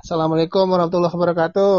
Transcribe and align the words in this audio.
Assalamualaikum 0.00 0.64
warahmatullahi 0.64 1.12
wabarakatuh. 1.12 1.76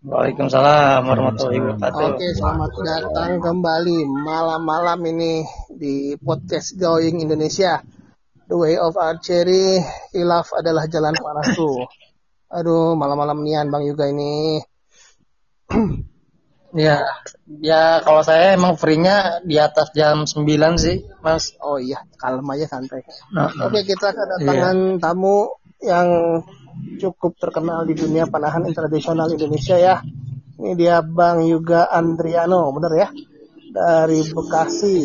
Waalaikumsalam 0.00 1.04
warahmatullahi 1.04 1.60
wabarakatuh. 1.60 2.16
Oke, 2.16 2.28
selamat 2.32 2.72
datang 2.80 3.36
kembali 3.36 4.08
malam-malam 4.08 4.96
ini 5.12 5.44
di 5.68 6.16
podcast 6.16 6.80
Going 6.80 7.20
Indonesia. 7.20 7.84
The 8.48 8.56
Way 8.56 8.80
of 8.80 8.96
Archery, 8.96 9.84
Hilaf 10.16 10.56
adalah 10.56 10.88
jalan 10.88 11.12
panasku. 11.20 11.84
Aduh, 12.48 12.96
malam-malam 12.96 13.44
nian 13.44 13.68
Bang 13.68 13.84
Yuga 13.84 14.08
ini. 14.08 14.64
Ya, 16.70 17.02
ya 17.50 17.98
kalau 17.98 18.22
saya 18.22 18.54
emang 18.54 18.78
free-nya 18.78 19.42
di 19.42 19.58
atas 19.58 19.90
jam 19.90 20.22
9 20.22 20.46
sih, 20.78 21.02
Mas. 21.18 21.58
Oh 21.58 21.82
iya, 21.82 22.06
kalem 22.14 22.46
aja 22.46 22.70
santai. 22.70 23.02
Nah, 23.34 23.50
Oke, 23.66 23.82
kita 23.82 24.14
kedatangan 24.14 25.02
tamu 25.02 25.50
yang 25.82 26.06
cukup 27.00 27.36
terkenal 27.40 27.88
di 27.88 27.96
dunia 27.96 28.28
panahan 28.28 28.68
tradisional 28.70 29.32
Indonesia 29.32 29.76
ya. 29.80 30.00
Ini 30.60 30.76
dia 30.76 31.00
Bang 31.00 31.40
Yuga 31.48 31.88
Andriano, 31.88 32.68
bener 32.76 32.92
ya? 33.00 33.08
Dari 33.72 34.20
Bekasi. 34.28 34.98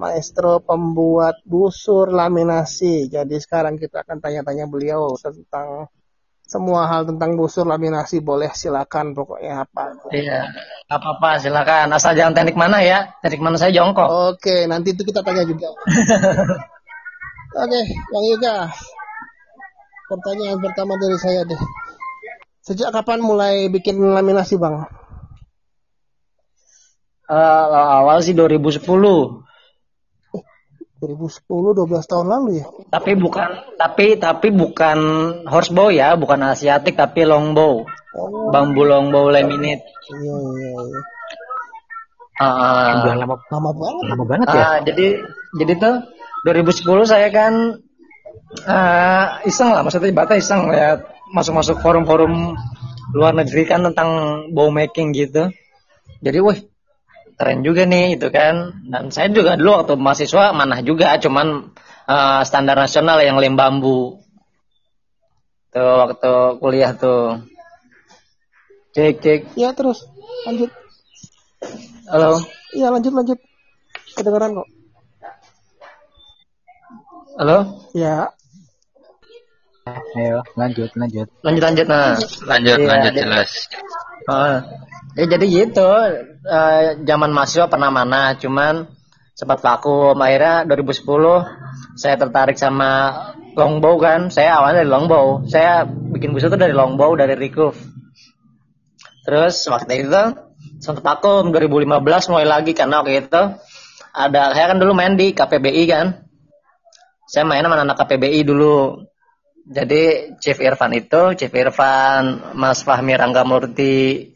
Maestro 0.00 0.64
pembuat 0.64 1.44
busur 1.44 2.08
laminasi. 2.08 3.12
Jadi 3.12 3.36
sekarang 3.36 3.76
kita 3.76 4.00
akan 4.00 4.24
tanya-tanya 4.24 4.64
beliau 4.64 5.12
tentang 5.20 5.92
semua 6.50 6.88
hal 6.90 7.06
tentang 7.06 7.38
busur 7.38 7.62
laminasi 7.62 8.24
boleh 8.24 8.50
silakan 8.56 9.12
pokoknya 9.12 9.68
apa. 9.68 10.00
Iya, 10.10 10.50
apa-apa 10.88 11.38
silakan. 11.38 11.94
Asal 11.94 12.16
jangan 12.16 12.32
teknik 12.32 12.56
mana 12.56 12.80
ya? 12.80 13.12
Teknik 13.20 13.44
mana 13.44 13.60
saya 13.60 13.76
jongkok. 13.76 14.08
Oke, 14.08 14.64
nanti 14.66 14.96
itu 14.96 15.04
kita 15.04 15.20
tanya 15.20 15.44
juga. 15.44 15.68
Oke, 17.62 17.80
Bang 18.10 18.24
Yuga. 18.24 18.56
Pertanyaan 20.10 20.58
pertama 20.58 20.98
dari 20.98 21.14
saya 21.22 21.46
deh. 21.46 21.60
Sejak 22.66 22.90
kapan 22.90 23.22
mulai 23.22 23.70
bikin 23.70 23.94
laminasi, 23.96 24.58
Bang? 24.58 24.82
Eh, 27.30 27.66
awal 28.02 28.18
sih 28.26 28.34
2010. 28.34 28.82
2010 31.00 31.72
12 31.72 32.10
tahun 32.10 32.26
lalu 32.28 32.60
ya. 32.60 32.66
Tapi 32.92 33.16
bukan 33.16 33.48
tapi 33.80 34.20
tapi 34.20 34.52
bukan 34.52 34.98
horsebow 35.48 35.88
ya, 35.88 36.12
bukan 36.18 36.44
asiatik 36.44 36.92
tapi 36.98 37.24
longbow. 37.24 37.86
Oh, 38.12 38.50
Bambu 38.52 38.82
longbow 38.84 39.30
laminate. 39.32 39.80
iya 40.10 40.34
iya 40.36 40.70
iya. 40.76 41.00
Udah 43.00 43.14
lama 43.16 43.36
Lama 43.48 43.70
banget. 43.72 44.04
lama 44.12 44.24
banget 44.28 44.48
ya. 44.52 44.60
Ah, 44.60 44.78
jadi 44.84 45.06
jadi 45.56 45.72
tuh 45.80 45.94
2010 46.44 47.08
saya 47.08 47.28
kan 47.32 47.80
ah, 48.66 49.38
iseng 49.46 49.70
lah 49.70 49.82
maksudnya 49.86 50.10
bata 50.10 50.34
iseng 50.34 50.70
lihat 50.70 51.06
masuk-masuk 51.30 51.78
forum-forum 51.78 52.58
luar 53.14 53.34
negeri 53.34 53.66
kan 53.66 53.82
tentang 53.86 54.42
bow 54.54 54.70
making 54.70 55.14
gitu. 55.14 55.50
Jadi 56.20 56.38
wih 56.42 56.58
keren 57.38 57.64
juga 57.64 57.86
nih 57.86 58.18
itu 58.18 58.28
kan. 58.28 58.84
Dan 58.86 59.08
saya 59.14 59.30
juga 59.32 59.56
dulu 59.56 59.80
waktu 59.80 59.94
mahasiswa 59.96 60.52
manah 60.52 60.82
juga 60.82 61.16
cuman 61.18 61.74
ah, 62.10 62.42
standar 62.42 62.76
nasional 62.76 63.22
yang 63.22 63.38
lem 63.38 63.54
bambu. 63.54 64.20
Tuh 65.70 65.94
waktu 66.02 66.32
kuliah 66.58 66.92
tuh. 66.98 67.46
Cek 68.90 69.22
cek. 69.22 69.40
Ya 69.54 69.70
terus 69.70 70.02
lanjut. 70.46 70.70
Halo. 72.10 72.42
Iya 72.74 72.90
lanjut 72.90 73.14
lanjut. 73.14 73.38
Kedengeran 74.18 74.58
kok. 74.58 74.68
Halo. 77.38 77.58
Ya. 77.94 78.34
Ayo, 80.16 80.38
lanjut, 80.56 80.90
lanjut. 80.96 81.28
Lanjut 81.42 81.62
lanjut 81.62 81.86
nah. 81.86 82.16
Lanjut, 82.46 82.76
Iya, 82.78 82.86
lanjut 82.88 83.12
jelas. 83.14 83.50
Oh, 84.28 84.56
ya 85.16 85.24
jadi 85.26 85.46
gitu. 85.46 85.90
eh, 86.40 86.82
zaman 87.04 87.30
mahasiswa 87.34 87.68
pernah 87.68 87.90
mana, 87.92 88.34
cuman 88.38 88.88
sempat 89.40 89.64
vakum. 89.64 90.16
Akhirnya 90.20 90.68
2010 90.68 91.48
saya 91.96 92.14
tertarik 92.20 92.60
sama 92.60 93.12
longbow 93.56 93.96
kan. 93.96 94.28
Saya 94.28 94.60
awalnya 94.60 94.84
dari 94.84 94.90
longbow. 94.92 95.48
Saya 95.48 95.88
bikin 95.88 96.36
busur 96.36 96.52
tuh 96.52 96.60
dari 96.60 96.76
longbow 96.76 97.16
dari 97.16 97.34
recurve. 97.36 97.80
Terus 99.24 99.68
waktu 99.68 100.06
itu 100.06 100.22
sempat 100.80 101.02
vakum 101.04 101.52
2015 101.52 102.32
mulai 102.32 102.46
lagi 102.48 102.72
karena 102.72 103.04
waktu 103.04 103.24
itu 103.24 103.42
ada 104.10 104.42
saya 104.56 104.66
kan 104.74 104.78
dulu 104.80 104.92
main 104.92 105.16
di 105.16 105.32
KPBI 105.32 105.84
kan. 105.88 106.28
Saya 107.30 107.46
main 107.46 107.62
sama 107.62 107.78
anak 107.78 107.96
KPBI 107.96 108.42
dulu. 108.42 109.06
Jadi 109.70 110.34
Chief 110.42 110.58
Irfan 110.58 110.90
itu, 110.98 111.38
Chief 111.38 111.52
Irfan, 111.54 112.54
Mas 112.58 112.82
Fahmi 112.82 113.14
Ranggamurti, 113.14 114.26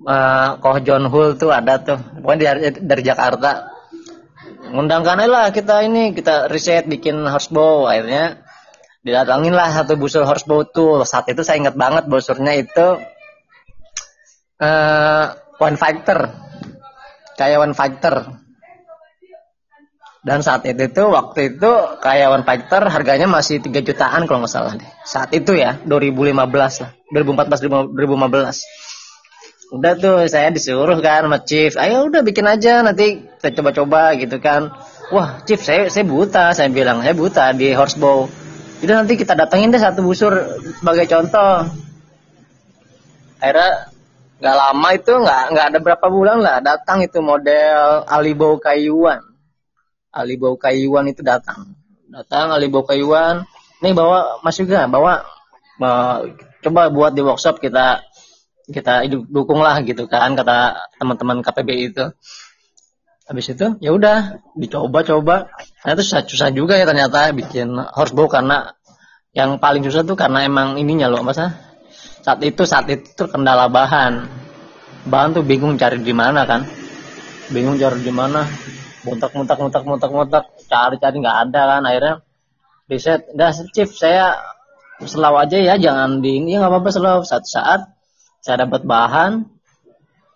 uh, 0.00 0.56
Koh 0.64 0.80
John 0.80 1.12
Hul 1.12 1.36
tuh 1.36 1.52
ada 1.52 1.76
tuh. 1.76 2.00
Pokoknya 2.24 2.56
dari, 2.56 2.72
dari 2.72 3.02
Jakarta. 3.04 3.68
Ngundangkan 4.72 5.20
aja 5.20 5.28
lah 5.28 5.46
kita 5.52 5.84
ini, 5.84 6.16
kita 6.16 6.48
riset 6.48 6.88
bikin 6.88 7.20
horsebow. 7.20 7.84
Akhirnya 7.84 8.40
didatangin 9.04 9.52
lah 9.52 9.68
satu 9.76 10.00
busur 10.00 10.24
horsebow 10.24 10.64
tuh. 10.72 11.04
Saat 11.04 11.28
itu 11.28 11.44
saya 11.44 11.60
ingat 11.60 11.76
banget 11.76 12.08
busurnya 12.08 12.56
itu 12.56 12.96
uh, 14.64 15.24
One 15.60 15.76
Fighter. 15.76 16.32
Kayak 17.36 17.60
One 17.60 17.76
Fighter. 17.76 18.47
Dan 20.28 20.44
saat 20.44 20.60
itu 20.68 20.92
tuh 20.92 21.08
waktu 21.08 21.56
itu 21.56 21.72
kayak 22.04 22.28
One 22.28 22.44
Fighter 22.44 22.84
harganya 22.84 23.24
masih 23.24 23.64
3 23.64 23.80
jutaan 23.80 24.28
kalau 24.28 24.44
nggak 24.44 24.52
salah 24.52 24.76
deh. 24.76 24.84
Saat 25.08 25.32
itu 25.32 25.56
ya 25.56 25.80
2015 25.88 26.36
lah, 26.84 26.92
2014 27.16 27.64
2015. 27.96 29.72
Udah 29.72 29.92
tuh 29.96 30.28
saya 30.28 30.52
disuruh 30.52 31.00
kan 31.00 31.24
sama 31.24 31.40
Chief, 31.48 31.72
ayo 31.80 32.12
udah 32.12 32.20
bikin 32.20 32.44
aja 32.44 32.84
nanti 32.84 33.24
kita 33.40 33.56
coba-coba 33.56 34.20
gitu 34.20 34.36
kan. 34.36 34.68
Wah 35.08 35.40
Chief 35.48 35.60
saya 35.64 35.88
saya 35.88 36.04
buta, 36.04 36.52
saya 36.52 36.68
bilang 36.68 37.00
saya 37.00 37.16
buta 37.16 37.56
di 37.56 37.72
horsebow. 37.72 38.28
Jadi 38.84 38.92
nanti 38.92 39.16
kita 39.16 39.32
datengin 39.32 39.72
deh 39.72 39.80
satu 39.80 40.04
busur 40.04 40.60
sebagai 40.76 41.08
contoh. 41.08 41.72
Akhirnya 43.40 43.96
nggak 44.44 44.56
lama 44.60 44.88
itu 44.92 45.12
nggak 45.24 45.42
nggak 45.56 45.66
ada 45.72 45.78
berapa 45.80 46.06
bulan 46.12 46.38
lah 46.44 46.60
datang 46.60 47.00
itu 47.00 47.16
model 47.24 48.04
Alibow 48.04 48.60
Kayuan. 48.60 49.27
Alibau 50.12 50.56
Kayuan 50.56 51.10
itu 51.12 51.20
datang. 51.20 51.76
Datang 52.08 52.54
Alibau 52.54 52.84
Kayuan. 52.84 53.44
Nih 53.84 53.94
bawa 53.94 54.42
Mas 54.42 54.58
juga 54.58 54.88
bawa 54.90 55.22
bawa- 55.78 56.26
coba 56.64 56.90
buat 56.90 57.14
di 57.14 57.22
workshop 57.22 57.62
kita 57.62 58.02
kita 58.68 59.06
dukung 59.30 59.64
lah 59.64 59.80
gitu 59.80 60.04
kan 60.10 60.34
kata 60.36 60.76
teman-teman 61.00 61.40
KPB 61.40 61.70
itu. 61.92 62.04
Habis 63.28 63.52
itu 63.52 63.76
ya 63.84 63.92
udah 63.92 64.40
dicoba-coba. 64.56 65.52
Ternyata 65.84 66.00
susah, 66.00 66.24
susah 66.24 66.48
juga 66.52 66.80
ya 66.80 66.88
ternyata 66.88 67.28
bikin 67.36 67.76
horsebow 67.76 68.24
karena 68.24 68.72
yang 69.36 69.60
paling 69.60 69.84
susah 69.84 70.02
tuh 70.04 70.16
karena 70.16 70.48
emang 70.48 70.80
ininya 70.80 71.12
loh 71.12 71.20
masa 71.20 71.52
saat 72.24 72.40
itu 72.40 72.64
saat 72.64 72.88
itu 72.88 73.08
tuh 73.12 73.28
kendala 73.28 73.68
bahan. 73.68 74.24
Bahan 75.08 75.36
tuh 75.36 75.44
bingung 75.44 75.76
cari 75.76 76.00
di 76.00 76.12
mana 76.16 76.44
kan. 76.48 76.64
Bingung 77.52 77.76
cari 77.80 78.00
di 78.04 78.12
mana 78.12 78.44
muntak 79.06 79.30
muntak 79.34 79.58
muntak 79.58 79.82
muntak 79.86 80.10
muntak 80.10 80.44
cari 80.66 80.96
cari 80.98 81.16
nggak 81.18 81.38
ada 81.48 81.60
kan 81.76 81.82
akhirnya 81.86 82.14
riset 82.88 83.28
dah 83.36 83.52
chief 83.70 83.92
saya 83.92 84.34
selau 85.06 85.38
aja 85.38 85.54
ya 85.54 85.78
jangan 85.78 86.18
di 86.18 86.42
ini. 86.42 86.58
Ya 86.58 86.64
nggak 86.64 86.72
apa-apa 86.74 86.90
selau 86.90 87.18
satu 87.22 87.46
saat 87.46 87.80
saya 88.42 88.66
dapat 88.66 88.82
bahan. 88.82 89.46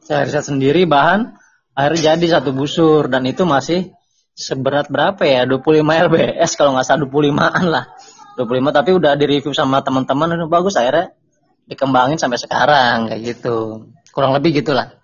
Saya 0.07 0.29
riset 0.29 0.47
sendiri 0.47 0.87
bahan. 0.87 1.35
Akhirnya 1.75 2.15
jadi 2.15 2.39
satu 2.39 2.55
busur. 2.55 3.11
Dan 3.11 3.27
itu 3.27 3.43
masih 3.43 3.91
seberat 4.39 4.87
berapa 4.93 5.19
ya? 5.27 5.49
25 5.49 5.83
lbs 5.83 6.51
kalau 6.55 6.79
nggak 6.79 6.87
salah 6.87 7.09
25an 7.09 7.65
lah. 7.67 7.85
25 8.39 8.79
tapi 8.79 8.91
udah 8.95 9.13
di 9.19 9.25
review 9.27 9.51
sama 9.51 9.83
teman-teman. 9.83 10.39
Udah 10.39 10.51
bagus 10.53 10.79
akhirnya 10.79 11.11
dikembangin 11.67 12.21
sampai 12.21 12.39
sekarang 12.39 13.11
kayak 13.11 13.23
gitu. 13.35 13.89
Kurang 14.13 14.37
lebih 14.37 14.63
gitulah. 14.63 14.95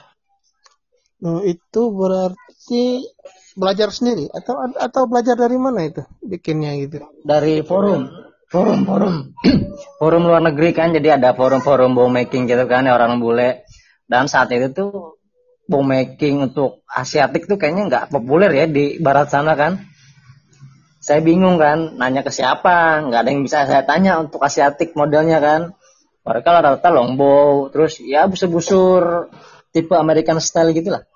Nah, 1.18 1.42
itu 1.42 1.82
berarti 1.90 3.02
belajar 3.58 3.90
sendiri? 3.90 4.30
Atau 4.30 4.54
atau 4.78 5.02
belajar 5.10 5.34
dari 5.34 5.58
mana 5.58 5.82
itu 5.84 6.06
bikinnya 6.22 6.78
gitu? 6.78 7.02
dari 7.26 7.60
forum. 7.66 8.06
Forum 8.48 8.88
forum. 8.88 9.36
Forum 10.00 10.22
luar 10.24 10.40
negeri 10.40 10.72
kan 10.72 10.96
jadi 10.96 11.20
ada 11.20 11.36
forum-forum 11.36 11.92
bow 11.92 12.08
making 12.08 12.48
gitu 12.48 12.64
kan 12.64 12.88
ya 12.88 12.96
orang 12.96 13.20
bule. 13.20 13.68
Dan 14.08 14.24
saat 14.24 14.48
itu 14.56 14.72
tuh 14.72 15.20
bow 15.68 15.84
making 15.84 16.48
untuk 16.48 16.80
asiatik 16.88 17.44
tuh 17.44 17.60
kayaknya 17.60 17.92
nggak 17.92 18.04
populer 18.08 18.48
ya 18.56 18.64
di 18.64 18.96
barat 18.96 19.28
sana 19.28 19.52
kan. 19.52 19.84
Saya 21.04 21.20
bingung 21.20 21.60
kan 21.60 22.00
nanya 22.00 22.24
ke 22.24 22.32
siapa 22.32 23.04
nggak 23.04 23.20
ada 23.20 23.28
yang 23.28 23.44
bisa 23.44 23.68
saya 23.68 23.84
tanya 23.84 24.16
untuk 24.16 24.40
asiatik 24.40 24.96
modelnya 24.96 25.44
kan. 25.44 25.76
Mereka 26.24 26.48
rata-rata 26.48 26.88
longbow 26.88 27.68
terus 27.68 28.00
ya 28.00 28.24
busur-busur 28.32 29.28
tipe 29.76 29.92
American 29.92 30.40
style 30.40 30.72
gitu 30.72 30.88
lah 30.96 31.07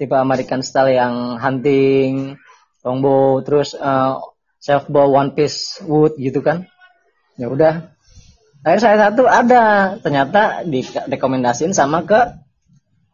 tipe 0.00 0.16
American 0.16 0.64
style 0.64 0.96
yang 0.96 1.36
hunting 1.36 2.40
longbow 2.80 3.44
terus 3.44 3.76
eh, 3.76 4.16
self 4.60 4.88
bow 4.88 5.12
one 5.12 5.36
piece 5.36 5.80
wood 5.84 6.16
gitu 6.16 6.40
kan. 6.40 6.68
Ya 7.40 7.48
udah. 7.48 7.96
Akhirnya 8.60 8.80
saya 8.84 8.96
satu 9.08 9.24
ada. 9.24 9.96
Ternyata 10.00 10.64
direkomendasiin 10.68 11.72
sama 11.72 12.04
ke 12.04 12.36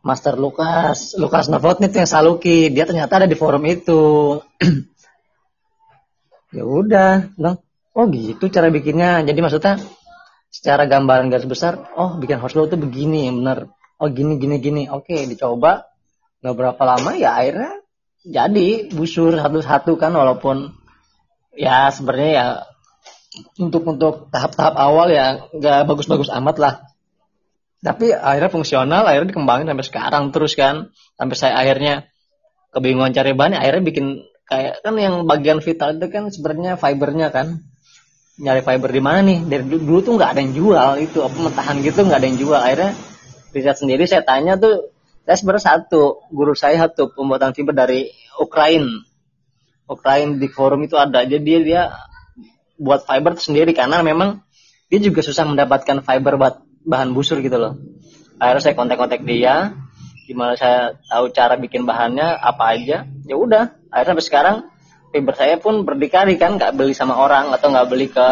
Master 0.02 0.38
Lukas 0.38 1.14
Lukas 1.18 1.46
Novotny 1.46 1.90
yang 1.90 2.10
Saluki. 2.10 2.70
Dia 2.74 2.86
ternyata 2.86 3.22
ada 3.22 3.28
di 3.30 3.38
forum 3.38 3.62
itu. 3.66 4.02
Ya 6.54 6.62
udah. 6.64 7.36
Bilang 7.36 7.60
oh 7.92 8.06
gitu 8.08 8.48
cara 8.48 8.72
bikinnya. 8.72 9.20
Jadi 9.26 9.44
maksudnya 9.44 9.76
secara 10.48 10.88
gambaran 10.88 11.28
garis 11.28 11.44
besar 11.44 11.90
oh 11.98 12.16
bikin 12.16 12.40
horseball 12.40 12.70
itu 12.70 12.78
begini. 12.80 13.28
Bener. 13.28 13.68
Oh 14.00 14.08
gini 14.08 14.40
gini 14.40 14.56
gini. 14.56 14.82
Oke 14.88 15.26
dicoba 15.28 15.84
nggak 16.46 16.54
berapa 16.54 16.82
lama 16.86 17.18
ya 17.18 17.34
akhirnya 17.42 17.82
jadi 18.22 18.90
busur 18.94 19.34
satu-satu 19.34 19.98
kan 19.98 20.14
walaupun 20.14 20.70
ya 21.58 21.90
sebenarnya 21.90 22.30
ya 22.30 22.46
untuk 23.58 23.82
untuk 23.82 24.14
tahap-tahap 24.30 24.74
awal 24.78 25.10
ya 25.10 25.50
nggak 25.50 25.90
bagus-bagus 25.90 26.30
amat 26.30 26.56
lah. 26.62 26.74
Tapi 27.82 28.14
akhirnya 28.14 28.50
fungsional 28.50 29.02
akhirnya 29.02 29.34
dikembangin 29.34 29.70
sampai 29.70 29.86
sekarang 29.86 30.24
terus 30.30 30.54
kan 30.54 30.94
sampai 31.18 31.36
saya 31.36 31.54
akhirnya 31.58 32.06
kebingungan 32.74 33.10
cari 33.14 33.34
bahan 33.34 33.58
akhirnya 33.58 33.82
bikin 33.82 34.06
kayak 34.46 34.82
kan 34.86 34.94
yang 34.98 35.26
bagian 35.26 35.58
vital 35.58 35.98
itu 35.98 36.06
kan 36.10 36.30
sebenarnya 36.30 36.78
fibernya 36.78 37.34
kan. 37.34 37.66
Nyari 38.36 38.60
fiber 38.60 38.92
di 38.92 39.00
mana 39.00 39.24
nih? 39.24 39.48
Dari 39.48 39.64
dulu 39.64 40.04
tuh 40.04 40.12
nggak 40.20 40.30
ada 40.36 40.40
yang 40.44 40.52
jual 40.52 40.90
itu 41.00 41.24
apa 41.24 41.36
mentahan 41.40 41.80
gitu 41.80 42.04
nggak 42.04 42.20
ada 42.20 42.26
yang 42.28 42.36
jual. 42.36 42.60
Akhirnya 42.60 42.92
riset 43.56 43.76
sendiri 43.80 44.04
saya 44.04 44.28
tanya 44.28 44.60
tuh 44.60 44.92
saya 45.26 45.36
sebenarnya 45.42 45.64
satu 45.66 46.22
guru 46.30 46.54
saya 46.54 46.86
satu 46.86 47.10
pembuatan 47.10 47.50
fiber 47.50 47.74
dari 47.74 48.14
Ukraina 48.38 49.02
Ukraina 49.86 50.34
di 50.34 50.48
forum 50.50 50.82
itu 50.82 50.98
ada. 50.98 51.22
Jadi 51.22 51.42
dia 51.42 51.58
dia 51.62 51.82
buat 52.76 53.06
fiber 53.06 53.38
sendiri 53.38 53.72
karena 53.72 54.02
memang 54.02 54.42
dia 54.90 54.98
juga 55.02 55.22
susah 55.22 55.46
mendapatkan 55.46 56.02
fiber 56.02 56.34
buat 56.36 56.54
bahan 56.86 57.14
busur 57.14 57.38
gitu 57.42 57.56
loh. 57.58 57.78
Akhirnya 58.42 58.62
saya 58.62 58.74
kontak-kontak 58.74 59.22
dia 59.22 59.74
gimana 60.26 60.58
saya 60.58 60.98
tahu 61.06 61.30
cara 61.30 61.54
bikin 61.54 61.86
bahannya 61.86 62.34
apa 62.34 62.74
aja. 62.74 63.06
Ya 63.26 63.36
udah 63.38 63.78
akhirnya 63.94 64.18
sampai 64.18 64.26
sekarang 64.26 64.56
fiber 65.14 65.34
saya 65.38 65.56
pun 65.62 65.86
berdikari 65.86 66.34
kan 66.34 66.58
nggak 66.58 66.74
beli 66.74 66.92
sama 66.92 67.14
orang 67.14 67.54
atau 67.54 67.70
nggak 67.70 67.86
beli 67.86 68.10
ke 68.10 68.26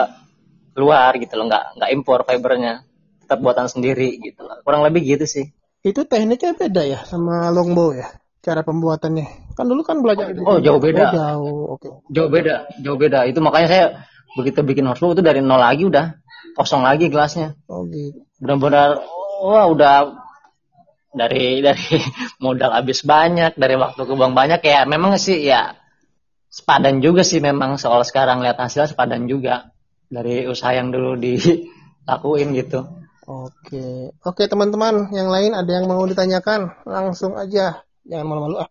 luar 0.75 1.15
gitu 1.23 1.39
loh. 1.39 1.47
Nggak 1.47 1.65
nggak 1.79 1.91
impor 1.95 2.27
fibernya. 2.27 2.83
Tetap 3.25 3.41
buatan 3.41 3.71
sendiri 3.71 4.19
gitu 4.21 4.43
loh. 4.43 4.59
Kurang 4.67 4.83
lebih 4.83 5.07
gitu 5.07 5.25
sih 5.25 5.55
itu 5.85 6.01
tekniknya 6.09 6.57
beda 6.57 6.83
ya 6.89 7.01
sama 7.05 7.53
longbow 7.53 7.93
ya 7.93 8.09
cara 8.45 8.61
pembuatannya. 8.61 9.57
Kan 9.57 9.65
dulu 9.73 9.81
kan 9.81 10.05
belajar 10.05 10.37
oh 10.37 10.61
jauh 10.61 10.77
beda. 10.77 11.05
Oh, 11.09 11.13
jauh 11.13 11.63
oke. 11.77 11.81
Okay. 11.81 11.93
jauh 12.13 12.29
beda 12.29 12.55
jauh 12.85 12.99
beda. 13.01 13.19
Itu 13.25 13.41
makanya 13.41 13.69
saya 13.69 13.85
begitu 14.37 14.61
bikin 14.61 14.85
horsebow 14.85 15.17
itu 15.17 15.25
dari 15.25 15.41
nol 15.41 15.57
lagi 15.57 15.89
udah 15.89 16.21
kosong 16.57 16.85
lagi 16.85 17.09
gelasnya 17.09 17.57
oh 17.73 17.89
gitu. 17.89 18.21
Benar-benar 18.37 19.01
wah 19.41 19.67
udah 19.73 20.21
dari 21.17 21.65
dari 21.65 22.01
modal 22.45 22.73
habis 22.77 23.01
banyak 23.01 23.57
dari 23.57 23.77
waktu 23.81 24.01
kebuang 24.05 24.37
banyak 24.37 24.61
ya 24.61 24.85
memang 24.85 25.17
sih 25.17 25.41
ya 25.41 25.73
sepadan 26.53 27.01
juga 27.01 27.25
sih 27.25 27.41
memang. 27.41 27.81
Soal 27.81 28.05
sekarang 28.05 28.45
lihat 28.45 28.61
hasil 28.61 28.93
sepadan 28.93 29.25
juga 29.25 29.73
dari 30.13 30.45
usaha 30.45 30.77
yang 30.77 30.93
dulu 30.93 31.17
dilakuin 31.17 32.53
gitu. 32.61 33.04
Oke, 33.25 34.13
oke 34.21 34.45
teman-teman, 34.45 35.09
yang 35.17 35.33
lain 35.33 35.57
ada 35.57 35.71
yang 35.73 35.89
mau 35.89 36.05
ditanyakan 36.05 36.77
langsung 36.85 37.33
aja, 37.41 37.81
jangan 38.05 38.27
malu-malu 38.29 38.61
ah. 38.61 38.71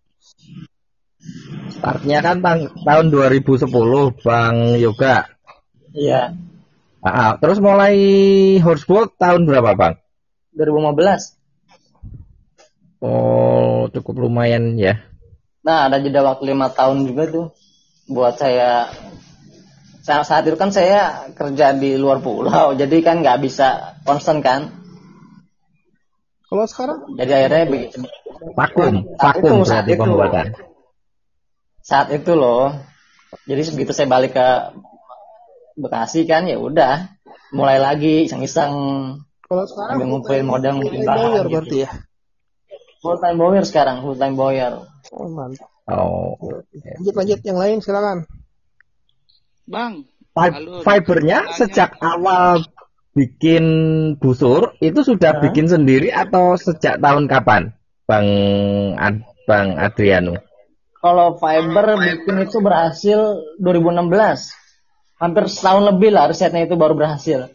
Startnya 1.74 2.22
kan 2.22 2.38
tang 2.46 2.70
tahun 2.86 3.10
2010 3.10 3.66
Bang 4.22 4.78
Yoga. 4.78 5.26
Iya. 5.98 6.38
Ah, 7.02 7.34
terus 7.42 7.58
mulai 7.58 7.98
horseboat 8.62 9.18
tahun 9.18 9.50
berapa 9.50 9.74
Bang? 9.74 9.98
2015. 10.54 11.34
Oh, 13.02 13.90
cukup 13.90 14.30
lumayan 14.30 14.78
ya. 14.78 15.02
Nah, 15.66 15.90
ada 15.90 15.98
jeda 15.98 16.22
waktu 16.22 16.54
lima 16.54 16.70
tahun 16.70 17.10
juga 17.10 17.26
tuh 17.26 17.46
buat 18.06 18.38
saya 18.38 18.94
saat, 20.04 20.28
saat 20.28 20.44
itu 20.44 20.60
kan 20.60 20.70
saya 20.76 21.32
kerja 21.32 21.72
di 21.72 21.96
luar 21.96 22.20
pulau 22.20 22.76
jadi 22.82 23.00
kan 23.00 23.24
nggak 23.24 23.40
bisa 23.40 23.98
konstan 24.04 24.44
kan. 24.44 24.84
Kalau 26.52 26.70
sekarang? 26.70 27.18
Jadi 27.18 27.32
akhirnya 27.34 27.66
begitu. 27.66 28.06
Vakum 28.54 29.18
vakum 29.18 29.66
saat 29.66 29.90
itu. 29.90 29.98
pembuatan. 29.98 30.54
Saat 31.82 32.14
itu 32.14 32.38
loh. 32.38 32.78
Jadi 33.50 33.74
begitu 33.74 33.92
saya 33.96 34.06
balik 34.06 34.38
ke 34.38 34.50
Bekasi 35.74 36.30
kan 36.30 36.46
ya 36.46 36.62
udah. 36.62 37.10
Mulai 37.50 37.82
lagi 37.82 38.30
iseng-iseng 38.30 38.74
kalau 39.54 39.66
sekarang 39.70 40.10
ngumpulin 40.10 40.46
modal 40.46 40.74
ngumpulin 40.78 41.06
bahan 41.06 41.30
gitu. 41.34 41.50
berarti 41.50 41.78
ya? 41.86 41.90
Full 43.02 43.18
time 43.18 43.38
boyer 43.38 43.66
sekarang 43.66 44.02
full 44.02 44.18
time 44.18 44.34
boyer 44.38 44.74
oh 45.14 45.30
mantap. 45.30 45.70
Oh. 45.90 46.38
Lanjut 47.02 47.14
lanjut. 47.18 47.40
Yang 47.42 47.58
lain 47.58 47.78
silakan. 47.82 48.18
Bang. 49.68 50.08
Fibernya 50.82 51.54
sejak 51.54 52.02
awal 52.02 52.66
bikin 53.14 53.66
busur 54.18 54.74
itu 54.82 55.06
sudah 55.06 55.38
Hah? 55.38 55.42
bikin 55.46 55.70
sendiri 55.70 56.10
atau 56.10 56.58
sejak 56.58 56.98
tahun 56.98 57.30
kapan, 57.30 57.70
Bang 58.10 58.28
Ad, 58.98 59.22
Bang 59.46 59.78
Adriano? 59.78 60.42
Kalau 60.98 61.38
fiber 61.38 62.00
bikin 62.02 62.42
itu 62.42 62.58
berhasil 62.64 63.20
2016. 63.62 64.58
Hampir 65.22 65.46
setahun 65.48 65.84
lebih 65.94 66.10
lah 66.12 66.28
risetnya 66.28 66.66
itu 66.66 66.76
baru 66.76 66.98
berhasil. 66.98 67.54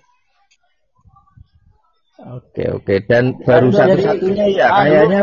Oke 2.19 2.65
oke 2.71 2.95
dan 3.07 3.39
baru 3.41 3.71
satu-satunya 3.71 4.47
ya 4.53 4.67
kayaknya 4.69 5.23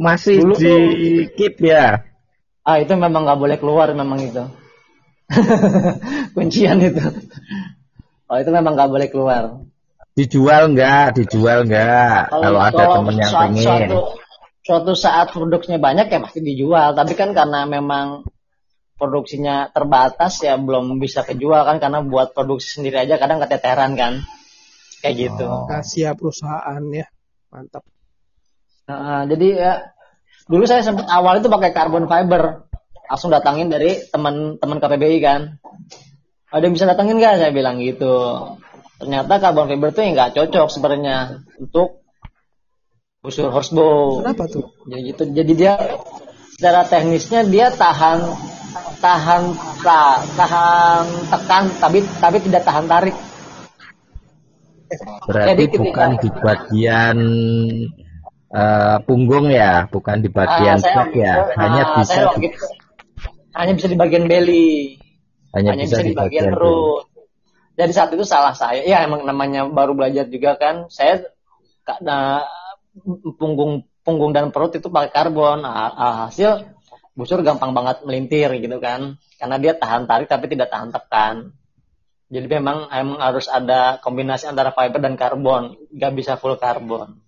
masih 0.00 0.40
dulu 0.40 0.54
di 0.56 0.74
keep 1.36 1.60
ya 1.60 2.02
ah 2.64 2.76
itu 2.80 2.92
memang 2.96 3.28
nggak 3.28 3.40
boleh 3.40 3.56
keluar 3.60 3.92
memang 3.92 4.18
itu 4.24 4.42
kuncian 6.34 6.78
itu. 6.82 7.04
Oh 8.30 8.36
itu 8.38 8.50
memang 8.50 8.78
nggak 8.78 8.90
boleh 8.90 9.08
keluar. 9.10 9.42
Dijual 10.14 10.74
nggak? 10.74 11.18
Dijual 11.18 11.66
nggak? 11.66 12.30
Kalau, 12.30 12.42
kalau 12.42 12.60
ada 12.60 12.84
temen 12.98 13.14
yang 13.18 13.30
suatu, 13.30 13.42
pengen. 13.46 13.62
suatu, 13.64 13.98
suatu 14.62 14.92
saat 14.98 15.26
produksinya 15.30 15.78
banyak 15.78 16.06
ya 16.10 16.18
pasti 16.22 16.40
dijual. 16.42 16.94
Tapi 16.94 17.12
kan 17.14 17.30
karena 17.34 17.66
memang 17.66 18.26
produksinya 19.00 19.72
terbatas 19.72 20.44
ya 20.44 20.58
belum 20.60 20.98
bisa 20.98 21.22
kejual 21.26 21.62
kan. 21.66 21.78
Karena 21.78 22.02
buat 22.02 22.34
produksi 22.34 22.78
sendiri 22.78 23.02
aja 23.06 23.18
kadang 23.18 23.42
keteteran 23.42 23.94
kan. 23.94 24.22
Kayak 25.00 25.14
gitu. 25.16 25.46
Oh. 25.46 25.66
siap 25.82 26.18
perusahaan 26.18 26.82
ya. 26.92 27.06
Mantap. 27.50 27.82
Nah, 28.90 29.26
jadi 29.26 29.48
ya 29.54 29.72
dulu 30.50 30.66
saya 30.66 30.82
sempat 30.82 31.06
awal 31.06 31.38
itu 31.38 31.46
pakai 31.46 31.70
carbon 31.70 32.10
fiber 32.10 32.69
langsung 33.10 33.34
datangin 33.34 33.66
dari 33.66 33.98
teman-teman 34.06 34.78
KPBI 34.78 35.18
kan. 35.18 35.58
Ada 36.54 36.70
yang 36.70 36.74
bisa 36.78 36.86
datangin 36.86 37.18
nggak? 37.18 37.42
Saya 37.42 37.50
bilang 37.50 37.82
gitu. 37.82 38.14
Ternyata 39.02 39.42
carbon 39.42 39.66
fiber 39.66 39.90
itu 39.90 40.00
yang 40.06 40.14
nggak 40.14 40.32
cocok 40.38 40.68
sebenarnya 40.70 41.42
untuk 41.58 42.06
busur 43.18 43.50
horsebow. 43.50 44.22
Kenapa 44.22 44.46
tuh? 44.46 44.70
Jadi 44.86 45.02
gitu. 45.10 45.22
Jadi 45.26 45.52
dia 45.58 45.74
secara 46.54 46.86
teknisnya 46.86 47.42
dia 47.50 47.74
tahan 47.74 48.22
tahan 49.02 49.42
ta, 49.82 50.22
tahan 50.38 51.04
tekan 51.32 51.64
tapi 51.82 51.98
tapi 52.22 52.38
tidak 52.46 52.62
tahan 52.62 52.86
tarik. 52.86 53.16
Berarti 55.26 55.50
jadi, 55.54 55.64
bukan 55.70 56.10
di 56.18 56.28
bagian 56.42 57.18
uh, 58.50 58.98
punggung 59.06 59.50
ya, 59.50 59.86
bukan 59.86 60.18
di 60.18 60.30
bagian 60.30 60.78
uh, 60.82 60.86
back 60.86 61.10
ya. 61.14 61.34
Hanya 61.58 61.82
uh, 61.86 61.90
bisa 62.02 62.20
di... 62.38 62.50
gitu. 62.50 62.79
Hanya 63.54 63.72
bisa 63.74 63.88
di 63.90 63.98
bagian 63.98 64.30
belly. 64.30 64.98
Hanya, 65.50 65.74
hanya 65.74 65.84
bisa, 65.86 66.02
bisa 66.02 66.06
di 66.06 66.14
bagian, 66.14 66.54
perut. 66.54 67.06
Jadi 67.74 67.92
saat 67.94 68.10
itu 68.14 68.22
salah 68.22 68.54
saya. 68.54 68.84
Ya 68.86 69.02
emang 69.02 69.26
namanya 69.26 69.66
baru 69.66 69.96
belajar 69.96 70.28
juga 70.30 70.54
kan. 70.54 70.86
Saya 70.92 71.26
karena 71.82 72.44
punggung 73.40 73.88
punggung 74.06 74.30
dan 74.30 74.54
perut 74.54 74.74
itu 74.76 74.86
pakai 74.92 75.10
karbon. 75.10 75.66
Nah, 75.66 76.28
hasil 76.28 76.70
busur 77.18 77.42
gampang 77.42 77.74
banget 77.74 78.06
melintir 78.06 78.52
gitu 78.60 78.78
kan. 78.78 79.18
Karena 79.40 79.56
dia 79.56 79.72
tahan 79.74 80.06
tarik 80.06 80.28
tapi 80.30 80.46
tidak 80.52 80.70
tahan 80.70 80.92
tekan. 80.92 81.56
Jadi 82.30 82.46
memang 82.46 82.86
emang 82.94 83.18
harus 83.18 83.50
ada 83.50 83.98
kombinasi 83.98 84.46
antara 84.46 84.70
fiber 84.70 85.02
dan 85.02 85.18
karbon, 85.18 85.74
nggak 85.90 86.14
bisa 86.14 86.38
full 86.38 86.54
karbon. 86.62 87.18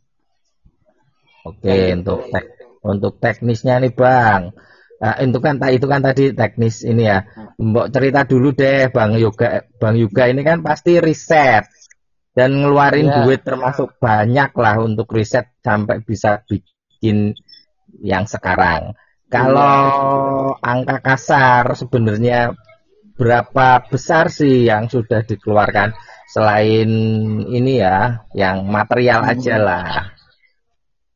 Oke, 1.43 1.67
gitu. 1.91 1.99
untuk 1.99 2.21
tek, 2.31 2.47
untuk 2.87 3.13
teknisnya 3.19 3.83
nih 3.83 3.91
Bang. 3.91 4.55
Nah, 5.03 5.19
itu 5.19 5.39
kan 5.43 5.59
itu 5.67 5.87
kan 5.91 5.99
tadi 5.99 6.31
teknis 6.31 6.87
ini 6.87 7.11
ya. 7.11 7.27
Mbok 7.59 7.91
cerita 7.91 8.23
dulu 8.23 8.55
deh 8.55 8.87
Bang 8.95 9.19
Yoga. 9.19 9.67
Bang 9.83 9.99
Yoga 9.99 10.31
ini 10.31 10.47
kan 10.47 10.63
pasti 10.63 11.03
riset 11.03 11.67
dan 12.39 12.63
ngeluarin 12.63 13.11
ya. 13.11 13.15
duit 13.27 13.43
termasuk 13.43 13.99
banyak 13.99 14.55
lah 14.55 14.79
untuk 14.79 15.11
riset 15.11 15.51
sampai 15.59 16.07
bisa 16.07 16.47
bikin 16.47 17.35
yang 17.99 18.31
sekarang. 18.31 18.95
Kalau 19.27 19.75
ya. 20.55 20.71
angka 20.71 21.03
kasar 21.03 21.75
sebenarnya 21.75 22.55
seberapa 23.13 23.83
besar 23.91 24.31
sih 24.31 24.71
yang 24.71 24.87
sudah 24.87 25.27
dikeluarkan 25.27 25.99
selain 26.31 26.91
ini 27.51 27.83
ya, 27.83 28.23
yang 28.39 28.71
material 28.71 29.27
aja 29.27 29.59
lah. 29.59 30.15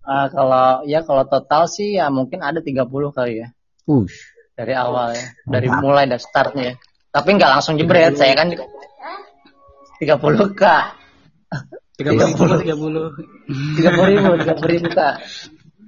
Uh, 0.07 0.27
kalau 0.31 0.83
ya 0.87 1.03
kalau 1.07 1.27
total 1.27 1.71
sih 1.71 1.99
ya 1.99 2.11
mungkin 2.11 2.43
ada 2.43 2.59
30 2.59 2.83
kali 3.15 3.47
ya. 3.47 3.56
Ush. 3.87 4.35
Dari 4.57 4.73
awal 4.73 5.13
ya, 5.13 5.27
dari 5.45 5.69
mulai 5.69 6.09
dari 6.09 6.23
startnya 6.23 6.65
ya. 6.73 6.75
Tapi 7.13 7.29
nggak 7.37 7.51
langsung 7.61 7.77
jebret, 7.77 8.17
saya 8.17 8.33
kan 8.33 8.53
30 8.53 8.61
k. 10.57 10.65
30 11.97 11.97
30 11.97 12.69
30 12.69 14.11
ribu, 14.13 14.31
30 14.37 14.73
ribu 14.73 14.89
kak. 14.93 15.15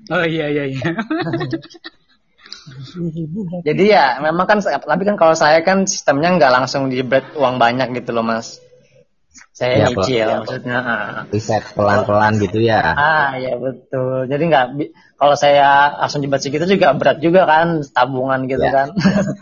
Oh 0.09 0.25
iya 0.25 0.49
iya 0.49 0.64
iya. 0.73 0.88
Jadi 3.64 3.85
ya 3.93 4.21
memang 4.25 4.49
kan 4.49 4.59
tapi 4.64 5.02
kan 5.05 5.17
kalau 5.21 5.37
saya 5.37 5.61
kan 5.61 5.85
sistemnya 5.85 6.33
nggak 6.37 6.52
langsung 6.52 6.88
dijebret 6.88 7.37
uang 7.37 7.61
banyak 7.61 7.93
gitu 7.93 8.17
loh 8.17 8.25
mas. 8.25 8.61
Saya 9.59 9.75
ya, 9.75 9.87
nyicil 9.91 10.23
ya, 10.23 10.38
maksudnya. 10.38 10.79
Riset 11.35 11.65
pelan-pelan 11.75 12.38
gitu 12.38 12.62
ya. 12.62 12.79
Ah 12.95 13.35
ya 13.43 13.59
betul. 13.59 14.31
Jadi 14.31 14.43
nggak 14.47 14.67
kalau 15.19 15.35
saya 15.35 15.99
langsung 15.99 16.23
jebret 16.23 16.47
segitu 16.47 16.62
juga 16.71 16.95
berat 16.95 17.19
juga 17.19 17.43
kan 17.43 17.83
tabungan 17.91 18.47
gitu 18.47 18.62
ya. 18.62 18.71
kan. 18.71 18.88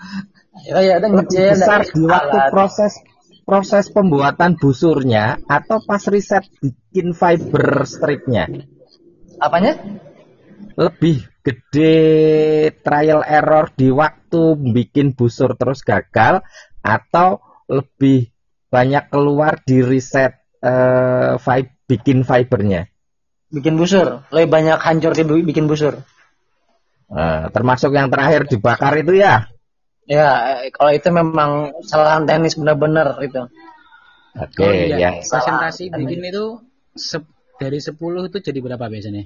ya 0.73 0.81
ya 0.81 0.93
ada 1.05 1.13
nyicil. 1.13 1.53
Besar 1.53 1.85
di 1.85 2.01
waktu 2.09 2.33
alat. 2.33 2.49
proses 2.49 2.93
proses 3.45 3.93
pembuatan 3.93 4.57
busurnya 4.57 5.37
atau 5.45 5.85
pas 5.85 6.01
riset 6.09 6.49
bikin 6.65 7.13
fiber 7.13 7.85
stripnya? 7.85 8.49
Apanya? 9.37 9.77
Lebih 10.81 11.29
gede 11.45 11.95
trial 12.81 13.21
error 13.21 13.69
di 13.77 13.93
waktu 13.93 14.57
bikin 14.73 15.13
busur 15.13 15.61
terus 15.61 15.85
gagal 15.85 16.41
atau 16.81 17.45
lebih 17.69 18.33
banyak 18.69 19.09
keluar 19.09 19.63
di 19.63 19.81
riset 19.83 20.43
uh, 20.63 21.39
fi 21.39 21.67
bikin 21.87 22.27
fibernya? 22.27 22.91
Bikin 23.51 23.79
busur, 23.79 24.27
lebih 24.35 24.51
banyak 24.51 24.79
hancur 24.83 25.15
di 25.15 25.23
bikin 25.23 25.71
busur. 25.71 26.03
Uh, 27.07 27.47
termasuk 27.55 27.95
yang 27.95 28.11
terakhir 28.11 28.51
dibakar 28.51 28.99
itu 28.99 29.23
ya? 29.23 29.47
Ya, 30.07 30.63
kalau 30.75 30.91
itu 30.95 31.09
memang 31.11 31.75
kesalahan 31.83 32.27
teknis 32.27 32.59
benar-benar 32.59 33.19
itu. 33.23 33.47
Oke, 34.37 34.63
okay, 34.63 34.67
oh, 34.67 34.73
iya. 34.75 34.97
yang 35.01 35.17
presentasi 35.25 35.91
bikin 35.91 36.21
itu 36.31 36.61
se 36.95 37.19
dari 37.57 37.81
10 37.81 37.97
itu 38.29 38.39
jadi 38.39 38.59
berapa 38.61 38.87
biasanya? 38.87 39.25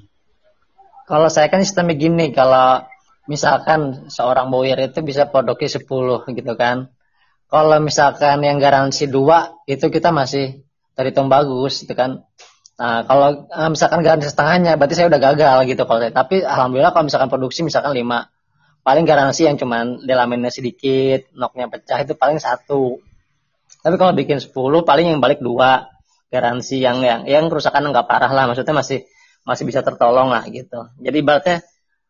Kalau 1.11 1.27
saya 1.27 1.51
kan 1.51 1.67
sistemnya 1.67 1.99
gini, 1.99 2.31
kalau 2.31 2.87
misalkan 3.27 4.07
seorang 4.07 4.49
bowyer 4.49 4.79
itu 4.79 5.03
bisa 5.03 5.27
produksi 5.27 5.67
10 5.67 6.31
gitu 6.31 6.53
kan. 6.55 6.95
Kalau 7.51 7.79
misalkan 7.83 8.47
yang 8.47 8.63
garansi 8.63 9.11
dua 9.11 9.59
itu 9.67 9.91
kita 9.91 10.15
masih 10.15 10.63
terhitung 10.95 11.27
bagus 11.27 11.83
gitu 11.83 11.99
kan. 11.99 12.23
Nah, 12.79 13.05
kalau 13.05 13.51
eh, 13.51 13.69
misalkan 13.75 14.01
garansi 14.07 14.31
setengahnya 14.31 14.79
berarti 14.79 14.95
saya 14.95 15.11
udah 15.11 15.21
gagal 15.21 15.57
gitu 15.67 15.83
kalau 15.83 15.99
saya. 15.99 16.15
Tapi 16.15 16.47
alhamdulillah 16.47 16.95
kalau 16.95 17.11
misalkan 17.11 17.29
produksi 17.29 17.67
misalkan 17.67 17.93
5 17.93 18.07
paling 18.87 19.05
garansi 19.05 19.45
yang 19.45 19.61
cuman 19.61 20.07
delaminnya 20.07 20.49
sedikit, 20.49 21.29
noknya 21.37 21.69
pecah 21.69 22.01
itu 22.01 22.17
paling 22.17 22.41
satu. 22.41 23.03
Tapi 23.83 23.95
kalau 23.99 24.17
bikin 24.17 24.41
10 24.41 24.55
paling 24.87 25.07
yang 25.11 25.21
balik 25.21 25.43
dua 25.45 25.91
garansi 26.31 26.79
yang 26.81 27.03
yang 27.03 27.27
yang 27.27 27.51
kerusakan 27.51 27.91
nggak 27.91 28.07
parah 28.07 28.31
lah, 28.31 28.47
maksudnya 28.47 28.73
masih 28.73 29.05
masih 29.45 29.67
bisa 29.67 29.83
tertolong 29.83 30.31
lah 30.31 30.47
gitu. 30.49 30.87
Jadi 31.03 31.17
ibaratnya 31.19 31.67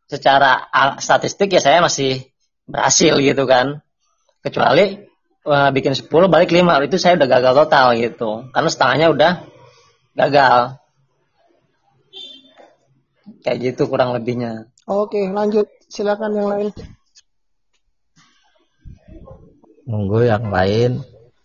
secara 0.06 0.68
statistik 1.00 1.50
ya 1.50 1.64
saya 1.64 1.80
masih 1.80 2.28
berhasil 2.68 3.16
gitu 3.18 3.49
kan. 3.49 3.80
Kecuali 4.40 5.09
uh, 5.47 5.68
bikin 5.73 5.97
10 5.97 6.09
balik 6.11 6.50
5 6.52 6.87
itu 6.87 6.97
saya 7.00 7.16
udah 7.16 7.28
gagal 7.28 7.52
total 7.64 7.87
gitu. 7.97 8.30
Karena 8.52 8.68
setengahnya 8.68 9.06
udah 9.12 9.32
gagal. 10.16 10.59
Kayak 13.40 13.59
gitu 13.73 13.82
kurang 13.88 14.12
lebihnya. 14.12 14.68
Oke, 14.85 15.30
lanjut 15.30 15.70
silakan 15.88 16.35
yang 16.37 16.49
lain. 16.50 16.73
Nunggu 19.87 20.26
yang 20.26 20.44
lain. 20.50 21.00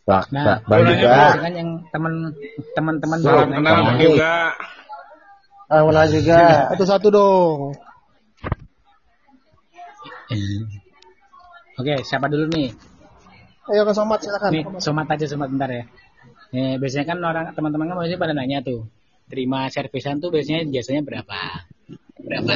Pak, 0.05 0.29
nah, 0.29 0.61
Bang 0.69 0.85
juga. 0.85 1.33
Dengan 1.33 1.53
yang 1.57 1.69
teman 1.89 2.13
teman-teman 2.77 3.17
so, 3.25 3.29
Bang 3.41 3.97
juga. 3.97 4.53
Ah, 5.65 5.81
Muna 5.81 6.05
juga. 6.05 6.69
Satu-satu 6.69 7.07
dong. 7.09 7.73
Oke, 11.81 11.93
siapa 12.05 12.29
dulu 12.29 12.45
nih? 12.53 12.69
Ayo 13.65 13.81
ke 13.81 13.93
Somat 13.97 14.21
silakan. 14.21 14.49
Nih, 14.53 14.63
Somat 14.77 15.09
aja 15.09 15.25
Somat 15.25 15.49
bentar 15.49 15.69
ya. 15.73 15.89
Nih, 16.53 16.77
biasanya 16.77 17.05
kan 17.09 17.17
orang 17.25 17.45
teman-teman 17.57 17.89
kan 17.89 17.97
masih 17.97 18.21
pada 18.21 18.37
nanya 18.37 18.61
tuh. 18.61 18.85
Terima 19.25 19.65
servisan 19.73 20.21
tuh 20.21 20.29
biasanya 20.29 20.69
biasanya 20.69 21.01
berapa? 21.01 21.65
Berapa? 22.21 22.53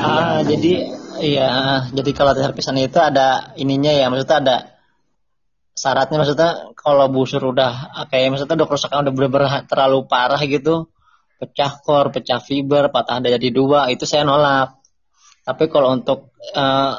Ah, 0.00 0.40
jadi 0.40 0.96
iya, 1.20 1.84
jadi 1.92 2.10
kalau 2.16 2.32
servisan 2.32 2.80
itu 2.80 2.96
ada 2.96 3.52
ininya 3.60 3.92
ya, 3.92 4.08
maksudnya 4.08 4.38
ada 4.40 4.56
syaratnya 5.76 6.16
maksudnya 6.16 6.50
kalau 6.72 7.12
busur 7.12 7.52
udah 7.52 8.08
kayak 8.08 8.32
maksudnya 8.32 8.56
udah 8.56 8.68
kerusakan 8.72 9.04
udah 9.04 9.12
bener-bener 9.12 9.68
terlalu 9.68 10.08
parah 10.08 10.40
gitu, 10.40 10.88
pecah 11.36 11.84
core, 11.84 12.16
pecah 12.16 12.40
fiber, 12.40 12.88
patah 12.88 13.20
ada 13.20 13.28
jadi 13.36 13.52
dua, 13.52 13.92
itu 13.92 14.08
saya 14.08 14.24
nolak. 14.24 14.80
Tapi 15.44 15.68
kalau 15.68 15.92
untuk 15.92 16.32
uh, 16.56 16.96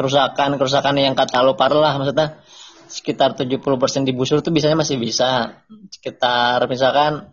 kerusakan 0.00 0.56
kerusakan 0.56 0.96
yang 0.96 1.12
kata 1.12 1.36
terlalu 1.36 1.60
parah 1.60 1.80
lah, 1.84 1.92
maksudnya. 2.00 2.40
Sekitar 2.88 3.36
70% 3.36 4.08
di 4.08 4.16
busur 4.16 4.40
tuh 4.40 4.48
biasanya 4.48 4.80
masih 4.80 4.96
bisa. 4.96 5.60
Sekitar 5.92 6.64
misalkan 6.66 7.28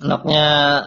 noknya 0.00 0.80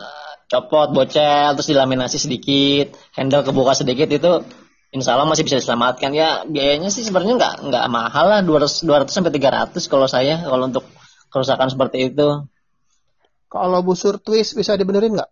copot, 0.49 0.91
bocel, 0.91 1.53
terus 1.55 1.69
dilaminasi 1.69 2.17
sedikit, 2.17 2.97
handle 3.13 3.45
kebuka 3.45 3.77
sedikit 3.77 4.09
itu 4.09 4.43
insya 4.91 5.13
Allah 5.15 5.29
masih 5.29 5.45
bisa 5.45 5.61
diselamatkan. 5.61 6.11
Ya 6.17 6.43
biayanya 6.49 6.89
sih 6.91 7.05
sebenarnya 7.05 7.37
nggak 7.37 7.55
nggak 7.69 7.85
mahal 7.93 8.25
lah 8.27 8.41
200 8.43 8.83
200 8.83 9.07
sampai 9.07 9.31
300 9.31 9.77
kalau 9.87 10.07
saya 10.09 10.43
kalau 10.43 10.67
untuk 10.67 10.83
kerusakan 11.29 11.69
seperti 11.71 12.11
itu. 12.11 12.43
Kalau 13.47 13.79
busur 13.85 14.19
twist 14.19 14.59
bisa 14.59 14.75
dibenerin 14.75 15.15
nggak? 15.15 15.31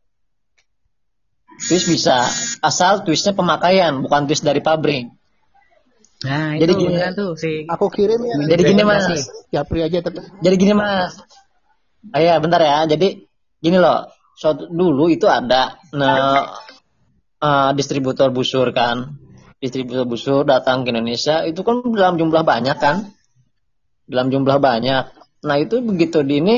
Twist 1.60 1.92
bisa 1.92 2.24
asal 2.64 3.04
twistnya 3.04 3.36
pemakaian 3.36 4.00
bukan 4.00 4.32
twist 4.32 4.48
dari 4.48 4.64
pabrik 4.64 5.12
nah 6.24 6.56
jadi 6.56 6.74
gini 6.80 6.96
kan 6.96 7.12
tuh 7.12 7.36
si 7.36 7.68
aku 7.68 7.92
kirim 7.92 8.24
ya. 8.24 8.36
Jadi 8.56 8.62
gini 8.64 8.84
mas. 8.88 9.28
japri 9.52 9.84
aja 9.84 10.00
tapi 10.00 10.24
jadi 10.40 10.56
gini 10.56 10.74
mas. 10.78 11.20
Ah, 12.14 12.22
ya 12.22 12.38
bentar 12.38 12.62
ya. 12.62 12.86
Jadi 12.86 13.26
gini 13.62 13.78
loh. 13.82 14.12
So 14.36 14.54
dulu 14.54 15.08
itu 15.08 15.26
ada 15.32 15.80
nah, 15.96 16.60
uh, 17.40 17.72
distributor 17.74 18.30
busur 18.30 18.70
kan. 18.76 19.18
Distributor 19.58 20.06
busur 20.06 20.44
datang 20.44 20.84
ke 20.84 20.92
Indonesia 20.92 21.42
itu 21.48 21.64
kan 21.64 21.82
dalam 21.96 22.20
jumlah 22.20 22.44
banyak 22.44 22.78
kan. 22.78 23.16
Dalam 24.06 24.30
jumlah 24.30 24.60
banyak. 24.62 25.04
Nah 25.46 25.56
itu 25.58 25.82
begitu 25.82 26.22
di 26.22 26.44
ini 26.44 26.56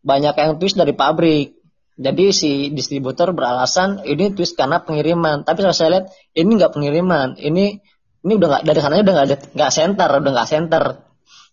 banyak 0.00 0.34
yang 0.38 0.56
twist 0.56 0.78
dari 0.78 0.94
pabrik. 0.94 1.58
Jadi 1.98 2.30
si 2.30 2.70
distributor 2.70 3.34
beralasan 3.34 4.06
ini 4.06 4.30
twist 4.30 4.54
karena 4.54 4.78
pengiriman. 4.86 5.42
Tapi 5.42 5.58
kalau 5.66 5.74
saya 5.74 5.90
lihat 5.98 6.06
ini 6.38 6.50
nggak 6.54 6.72
pengiriman. 6.72 7.34
Ini 7.34 7.82
ini 8.26 8.32
udah 8.34 8.48
nggak 8.50 8.62
dari 8.66 8.80
sananya 8.82 9.02
udah 9.06 9.14
nggak 9.14 9.26
ada 9.28 9.36
nggak 9.54 9.72
center 9.72 10.10
udah 10.10 10.30
nggak 10.34 10.50
center. 10.50 10.84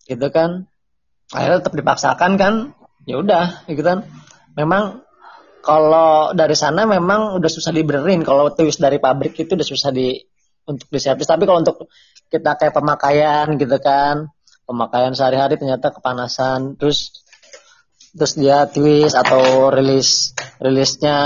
Gitu 0.06 0.28
kan. 0.30 0.50
Akhirnya 1.34 1.58
tetap 1.62 1.74
dipaksakan 1.74 2.32
kan. 2.38 2.54
Ya 3.06 3.22
udah 3.22 3.66
gitu 3.70 3.82
kan. 3.86 4.06
Memang 4.58 5.06
kalau 5.66 6.34
dari 6.38 6.54
sana 6.54 6.86
memang 6.86 7.38
udah 7.38 7.50
susah 7.50 7.74
dibenerin. 7.74 8.22
Kalau 8.22 8.54
twist 8.54 8.78
dari 8.78 9.02
pabrik 9.02 9.34
itu 9.38 9.58
udah 9.58 9.66
susah 9.66 9.90
di 9.90 10.14
untuk 10.66 10.90
diservis. 10.90 11.30
Tapi 11.30 11.46
kalau 11.46 11.62
untuk 11.62 11.90
kita 12.30 12.58
kayak 12.58 12.74
pemakaian 12.74 13.46
gitu 13.58 13.78
kan, 13.78 14.30
pemakaian 14.66 15.14
sehari-hari 15.14 15.62
ternyata 15.62 15.94
kepanasan, 15.94 16.76
terus 16.78 17.26
terus 18.16 18.34
dia 18.36 18.66
twist 18.66 19.14
atau 19.14 19.70
rilis 19.70 20.34
rilisnya 20.58 21.20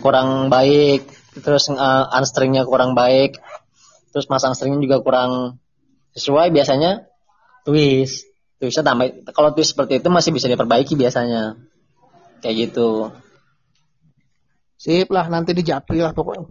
kurang 0.00 0.48
baik, 0.48 1.04
terus 1.44 1.68
uh, 1.68 2.08
unstringnya 2.16 2.64
kurang 2.64 2.96
baik, 2.96 3.38
terus 4.10 4.26
masang 4.30 4.54
stringnya 4.54 4.82
juga 4.82 5.02
kurang 5.02 5.62
sesuai 6.14 6.50
biasanya 6.50 7.06
twist. 7.64 8.26
Twistnya 8.60 8.84
tambah. 8.84 9.32
Kalau 9.32 9.56
twist 9.56 9.72
seperti 9.72 10.04
itu 10.04 10.08
masih 10.12 10.30
bisa 10.36 10.46
diperbaiki 10.50 10.94
biasanya. 10.98 11.56
Kayak 12.44 12.54
gitu. 12.68 13.14
Sip 14.80 15.08
lah, 15.12 15.28
nanti 15.28 15.52
dijapri 15.52 16.00
lah 16.00 16.12
pokoknya. 16.16 16.44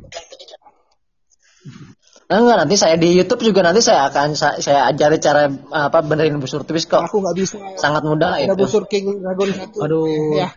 Nah, 2.30 2.46
enggak, 2.46 2.58
nanti 2.62 2.76
saya 2.78 2.94
di 2.94 3.10
YouTube 3.18 3.42
juga 3.42 3.66
nanti 3.66 3.82
saya 3.82 4.06
akan 4.06 4.38
saya, 4.38 4.62
saya 4.62 4.86
ajari 4.94 5.18
cara 5.18 5.50
apa 5.74 6.06
benerin 6.06 6.38
busur 6.38 6.62
twist 6.62 6.86
kok. 6.86 7.02
Aku 7.10 7.26
nggak 7.26 7.34
bisa. 7.34 7.58
Sangat 7.82 8.06
mudah 8.06 8.38
Ada 8.38 8.54
itu. 8.54 8.54
busur 8.54 8.86
King 8.86 9.26
Dragon 9.26 9.50
satu. 9.50 9.78
Aduh. 9.82 10.38
Ya. 10.38 10.54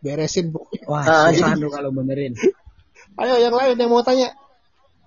Beresin, 0.00 0.54
Bu. 0.54 0.64
Wah, 0.86 1.02
nah, 1.02 1.28
susah 1.34 1.58
jadi... 1.58 1.66
kalau 1.66 1.90
benerin. 1.90 2.32
Ayo 3.20 3.42
yang 3.42 3.52
lain 3.58 3.74
yang 3.74 3.90
mau 3.90 4.06
tanya. 4.06 4.32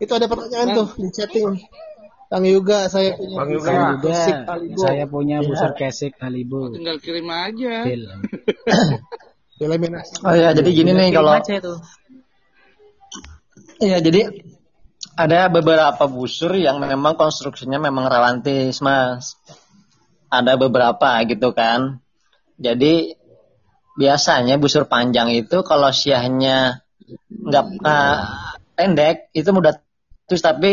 Itu 0.03 0.11
ada 0.19 0.27
pertanyaan 0.27 0.67
tuh 0.75 0.87
di 0.99 1.07
chatting. 1.15 1.55
Bang 2.27 2.49
Yuga, 2.49 2.89
saya 2.89 3.13
punya 3.13 3.35
Bang 3.39 3.49
Yuga. 3.53 3.69
Saya 3.69 3.83
juga, 3.93 4.09
Kesik 4.09 4.37
Alibo. 4.49 4.79
saya 4.81 5.03
punya 5.05 5.37
Ya. 5.37 5.45
busur 5.45 5.71
kesik 5.77 6.13
Halibo. 6.17 6.61
Tinggal 6.73 6.97
kirim 6.97 7.29
aja. 7.29 7.73
Film. 7.87 8.19
Eliminasi. 9.63 10.13
Oh 10.25 10.33
ya, 10.35 10.49
jadi 10.51 10.69
gini 10.73 10.91
nih 10.91 11.13
kalau. 11.13 11.37
Iya, 13.79 14.01
jadi 14.01 14.21
ada 15.13 15.45
beberapa 15.53 16.03
busur 16.09 16.57
yang 16.57 16.81
memang 16.81 17.13
konstruksinya 17.15 17.77
memang 17.77 18.09
rawantis, 18.09 18.81
Mas. 18.81 19.37
Ada 20.33 20.57
beberapa 20.57 21.21
gitu 21.29 21.53
kan. 21.53 22.01
Jadi 22.57 23.13
biasanya 23.93 24.57
busur 24.57 24.89
panjang 24.89 25.29
itu 25.29 25.61
kalau 25.61 25.93
siahnya 25.93 26.81
nggak 27.29 27.65
eh, 27.85 28.17
pendek 28.73 29.29
itu 29.37 29.53
mudah 29.53 29.82
terus 30.33 30.41
tapi 30.41 30.71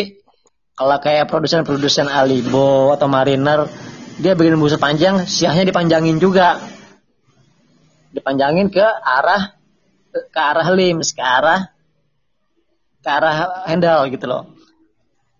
kalau 0.72 0.96
kayak 0.96 1.28
produsen-produsen 1.28 2.08
Alibo 2.08 2.96
atau 2.96 3.12
Mariner 3.12 3.68
dia 4.16 4.32
bikin 4.32 4.56
busur 4.56 4.80
panjang 4.80 5.28
siahnya 5.28 5.68
dipanjangin 5.68 6.16
juga 6.16 6.56
dipanjangin 8.16 8.72
ke 8.72 8.80
arah 8.80 9.52
ke 10.08 10.40
arah 10.40 10.64
limbs 10.72 11.12
ke 11.12 11.20
arah 11.20 11.68
ke 13.04 13.08
arah 13.08 13.68
handle 13.68 14.08
gitu 14.08 14.24
loh. 14.24 14.48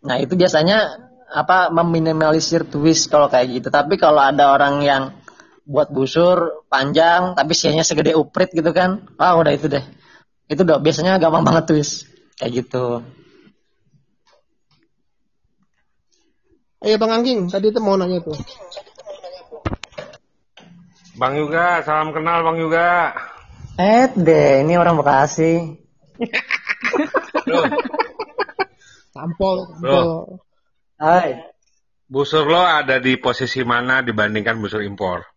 Nah 0.05 0.21
itu 0.21 0.37
biasanya 0.37 1.09
apa 1.33 1.73
meminimalisir 1.73 2.69
twist 2.69 3.09
kalau 3.09 3.33
kayak 3.33 3.57
gitu. 3.57 3.69
Tapi 3.73 3.97
kalau 3.97 4.21
ada 4.21 4.53
orang 4.53 4.85
yang 4.85 5.17
buat 5.65 5.89
busur 5.89 6.69
panjang 6.69 7.33
tapi 7.33 7.57
sianya 7.57 7.89
segede 7.89 8.13
uprit 8.13 8.53
gitu 8.53 8.69
kan, 8.77 9.09
wah 9.17 9.33
udah 9.33 9.57
itu 9.57 9.73
deh. 9.73 9.85
Itu 10.45 10.69
udah 10.69 10.77
biasanya 10.77 11.17
gampang 11.17 11.49
banget 11.49 11.65
twist 11.73 12.05
kayak 12.37 12.65
gitu. 12.65 13.01
Ayo 16.81 16.97
Bang 16.97 17.13
Angking, 17.13 17.53
tadi 17.53 17.69
itu 17.69 17.77
mau 17.77 18.01
nanya 18.01 18.25
tuh. 18.25 18.33
Bang 21.21 21.37
Yuga, 21.37 21.85
salam 21.85 22.17
kenal 22.17 22.41
Bang 22.41 22.57
Yuga. 22.57 23.13
Eh 23.77 24.09
deh, 24.17 24.65
ini 24.65 24.81
orang 24.81 24.97
Bekasi. 24.97 25.77
Loh, 27.53 27.65
Tampol. 29.13 29.77
Hai. 30.97 31.53
busur 32.11 32.49
lo 32.49 32.65
ada 32.65 32.97
di 32.97 33.21
posisi 33.21 33.61
mana 33.61 34.01
dibandingkan 34.01 34.57
busur 34.57 34.81
impor? 34.81 35.29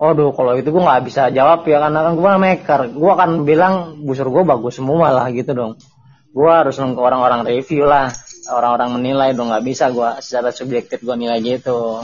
Aduh, 0.00 0.32
kalau 0.32 0.56
itu 0.56 0.72
gue 0.72 0.82
nggak 0.82 1.04
bisa 1.04 1.28
jawab 1.36 1.68
ya 1.68 1.84
karena 1.84 2.00
kan 2.00 2.16
gue 2.16 2.30
maker. 2.36 2.80
Gue 2.96 3.10
akan 3.12 3.44
bilang 3.44 4.00
busur 4.08 4.32
gue 4.32 4.40
bagus 4.48 4.80
semua 4.80 5.12
lah 5.12 5.28
gitu 5.36 5.52
dong. 5.52 5.76
Gue 6.32 6.48
harus 6.48 6.80
nunggu 6.80 7.00
orang-orang 7.00 7.44
review 7.44 7.88
lah, 7.88 8.12
orang-orang 8.50 9.00
menilai 9.00 9.30
dong 9.34 9.50
nggak 9.50 9.66
bisa 9.66 9.90
gue 9.90 10.10
secara 10.22 10.50
subjektif 10.54 11.02
gue 11.02 11.16
nilai 11.18 11.38
gitu. 11.42 12.02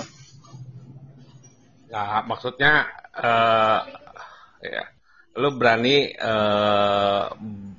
Nah, 1.93 2.25
maksudnya 2.25 2.89
eh 3.13 3.79
ya, 4.65 4.85
lo 5.37 5.53
berani 5.55 6.09
eh 6.09 7.23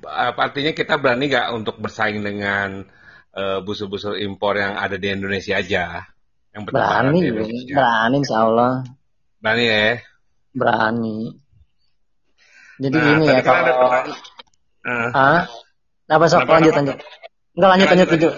apa 0.04 0.40
artinya 0.46 0.70
kita 0.76 1.00
berani 1.00 1.26
gak 1.32 1.50
untuk 1.56 1.80
bersaing 1.82 2.22
dengan 2.22 2.84
eh, 3.34 3.58
busur-busur 3.66 4.14
impor 4.20 4.54
yang 4.54 4.78
ada 4.78 4.94
di 4.94 5.08
Indonesia 5.10 5.58
aja? 5.58 6.06
Yang 6.54 6.62
Berani. 6.70 7.18
Indonesia. 7.26 7.74
berani 7.74 8.16
insya 8.22 8.38
Allah, 8.46 8.72
Berani 9.42 9.64
ya. 9.66 9.98
berani. 10.54 11.18
Jadi 12.78 12.96
Nah, 12.98 13.06
gini 13.06 13.24
ya 13.26 13.38
kan 13.42 13.54
ada 13.58 13.72
kalau, 13.74 13.78
pertanyaan. 13.82 14.06
Eh, 14.84 15.10
ah, 15.16 15.42
apa 16.14 16.24
sok 16.30 16.46
lanjut 16.46 16.74
lanjut. 16.78 16.96
Enggak 17.58 17.70
lanjut 17.74 17.88
lanjut 17.90 18.08
lanjut. 18.14 18.34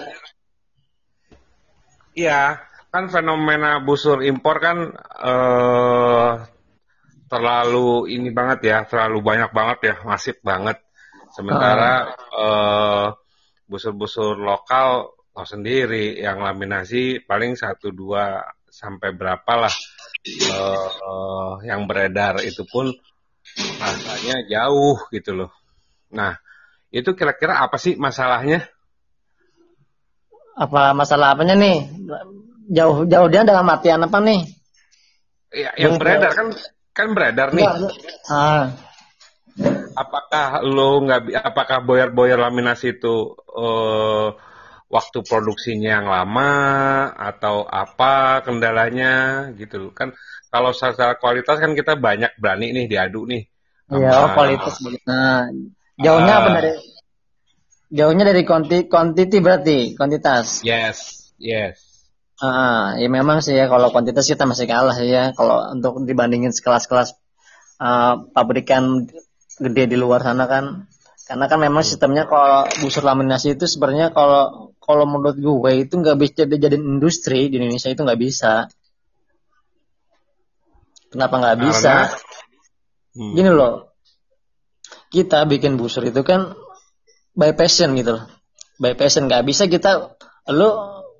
Iya, 2.17 2.57
kan 2.89 3.13
fenomena 3.13 3.77
busur 3.85 4.25
impor 4.25 4.57
kan 4.57 4.89
eh 5.21 6.33
terlalu 7.29 8.09
ini 8.09 8.33
banget 8.33 8.59
ya, 8.65 8.77
terlalu 8.89 9.21
banyak 9.21 9.51
banget 9.53 9.77
ya, 9.93 9.95
masif 10.01 10.41
banget. 10.41 10.81
Sementara 11.29 12.09
eh 12.33 13.07
busur-busur 13.69 14.41
lokal 14.41 15.13
lo 15.37 15.45
sendiri 15.45 16.17
yang 16.17 16.41
laminasi 16.41 17.21
paling 17.21 17.53
satu 17.53 17.93
dua 17.93 18.41
sampai 18.65 19.13
berapa 19.13 19.53
lah 19.53 19.73
eh, 20.25 20.89
eh, 20.89 21.53
yang 21.69 21.85
beredar 21.85 22.41
itu 22.41 22.65
pun 22.65 22.89
rasanya 23.77 24.41
jauh 24.49 24.97
gitu 25.13 25.37
loh. 25.37 25.53
Nah, 26.17 26.33
itu 26.89 27.13
kira-kira 27.13 27.61
apa 27.61 27.77
sih 27.77 27.93
masalahnya? 27.93 28.65
Apa 30.57 30.97
masalah 30.97 31.37
apanya 31.37 31.53
nih? 31.53 31.85
Jauh 32.73 33.05
jauh 33.05 33.27
dia 33.29 33.45
dalam 33.45 33.69
artian 33.69 34.01
apa 34.03 34.17
nih? 34.19 34.41
Ya, 35.53 35.71
yang 35.77 35.95
Yang 35.95 36.01
beredar 36.01 36.31
kan 36.33 36.47
kan 36.91 37.07
beredar 37.13 37.47
nih. 37.53 37.69
Ah, 38.27 38.73
apakah 39.97 40.61
lo 40.65 41.01
nggak 41.05 41.33
apakah 41.41 41.81
boyer-boyer 41.85 42.37
laminasi 42.37 42.97
itu 42.97 43.33
eh, 43.37 44.27
waktu 44.87 45.19
produksinya 45.25 46.01
yang 46.01 46.07
lama 46.07 46.51
atau 47.17 47.65
apa 47.67 48.45
kendalanya 48.45 49.47
gitu 49.57 49.91
kan 49.91 50.13
kalau 50.47 50.71
secara 50.71 51.19
kualitas 51.19 51.59
kan 51.59 51.75
kita 51.75 51.99
banyak 51.99 52.31
berani 52.39 52.71
nih 52.71 52.85
diadu 52.87 53.27
nih 53.27 53.43
Iya, 53.87 54.11
oh, 54.19 54.29
kualitas. 54.35 54.83
Nah, 55.07 55.47
jauhnya 55.95 56.33
apa 56.43 56.49
Ah. 56.51 56.55
dari 56.59 56.71
jauhnya 57.89 58.27
dari 58.27 58.43
konti 58.43 58.85
quantity 58.85 59.37
berarti 59.39 59.77
kuantitas. 59.95 60.61
yes 60.61 61.31
yes 61.37 61.83
Ah, 62.37 62.93
ya 63.01 63.09
memang 63.09 63.41
sih 63.41 63.57
ya 63.57 63.65
kalau 63.65 63.89
kuantitas 63.89 64.29
kita 64.29 64.45
masih 64.45 64.69
kalah 64.69 64.93
sih 64.93 65.09
ya 65.09 65.33
kalau 65.33 65.73
untuk 65.73 66.05
dibandingin 66.05 66.53
sekelas-kelas 66.53 67.17
ah, 67.81 68.21
pabrikan 68.29 69.09
gede 69.57 69.89
di 69.89 69.97
luar 69.97 70.21
sana 70.21 70.45
kan. 70.45 70.85
Karena 71.25 71.49
kan 71.49 71.57
memang 71.59 71.81
sistemnya 71.81 72.29
kalau 72.29 72.69
busur 72.77 73.01
laminasi 73.01 73.57
itu 73.57 73.65
sebenarnya 73.65 74.13
kalau 74.13 74.69
kalau 74.77 75.09
menurut 75.09 75.33
gue 75.35 75.71
itu 75.81 75.97
nggak 75.97 76.13
bisa 76.15 76.45
dijadiin 76.45 76.85
industri 76.85 77.49
di 77.49 77.57
Indonesia 77.57 77.89
itu 77.89 78.05
nggak 78.05 78.21
bisa. 78.21 78.69
Kenapa 81.09 81.35
nggak 81.41 81.57
bisa? 81.63 81.93
Karena- 82.05 82.25
Hmm. 83.17 83.33
Gini 83.33 83.49
loh, 83.49 83.97
kita 85.09 85.49
bikin 85.49 85.73
busur 85.73 86.05
itu 86.05 86.21
kan 86.21 86.53
by 87.37 87.53
passion 87.53 87.93
gitu 87.93 88.17
loh. 88.17 88.25
By 88.81 88.97
passion 88.97 89.29
nggak 89.29 89.45
bisa 89.45 89.69
kita, 89.69 90.17
lu 90.51 90.69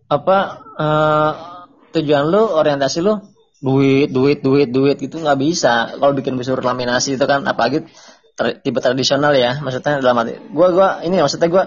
apa 0.09 0.37
eh, 0.77 1.31
tujuan 1.93 2.25
lu 2.27 2.41
orientasi 2.49 2.99
lu 3.05 3.17
duit 3.57 4.09
duit 4.13 4.41
duit 4.41 4.69
duit 4.69 4.97
gitu 4.97 5.21
nggak 5.21 5.37
bisa. 5.37 5.93
Kalau 5.97 6.13
bikin 6.13 6.33
busur 6.37 6.57
laminasi 6.57 7.17
itu 7.17 7.25
kan 7.25 7.45
apalagi 7.45 7.85
ter- 8.37 8.61
tipe 8.61 8.77
tradisional 8.77 9.33
ya 9.33 9.57
maksudnya 9.61 9.97
dalam 9.97 10.21
arti 10.21 10.37
gua 10.53 10.67
gua 10.69 10.87
ini 11.01 11.17
maksudnya 11.17 11.49
gua 11.49 11.63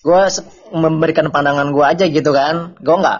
gua 0.00 0.32
se- 0.32 0.44
memberikan 0.72 1.28
pandangan 1.28 1.68
gua 1.68 1.92
aja 1.92 2.08
gitu 2.08 2.32
kan 2.32 2.72
gua 2.80 2.96
nggak 3.04 3.18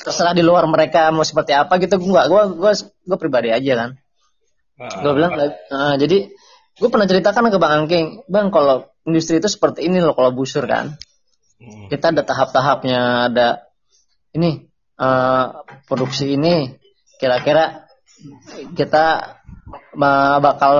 terserah 0.00 0.32
di 0.32 0.40
luar 0.40 0.64
mereka 0.64 1.12
mau 1.12 1.20
seperti 1.20 1.52
apa 1.52 1.76
gitu 1.76 2.00
gua 2.00 2.24
nggak 2.24 2.26
gua 2.32 2.42
gua 2.56 2.72
gua 3.04 3.16
pribadi 3.20 3.52
aja 3.52 3.72
kan. 3.76 3.90
Gue 5.04 5.12
bilang 5.12 5.36
"Nah, 5.36 6.00
jadi 6.00 6.32
gue 6.80 6.88
pernah 6.88 7.04
ceritakan 7.04 7.52
ke 7.52 7.58
bang 7.60 7.72
Angking 7.84 8.06
bang 8.32 8.48
kalau 8.48 8.88
industri 9.10 9.42
itu 9.42 9.50
seperti 9.50 9.84
ini 9.90 9.98
loh 9.98 10.14
kalau 10.14 10.30
busur 10.30 10.64
kan? 10.64 10.94
Hmm. 11.60 11.92
kita 11.92 12.08
ada 12.16 12.24
tahap-tahapnya 12.24 13.28
ada 13.28 13.48
ini 14.32 14.64
eh, 14.96 15.44
produksi 15.84 16.32
ini. 16.32 16.72
Kira-kira 17.20 17.84
kita 18.72 19.04
eh, 19.76 20.36
bakal 20.40 20.74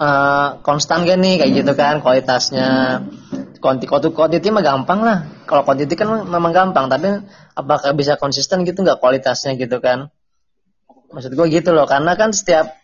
eh, 0.00 0.48
konstan 0.64 1.04
gak 1.04 1.20
nih 1.20 1.44
kayak 1.44 1.52
gitu 1.52 1.72
kan 1.76 2.00
kualitasnya? 2.00 2.68
Kuanti 3.60 3.88
kuanti 3.88 4.12
kuantiti 4.12 4.48
mah 4.48 4.64
gampang 4.64 5.00
lah. 5.04 5.18
Kalau 5.44 5.64
kuantiti 5.64 5.92
kan 5.96 6.24
memang 6.24 6.52
gampang 6.52 6.88
tapi 6.88 7.20
apakah 7.56 7.92
bisa 7.96 8.16
konsisten 8.16 8.64
gitu 8.64 8.80
nggak 8.80 9.00
kualitasnya 9.00 9.56
gitu 9.60 9.80
kan? 9.80 10.08
Maksud 11.12 11.36
gue 11.36 11.46
gitu 11.52 11.72
loh 11.72 11.84
karena 11.84 12.16
kan 12.16 12.32
setiap 12.32 12.76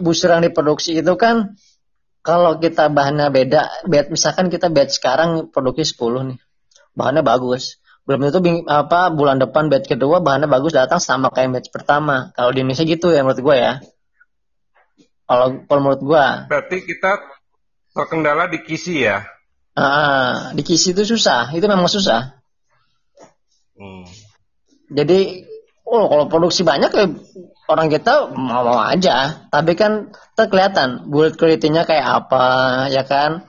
busur 0.00 0.32
yang 0.32 0.44
diproduksi 0.44 0.96
itu 0.96 1.12
kan 1.20 1.56
kalau 2.22 2.62
kita 2.62 2.86
bahannya 2.88 3.28
beda, 3.34 3.86
bed 3.86 4.14
misalkan 4.14 4.46
kita 4.48 4.70
bed 4.70 4.94
sekarang 4.94 5.50
produksi 5.50 5.94
10 5.94 6.34
nih. 6.34 6.38
Bahannya 6.94 7.26
bagus. 7.26 7.82
Belum 8.02 8.26
tentu 8.26 8.42
bing- 8.42 8.66
apa 8.66 9.10
bulan 9.14 9.38
depan 9.38 9.70
bed 9.70 9.86
kedua 9.86 10.18
bahannya 10.18 10.50
bagus 10.50 10.74
datang 10.74 10.98
sama 10.98 11.30
kayak 11.30 11.58
batch 11.58 11.70
pertama. 11.70 12.34
Kalau 12.34 12.50
di 12.50 12.62
Indonesia 12.62 12.86
gitu 12.86 13.10
ya 13.10 13.22
menurut 13.22 13.42
gue 13.42 13.56
ya. 13.58 13.72
Kalau 15.26 15.46
kalau 15.66 15.80
menurut 15.82 16.02
gue, 16.02 16.24
berarti 16.50 16.76
kita 16.82 17.22
terkendala 17.94 18.50
di 18.50 18.58
kisi 18.66 19.06
ya 19.06 19.22
ah, 19.76 20.52
di 20.52 20.62
kisi 20.64 20.92
itu 20.92 21.04
susah, 21.04 21.52
itu 21.52 21.64
memang 21.64 21.88
susah. 21.88 22.36
Hmm. 23.76 24.04
Jadi, 24.92 25.48
oh 25.88 26.04
kalau 26.08 26.24
produksi 26.28 26.62
banyak 26.62 26.90
ya 26.92 27.06
orang 27.72 27.88
kita 27.88 28.30
mau-mau 28.36 28.78
aja. 28.78 29.48
Tapi 29.48 29.72
kan 29.74 30.12
terkelihatan 30.36 31.08
build 31.08 31.40
quality-nya 31.40 31.88
kayak 31.88 32.06
apa, 32.24 32.46
ya 32.92 33.02
kan? 33.08 33.48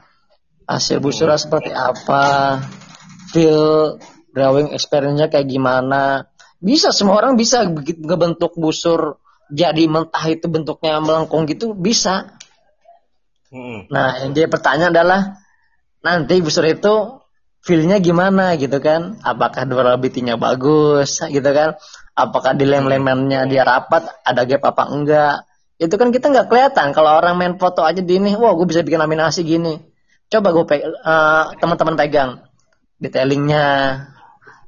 Hasil 0.64 1.04
busurnya 1.04 1.36
seperti 1.36 1.76
apa, 1.76 2.60
feel 3.36 4.00
drawing 4.32 4.72
experience-nya 4.72 5.28
kayak 5.28 5.52
gimana. 5.52 6.32
Bisa 6.64 6.96
semua 6.96 7.20
orang 7.20 7.36
bisa 7.36 7.68
ngebentuk 7.68 8.56
busur 8.56 9.20
jadi 9.52 9.86
mentah 9.86 10.26
itu 10.32 10.48
bentuknya 10.48 11.04
melengkung 11.04 11.46
gitu 11.46 11.76
bisa. 11.76 12.40
Hmm. 13.54 13.86
Nah, 13.92 14.24
yang 14.26 14.34
jadi 14.34 14.50
pertanyaan 14.50 14.96
adalah 14.96 15.22
nanti 16.02 16.42
busur 16.42 16.66
itu 16.66 17.22
feel-nya 17.62 18.02
gimana 18.02 18.56
gitu 18.58 18.80
kan? 18.82 19.20
Apakah 19.22 19.70
durability-nya 19.70 20.36
bagus 20.40 21.22
gitu 21.22 21.50
kan? 21.54 21.78
Apakah 22.14 22.54
di 22.54 22.70
lem-lemannya 22.70 23.50
dia 23.50 23.66
rapat, 23.66 24.06
ada 24.22 24.46
gap 24.46 24.62
apa 24.70 24.84
enggak? 24.86 25.50
Itu 25.82 25.98
kan 25.98 26.14
kita 26.14 26.30
nggak 26.30 26.46
kelihatan. 26.46 26.94
Kalau 26.94 27.18
orang 27.18 27.36
main 27.42 27.54
foto 27.58 27.82
aja 27.82 28.06
di 28.06 28.22
ini, 28.22 28.38
wah 28.38 28.54
gue 28.54 28.70
bisa 28.70 28.86
bikin 28.86 29.02
laminasi 29.02 29.42
gini. 29.42 29.82
Coba 30.30 30.54
gue 30.54 30.66
pe 30.70 30.76
uh, 30.86 31.58
teman-teman 31.58 31.98
pegang 31.98 32.32
detailingnya, 33.02 33.66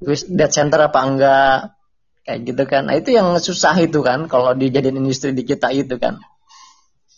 dead 0.09 0.51
center 0.51 0.89
apa 0.89 0.99
enggak, 1.05 1.57
kayak 2.25 2.39
gitu 2.49 2.63
kan. 2.65 2.89
Nah 2.89 2.97
itu 2.97 3.13
yang 3.13 3.37
susah 3.37 3.77
itu 3.77 4.01
kan, 4.01 4.25
kalau 4.25 4.57
dijadiin 4.57 4.97
industri 4.97 5.31
di 5.31 5.45
kita 5.45 5.69
itu 5.69 6.01
kan. 6.01 6.17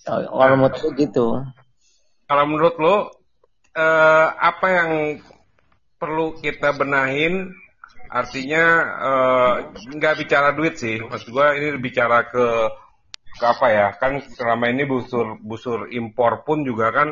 Kalau 0.04 0.56
menurut 0.60 0.96
gitu. 1.00 1.44
Kalau 2.28 2.44
menurut 2.44 2.76
lo, 2.80 2.96
uh, 2.96 4.28
apa 4.36 4.68
yang 4.68 4.92
perlu 5.98 6.36
kita 6.38 6.76
benahin 6.76 7.56
artinya 8.08 8.64
eh, 9.04 9.54
nggak 9.96 10.14
uh, 10.16 10.20
bicara 10.20 10.50
duit 10.56 10.80
sih 10.80 11.00
maksud 11.00 11.30
gue 11.32 11.48
ini 11.60 11.68
bicara 11.80 12.28
ke 12.28 12.46
ke 13.38 13.46
apa 13.46 13.68
ya 13.70 13.88
kan 13.96 14.24
selama 14.34 14.72
ini 14.72 14.84
busur 14.90 15.38
busur 15.40 15.92
impor 15.94 16.42
pun 16.48 16.66
juga 16.66 16.90
kan 16.90 17.10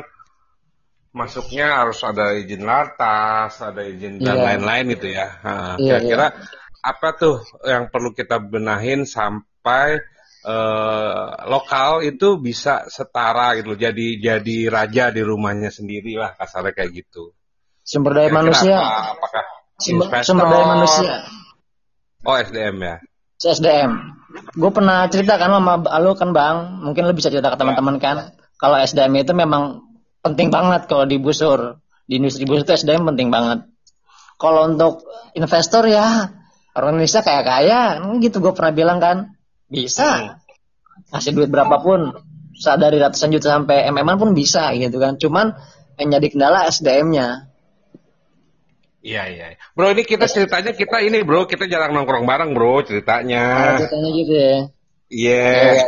masuknya 1.16 1.84
harus 1.84 2.02
ada 2.04 2.36
izin 2.36 2.66
latas 2.66 3.62
ada 3.62 3.86
izin 3.86 4.20
dan 4.20 4.36
iya. 4.36 4.44
lain-lain 4.52 4.84
gitu 4.98 5.08
ya 5.12 5.26
nah, 5.40 5.76
yeah, 5.80 5.96
kira-kira 6.02 6.26
yeah. 6.34 6.90
apa 6.92 7.08
tuh 7.16 7.36
yang 7.64 7.88
perlu 7.88 8.12
kita 8.12 8.36
benahin 8.42 9.08
sampai 9.08 10.02
uh, 10.44 11.46
lokal 11.48 12.04
itu 12.04 12.36
bisa 12.36 12.84
setara 12.90 13.56
gitu 13.56 13.78
jadi 13.78 14.20
jadi 14.20 14.56
raja 14.68 15.04
di 15.08 15.22
rumahnya 15.24 15.72
sendiri 15.72 16.20
lah 16.20 16.36
kasarnya 16.36 16.76
kayak 16.76 17.06
gitu 17.06 17.32
Sumber 17.86 18.18
daya 18.18 18.34
manusia. 18.34 18.74
Apa, 18.74 19.14
apakah 19.14 19.44
sumber, 19.80 20.06
sumber 20.24 20.46
daya 20.48 20.64
manusia. 20.66 21.14
Oh 22.26 22.36
SDM 22.36 22.76
ya. 22.82 22.96
SDM. 23.38 23.92
Gue 24.56 24.70
pernah 24.72 25.06
cerita 25.08 25.38
kan 25.40 25.52
sama 25.52 25.80
lo 26.00 26.12
kan 26.18 26.32
bang, 26.32 26.82
mungkin 26.82 27.08
lo 27.08 27.12
bisa 27.16 27.32
cerita 27.32 27.52
ke 27.52 27.56
teman-teman 27.56 27.96
kan. 28.02 28.36
Kalau 28.56 28.76
SDM 28.80 29.12
itu 29.20 29.32
memang 29.36 29.84
penting 30.24 30.48
banget 30.48 30.88
kalau 30.90 31.04
di 31.06 31.20
busur, 31.20 31.78
di 32.08 32.18
industri 32.18 32.48
busur 32.48 32.64
itu 32.66 32.72
SDM 32.74 33.06
penting 33.14 33.28
banget. 33.28 33.68
Kalau 34.36 34.68
untuk 34.68 35.08
investor 35.32 35.88
ya 35.88 36.28
orang 36.76 37.00
Indonesia 37.00 37.24
kayak 37.24 37.44
kaya, 37.48 37.80
gitu 38.20 38.44
gue 38.44 38.52
pernah 38.52 38.72
bilang 38.76 38.98
kan, 39.00 39.16
bisa 39.72 40.40
kasih 41.08 41.32
duit 41.32 41.48
berapapun, 41.48 42.12
dari 42.56 42.96
ratusan 43.00 43.32
juta 43.32 43.52
sampai 43.52 43.88
mm 43.88 44.16
pun 44.16 44.32
bisa 44.32 44.72
gitu 44.76 44.96
kan. 45.00 45.20
Cuman 45.20 45.56
yang 45.96 46.08
jadi 46.20 46.26
kendala 46.32 46.68
SDM-nya. 46.68 47.52
Iya 49.06 49.22
iya. 49.30 49.46
Bro 49.78 49.94
ini 49.94 50.02
kita 50.02 50.26
ceritanya 50.26 50.74
kita 50.74 50.98
ini 51.06 51.22
bro 51.22 51.46
kita 51.46 51.70
jarang 51.70 51.94
nongkrong 51.94 52.26
bareng 52.26 52.58
bro 52.58 52.82
ceritanya. 52.82 53.78
Oh, 53.78 53.86
ceritanya 53.86 54.10
gitu 54.10 54.32
ya. 54.34 54.54
Iya. 55.06 55.46
Yeah. 55.46 55.86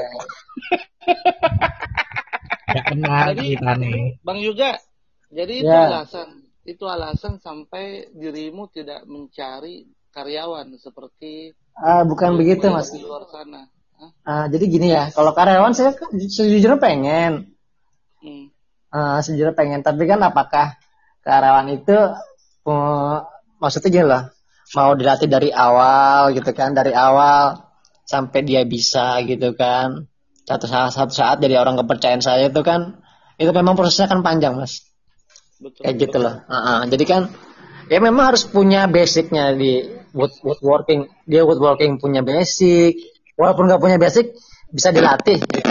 Gak 2.79 2.85
kenal 2.95 3.35
kita 3.35 3.71
nih. 3.83 4.23
Bang 4.23 4.39
juga. 4.39 4.79
Jadi 5.35 5.67
itu 5.67 5.67
yeah. 5.67 5.91
alasan 5.91 6.47
itu 6.63 6.85
alasan 6.87 7.43
sampai 7.43 8.07
dirimu 8.15 8.71
tidak 8.71 9.03
mencari 9.11 9.89
karyawan 10.15 10.69
seperti 10.79 11.57
ah 11.79 12.03
bukan 12.05 12.37
begitu 12.39 12.71
mas 12.71 12.95
di 12.95 13.03
luar 13.03 13.27
sana. 13.27 13.67
Ah, 14.23 14.47
jadi 14.47 14.65
gini 14.71 14.95
ya, 14.95 15.11
kalau 15.11 15.35
karyawan 15.35 15.75
saya 15.75 15.91
sejujurnya 16.15 16.79
pengen, 16.79 17.51
hmm. 18.23 18.47
ah, 18.95 19.19
sejujurnya 19.19 19.59
pengen, 19.59 19.83
tapi 19.83 20.07
kan 20.07 20.23
apakah 20.23 20.79
karyawan 21.27 21.67
itu 21.75 21.97
maksudnya 23.59 23.91
gini 23.91 24.07
lah. 24.07 24.23
Mau 24.77 24.93
dilatih 24.93 25.29
dari 25.33 25.49
awal 25.49 26.37
gitu 26.37 26.53
kan 26.53 26.77
dari 26.77 26.93
awal 26.93 27.57
sampai 28.05 28.41
dia 28.45 28.63
bisa 28.69 29.21
gitu 29.25 29.57
kan. 29.57 30.09
Satu 30.45 30.65
saat 30.65 30.97
satu 30.97 31.13
saat 31.13 31.37
jadi 31.41 31.61
orang 31.61 31.77
kepercayaan 31.81 32.25
saya 32.25 32.49
itu 32.49 32.61
kan 32.65 33.01
itu 33.37 33.53
memang 33.53 33.77
prosesnya 33.77 34.09
kan 34.09 34.21
panjang 34.25 34.57
mas. 34.57 34.85
Betul, 35.59 35.83
kayak 35.83 35.95
gitu 35.99 36.23
loh 36.23 36.39
uh 36.47 36.55
-uh. 36.55 36.79
jadi 36.87 37.03
kan 37.03 37.23
ya 37.91 37.99
memang 37.99 38.31
harus 38.31 38.47
punya 38.47 38.87
basicnya 38.87 39.51
di 39.57 39.99
wood 40.13 40.33
woodworking. 40.45 41.09
Dia 41.29 41.45
woodworking 41.45 42.01
punya 42.01 42.25
basic. 42.25 42.97
Walaupun 43.39 43.71
nggak 43.71 43.83
punya 43.83 43.97
basic 44.01 44.35
bisa 44.73 44.91
dilatih 44.91 45.39
gitu. 45.39 45.71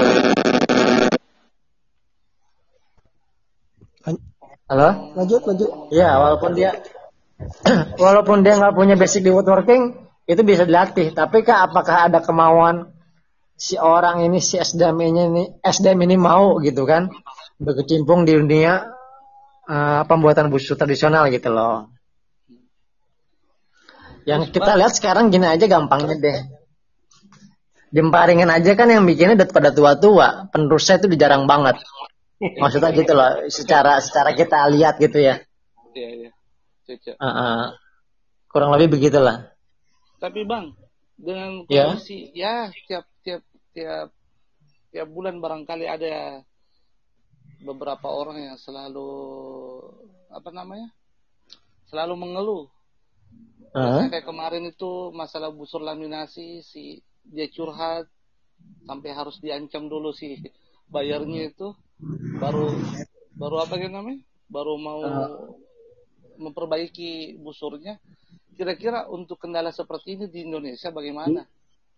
Halo? 4.67 5.15
Lanjut, 5.15 5.47
lanjut. 5.47 5.69
Ya, 5.95 6.19
walaupun 6.19 6.51
dia 6.51 6.75
walaupun 8.03 8.43
dia 8.43 8.59
nggak 8.59 8.75
punya 8.75 8.99
basic 8.99 9.23
di 9.23 9.31
woodworking, 9.31 9.95
itu 10.27 10.41
bisa 10.43 10.67
dilatih. 10.67 11.15
Tapi 11.15 11.47
kak, 11.47 11.71
apakah 11.71 12.11
ada 12.11 12.19
kemauan 12.19 12.91
si 13.55 13.79
orang 13.79 14.27
ini, 14.27 14.43
si 14.43 14.59
SDM 14.59 14.99
ini, 15.07 15.43
SDM 15.63 16.03
ini 16.03 16.15
mau 16.19 16.59
gitu 16.59 16.83
kan, 16.83 17.07
berkecimpung 17.63 18.27
di 18.27 18.35
dunia 18.35 18.91
uh, 19.71 20.03
pembuatan 20.03 20.51
busur 20.51 20.75
tradisional 20.75 21.31
gitu 21.31 21.47
loh. 21.47 21.87
Yang 24.27 24.51
kita 24.51 24.75
lihat 24.75 24.99
sekarang 24.99 25.31
gini 25.31 25.47
aja 25.47 25.63
gampangnya 25.71 26.19
deh. 26.19 26.39
Jemparingan 27.95 28.51
aja 28.51 28.75
kan 28.75 28.91
yang 28.91 29.07
bikinnya 29.07 29.39
udah 29.39 29.47
pada 29.47 29.71
tua-tua, 29.71 30.51
penerusnya 30.51 30.99
itu 30.99 31.15
jarang 31.15 31.47
banget. 31.47 31.79
Maksudnya 32.61 32.91
gitu 32.93 33.13
loh, 33.17 33.49
secara 33.49 33.97
secara 33.97 34.33
kita 34.37 34.69
lihat 34.69 35.01
gitu 35.01 35.17
ya. 35.17 35.41
Iya, 35.97 36.09
iya. 36.13 36.31
Uh, 36.87 37.25
uh, 37.27 37.61
kurang 38.47 38.71
lebih 38.77 38.95
begitulah. 38.95 39.51
Tapi 40.21 40.45
bang, 40.47 40.71
dengan 41.17 41.65
ya. 41.67 41.91
kondisi 41.91 42.31
ya, 42.31 42.69
ya 42.71 42.85
tiap 42.87 43.05
tiap 43.25 43.41
tiap 43.73 44.09
tiap 44.93 45.07
bulan 45.11 45.41
barangkali 45.41 45.85
ada 45.89 46.41
beberapa 47.65 48.07
orang 48.07 48.53
yang 48.53 48.57
selalu 48.61 49.09
apa 50.29 50.49
namanya, 50.53 50.93
selalu 51.89 52.13
mengeluh. 52.15 52.65
Uh 53.75 53.77
-huh. 53.77 54.03
Kayak 54.07 54.29
kemarin 54.29 54.63
itu 54.69 55.11
masalah 55.11 55.51
busur 55.51 55.83
laminasi 55.83 56.63
si 56.63 57.03
dia 57.27 57.51
curhat 57.51 58.07
sampai 58.87 59.11
harus 59.11 59.37
diancam 59.43 59.91
dulu 59.91 60.15
sih 60.15 60.39
bayarnya 60.87 61.51
itu 61.51 61.75
baru 62.41 62.73
baru 63.37 63.55
apa 63.63 63.73
gitu 63.81 63.93
namanya? 63.93 64.21
Baru 64.47 64.79
mau 64.79 65.01
uh. 65.03 65.53
memperbaiki 66.37 67.41
busurnya. 67.41 67.99
Kira-kira 68.57 69.05
untuk 69.05 69.37
kendala 69.37 69.69
seperti 69.69 70.17
ini 70.17 70.25
di 70.29 70.45
Indonesia 70.49 70.89
bagaimana? 70.89 71.45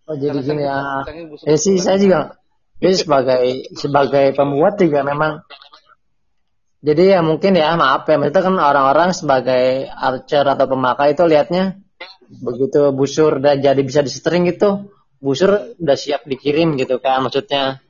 Oh 0.09 0.17
jadi 0.17 0.41
gini 0.41 0.65
ya 0.65 1.05
eh 1.45 1.59
sih 1.61 1.77
saya 1.77 2.01
juga 2.01 2.41
jadi 2.81 2.95
sebagai 2.97 3.41
sebagai 3.77 4.25
pembuat 4.33 4.81
juga 4.81 5.05
memang 5.05 5.45
jadi 6.81 7.13
ya 7.13 7.19
mungkin 7.21 7.53
ya 7.53 7.77
maaf 7.77 8.09
ya 8.09 8.17
maksudnya 8.17 8.41
kan 8.41 8.55
orang-orang 8.57 9.09
sebagai 9.13 9.85
archer 9.85 10.41
atau 10.49 10.65
pemakai 10.65 11.13
itu 11.13 11.23
lihatnya 11.29 11.77
begitu 12.41 12.89
busur 12.89 13.37
udah 13.37 13.61
jadi 13.61 13.81
bisa 13.85 14.01
disetering 14.01 14.49
itu 14.49 14.89
busur 15.21 15.77
udah 15.77 15.97
siap 15.99 16.25
dikirim 16.25 16.73
gitu 16.81 16.97
kan 16.97 17.21
maksudnya 17.21 17.83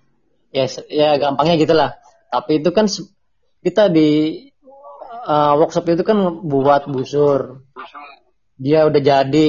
ya 0.49 0.65
ya 0.89 1.09
gampangnya 1.17 1.55
gitulah. 1.59 1.89
Tapi 2.29 2.61
itu 2.61 2.69
kan 2.69 2.85
kita 3.65 3.89
di 3.89 4.09
uh, 5.25 5.53
workshop 5.57 5.89
itu 5.89 6.03
kan 6.05 6.45
buat 6.45 6.87
busur. 6.89 7.65
Dia 8.59 8.85
udah 8.85 9.01
jadi 9.01 9.47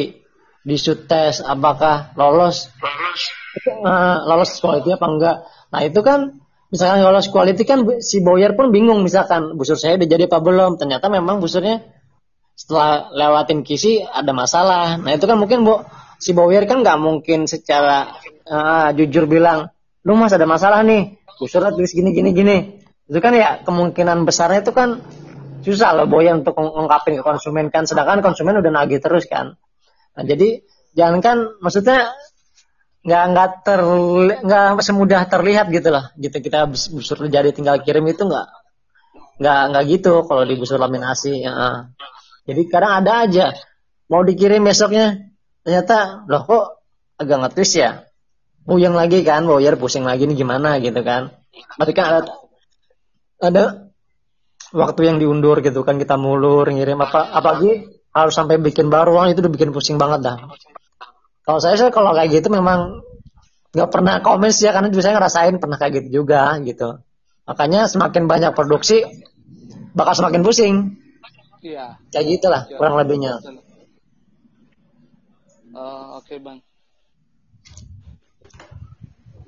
di 0.61 0.77
shoot 0.77 1.09
test 1.09 1.41
apakah 1.43 2.13
lolos 2.15 2.69
uh, 3.83 4.17
lolos 4.29 4.61
quality 4.61 4.95
apa 4.95 5.07
enggak. 5.09 5.37
Nah 5.73 5.81
itu 5.83 6.01
kan 6.05 6.41
misalkan 6.71 7.03
lolos 7.03 7.27
quality 7.33 7.63
kan 7.67 7.83
si 7.99 8.23
buyer 8.23 8.55
pun 8.55 8.71
bingung 8.71 9.03
misalkan 9.03 9.57
busur 9.59 9.75
saya 9.75 9.99
udah 9.99 10.09
jadi 10.09 10.25
apa 10.31 10.39
belum? 10.39 10.79
Ternyata 10.79 11.11
memang 11.11 11.43
busurnya 11.43 11.83
setelah 12.55 13.09
lewatin 13.17 13.65
kisi 13.65 14.05
ada 14.05 14.31
masalah. 14.37 15.01
Nah 15.01 15.17
itu 15.17 15.25
kan 15.25 15.41
mungkin 15.41 15.65
bu 15.65 15.81
si 16.21 16.37
buyer 16.37 16.69
kan 16.69 16.85
nggak 16.85 16.99
mungkin 17.01 17.49
secara 17.49 18.21
uh, 18.47 18.93
jujur 18.93 19.25
bilang 19.25 19.73
lu 20.11 20.19
mas 20.19 20.35
ada 20.35 20.43
masalah 20.51 20.83
nih. 20.83 21.23
Surat 21.47 21.71
tulis 21.71 21.95
gini 21.95 22.11
gini 22.11 22.35
gini. 22.35 22.57
Itu 23.07 23.23
kan 23.23 23.31
ya 23.31 23.63
kemungkinan 23.63 24.27
besarnya 24.27 24.67
itu 24.67 24.75
kan 24.75 24.99
susah 25.63 25.95
loh 25.95 26.11
boy 26.11 26.27
untuk 26.35 26.59
ngungkapin 26.59 27.15
ke 27.15 27.23
konsumen 27.23 27.71
kan. 27.71 27.87
Sedangkan 27.87 28.19
konsumen 28.19 28.59
udah 28.59 28.75
nagih 28.75 28.99
terus 28.99 29.31
kan. 29.31 29.55
Nah 30.19 30.25
jadi 30.27 30.67
jangan 30.99 31.23
kan 31.23 31.37
maksudnya 31.63 32.11
nggak 33.07 33.25
nggak 33.33 33.49
ter 33.63 33.81
nggak 34.43 34.83
semudah 34.83 35.23
terlihat 35.31 35.71
gitu 35.71 35.95
lah. 35.95 36.11
Gitu 36.19 36.43
kita 36.43 36.67
busur 36.67 37.31
jadi 37.31 37.55
tinggal 37.55 37.79
kirim 37.87 38.11
itu 38.11 38.27
nggak 38.27 38.47
nggak 39.41 39.61
nggak 39.73 39.85
gitu 39.89 40.27
kalau 40.29 40.45
di 40.45 40.55
busur 40.59 40.77
laminasi 40.77 41.41
ya. 41.41 41.89
jadi 42.45 42.63
kadang 42.69 42.93
ada 43.01 43.25
aja 43.25 43.47
mau 44.13 44.21
dikirim 44.21 44.61
besoknya 44.61 45.33
ternyata 45.65 46.29
loh 46.29 46.45
kok 46.45 46.65
agak 47.17 47.49
ngetis 47.49 47.73
ya 47.81 48.10
puyeng 48.71 48.95
lagi 48.95 49.27
kan 49.27 49.43
lawyer 49.51 49.75
pusing 49.75 50.07
lagi 50.07 50.31
nih 50.31 50.39
gimana 50.39 50.79
gitu 50.79 51.03
kan. 51.03 51.35
Berarti 51.75 51.93
kan 51.99 52.05
ada 52.07 52.21
ada 53.43 53.65
waktu 54.71 55.11
yang 55.11 55.19
diundur 55.19 55.59
gitu 55.59 55.83
kan 55.83 55.99
kita 55.99 56.15
mulur 56.15 56.71
ngirim 56.71 57.03
apa 57.03 57.35
apalagi 57.35 57.91
harus 58.15 58.31
sampai 58.31 58.63
bikin 58.63 58.87
baru 58.87 59.19
itu 59.27 59.43
udah 59.43 59.51
bikin 59.51 59.75
pusing 59.75 59.99
banget 59.99 60.23
dah. 60.23 60.39
Kalau 61.43 61.59
saya 61.59 61.75
sih 61.75 61.91
kalau 61.91 62.15
kayak 62.15 62.31
gitu 62.31 62.47
memang 62.55 63.03
nggak 63.75 63.91
pernah 63.91 64.23
komen 64.23 64.55
sih 64.55 64.71
ya 64.71 64.73
karena 64.75 64.87
juga 64.95 65.03
saya 65.11 65.19
ngerasain 65.19 65.59
pernah 65.59 65.75
kayak 65.75 65.93
gitu 65.99 66.23
juga 66.23 66.55
gitu. 66.63 67.03
Makanya 67.51 67.91
semakin 67.91 68.31
banyak 68.31 68.55
produksi 68.55 69.03
bakal 69.99 70.15
semakin 70.15 70.47
pusing. 70.47 70.75
Iya. 71.67 71.99
Kayak 72.15 72.27
gitulah 72.39 72.63
ya, 72.71 72.79
kurang 72.79 72.95
lebihnya. 73.03 73.35
Uh, 75.75 76.23
oke 76.23 76.27
okay, 76.27 76.39
bang 76.39 76.63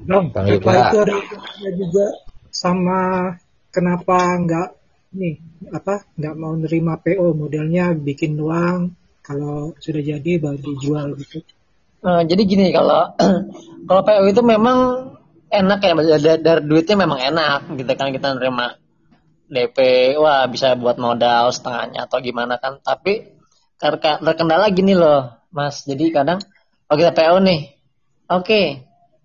Bang, 0.06 0.34
Bang 0.34 0.46
itu 0.50 0.66
ada, 0.68 1.02
ada 1.02 1.70
juga 1.78 2.06
sama 2.52 3.32
kenapa 3.72 4.36
nggak 4.42 4.68
nih 5.12 5.34
apa 5.72 6.04
nggak 6.16 6.34
mau 6.36 6.56
nerima 6.56 6.96
PO 7.00 7.36
modelnya 7.36 7.92
bikin 7.94 8.36
uang 8.40 8.92
kalau 9.22 9.72
sudah 9.78 10.02
jadi 10.02 10.42
baru 10.42 10.58
dijual 10.58 11.14
gitu. 11.20 11.44
Nah, 12.02 12.26
jadi 12.26 12.42
gini 12.42 12.74
kalau 12.74 13.14
kalau 13.88 14.02
PO 14.02 14.24
itu 14.26 14.42
memang 14.42 14.78
enak 15.52 15.78
ya 15.84 15.92
dari, 15.94 16.40
dari 16.42 16.62
duitnya 16.66 16.96
memang 17.06 17.20
enak 17.22 17.60
gitu 17.78 17.92
kan 17.94 18.10
kita 18.10 18.34
nerima 18.34 18.74
DP 19.52 19.76
wah 20.16 20.48
bisa 20.48 20.74
buat 20.74 20.96
modal 20.96 21.52
setengahnya 21.54 22.10
atau 22.10 22.18
gimana 22.18 22.58
kan. 22.58 22.82
Tapi 22.82 23.38
terkendala 23.78 24.72
gini 24.74 24.96
loh 24.98 25.30
mas. 25.54 25.86
Jadi 25.86 26.10
kadang 26.10 26.42
oh 26.90 26.96
kita 26.98 27.14
PO 27.14 27.38
nih. 27.38 27.60
Oke 28.32 28.42
okay, 28.42 28.66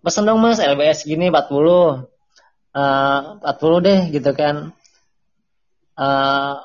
pesen 0.08 0.24
dong 0.24 0.40
mas 0.40 0.64
LBS 0.64 1.04
gini 1.04 1.28
40 1.28 1.52
uh, 2.72 3.20
40 3.44 3.84
deh 3.84 4.00
gitu 4.16 4.32
kan. 4.32 4.72
Uh, 6.00 6.64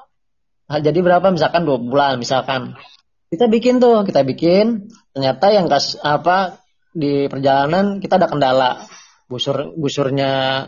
jadi 0.70 1.02
berapa? 1.02 1.26
Misalkan 1.34 1.66
dua 1.66 1.82
bulan 1.82 2.22
misalkan. 2.22 2.78
Kita 3.26 3.50
bikin 3.50 3.82
tuh 3.82 4.06
kita 4.06 4.22
bikin. 4.22 4.86
Ternyata 5.10 5.50
yang 5.50 5.66
kas 5.66 5.98
apa 5.98 6.62
di 6.94 7.26
perjalanan 7.26 7.98
kita 7.98 8.22
ada 8.22 8.30
kendala. 8.30 8.86
Busur 9.26 9.74
busurnya 9.74 10.64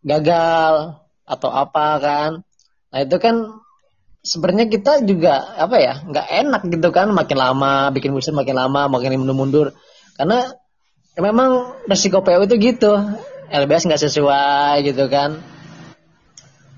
gagal 0.00 0.96
atau 1.28 1.50
apa 1.52 1.86
kan. 2.00 2.30
Nah 2.88 2.98
itu 3.04 3.20
kan 3.20 3.60
sebenarnya 4.24 4.72
kita 4.72 5.04
juga 5.04 5.60
apa 5.60 5.76
ya 5.76 5.94
nggak 6.08 6.26
enak 6.46 6.62
gitu 6.72 6.88
kan. 6.88 7.12
Makin 7.12 7.36
lama 7.36 7.92
bikin 7.92 8.16
busur 8.16 8.32
makin 8.32 8.56
lama 8.56 8.88
makin 8.88 9.20
mundur-mundur. 9.20 9.76
Karena 10.16 10.50
ya 11.18 11.20
memang 11.26 11.74
resiko 11.90 12.22
PO 12.22 12.46
itu 12.46 12.54
gitu. 12.62 12.94
LBS 13.50 13.90
nggak 13.90 14.02
sesuai 14.06 14.86
gitu 14.86 15.10
kan. 15.10 15.42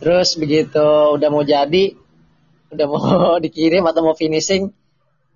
Terus 0.01 0.41
begitu 0.41 0.81
udah 1.21 1.29
mau 1.29 1.45
jadi 1.45 1.93
udah 2.73 2.87
mau 2.89 3.37
dikirim 3.45 3.85
atau 3.85 4.01
mau 4.01 4.17
finishing 4.17 4.73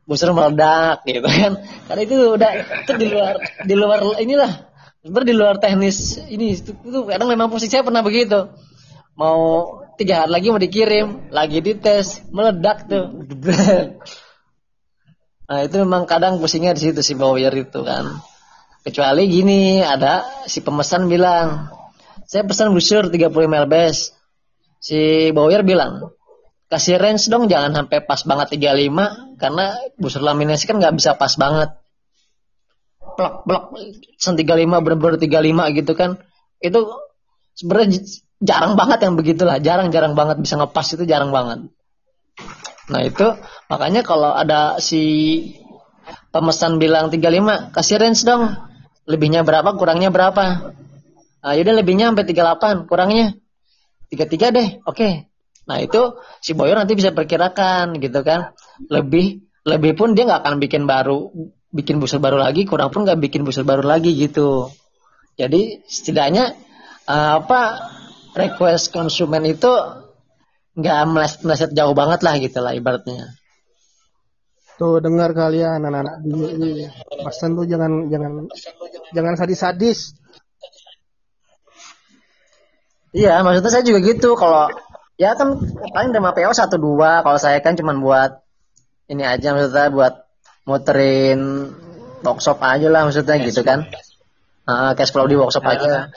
busur 0.09 0.33
meledak 0.33 1.05
gitu 1.05 1.21
kan. 1.21 1.61
Karena 1.85 2.01
itu 2.01 2.17
udah 2.17 2.51
itu 2.57 2.93
di 2.97 3.07
luar 3.13 3.35
di 3.69 3.75
luar 3.77 4.01
inilah. 4.25 4.73
Sebenarnya 5.05 5.29
di 5.29 5.37
luar 5.37 5.55
teknis 5.61 6.17
ini 6.33 6.57
itu, 6.57 6.73
itu 6.73 7.05
kadang 7.05 7.29
memang 7.29 7.53
posisi 7.53 7.77
saya 7.77 7.85
pernah 7.85 8.01
begitu. 8.01 8.49
Mau 9.21 9.69
tiga 10.01 10.25
hari 10.25 10.33
lagi 10.33 10.47
mau 10.49 10.57
dikirim 10.57 11.29
lagi 11.29 11.61
dites 11.61 12.25
meledak 12.33 12.89
tuh. 12.89 13.05
Nah 15.45 15.61
itu 15.61 15.77
memang 15.77 16.09
kadang 16.09 16.41
pusingnya 16.41 16.73
di 16.73 16.89
situ 16.89 17.05
si 17.05 17.13
bawir 17.13 17.53
itu 17.53 17.85
kan 17.85 18.17
kecuali 18.85 19.27
gini 19.27 19.81
ada 19.81 20.45
si 20.45 20.61
pemesan 20.61 21.09
bilang 21.09 21.73
saya 22.29 22.45
pesan 22.45 22.77
busur 22.77 23.09
30 23.09 23.33
ml 23.33 23.67
base 23.67 24.13
si 24.77 25.33
bawir 25.33 25.65
bilang 25.65 26.13
kasih 26.69 26.99
range 26.99 27.31
dong 27.31 27.47
jangan 27.47 27.73
sampai 27.73 28.03
pas 28.03 28.21
banget 28.27 28.59
35 28.59 29.39
karena 29.39 29.65
busur 29.95 30.27
laminasi 30.27 30.65
kan 30.67 30.83
nggak 30.83 30.95
bisa 30.99 31.15
pas 31.15 31.31
banget. 31.39 31.71
Plak 33.15 33.47
plak 33.47 33.65
sen 34.19 34.35
35 34.35 34.83
bener-bener 34.83 35.17
35 35.23 35.79
gitu 35.79 35.93
kan. 35.95 36.19
Itu 36.59 36.91
sebenarnya 37.55 38.03
jarang 38.43 38.75
banget 38.75 39.07
yang 39.07 39.15
begitulah 39.15 39.63
jarang-jarang 39.63 40.19
banget 40.19 40.43
bisa 40.43 40.59
ngepas 40.59 40.87
itu 40.99 41.07
jarang 41.07 41.31
banget. 41.31 41.71
Nah 42.91 43.01
itu 43.07 43.27
makanya 43.71 44.03
kalau 44.03 44.35
ada 44.35 44.83
si 44.83 45.03
pemesan 46.35 46.83
bilang 46.83 47.15
35 47.15 47.71
kasih 47.71 47.97
range 48.03 48.27
dong 48.27 48.74
lebihnya 49.05 49.45
berapa 49.45 49.77
kurangnya 49.77 50.09
berapa? 50.09 50.75
Nah 51.45 51.53
yaudah 51.53 51.75
lebihnya 51.77 52.13
sampai 52.13 52.25
38 52.25 52.89
kurangnya 52.89 53.37
33 54.09 54.57
deh 54.57 54.69
oke. 54.85 54.97
Okay. 54.97 55.13
nah 55.65 55.81
itu 55.81 56.21
si 56.45 56.53
Boyo 56.53 56.77
nanti 56.77 56.93
bisa 56.93 57.13
perkirakan 57.17 57.97
gitu 58.01 58.21
kan. 58.21 58.53
Lebih 58.89 59.45
lebih 59.65 59.97
pun 59.97 60.13
dia 60.13 60.29
nggak 60.29 60.45
akan 60.45 60.55
bikin 60.61 60.85
baru 60.85 61.33
bikin 61.73 61.99
busur 61.99 62.21
baru 62.21 62.37
lagi 62.37 62.69
kurang 62.69 62.93
pun 62.93 63.09
nggak 63.09 63.21
bikin 63.21 63.49
busur 63.49 63.65
baru 63.65 63.85
lagi 63.85 64.13
gitu. 64.13 64.69
Jadi 65.35 65.85
setidaknya 65.89 66.53
uh, 67.09 67.43
apa 67.43 67.61
request 68.37 68.93
konsumen 68.93 69.45
itu 69.49 69.73
nggak 70.75 70.99
meleset, 71.07 71.41
meleset 71.47 71.71
jauh 71.73 71.95
banget 71.95 72.21
lah 72.27 72.35
gitu 72.39 72.59
lah 72.59 72.75
ibaratnya 72.75 73.31
Tuh 74.75 74.99
dengar 74.99 75.31
kalian 75.31 75.79
ya, 75.79 75.87
anak-anak 75.87 76.17
di 76.27 76.31
ini. 76.35 76.71
Pesan 77.23 77.55
tuh 77.55 77.63
jangan 77.63 78.11
jangan 78.11 78.51
jangan 79.15 79.35
sadis-sadis. 79.39 80.19
Iya, 83.15 83.47
maksudnya 83.47 83.71
saya 83.71 83.87
juga 83.87 84.03
gitu. 84.03 84.35
Kalau 84.35 84.67
ya 85.15 85.39
kan 85.39 85.63
paling 85.95 86.11
derma 86.11 86.35
PO 86.35 86.51
satu 86.51 86.83
dua. 86.83 87.23
Kalau 87.23 87.39
saya 87.39 87.63
kan 87.63 87.79
cuma 87.79 87.95
buat 87.95 88.43
ini 89.07 89.23
aja 89.23 89.55
maksudnya 89.55 89.95
buat 89.95 90.15
muterin 90.67 91.71
workshop 92.27 92.59
aja 92.59 92.91
lah 92.91 93.07
maksudnya 93.07 93.39
gitu 93.47 93.63
kan. 93.63 93.87
Uh, 94.67 94.97
cash 94.99 95.15
flow 95.15 95.31
di 95.31 95.39
workshop 95.39 95.63
aja. 95.63 96.11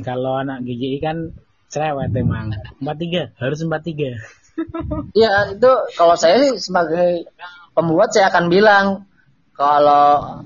Kalau 0.00 0.40
anak 0.40 0.64
GJI 0.64 1.04
kan 1.04 1.36
cerewet 1.68 2.08
emang. 2.16 2.56
43 2.80 3.36
harus 3.36 3.58
43. 3.60 4.39
ya 5.22 5.54
itu 5.54 5.70
kalau 5.96 6.14
saya 6.14 6.40
sih 6.44 6.70
sebagai 6.70 7.28
pembuat 7.74 8.12
saya 8.12 8.28
akan 8.28 8.46
bilang 8.50 9.08
kalau 9.54 10.40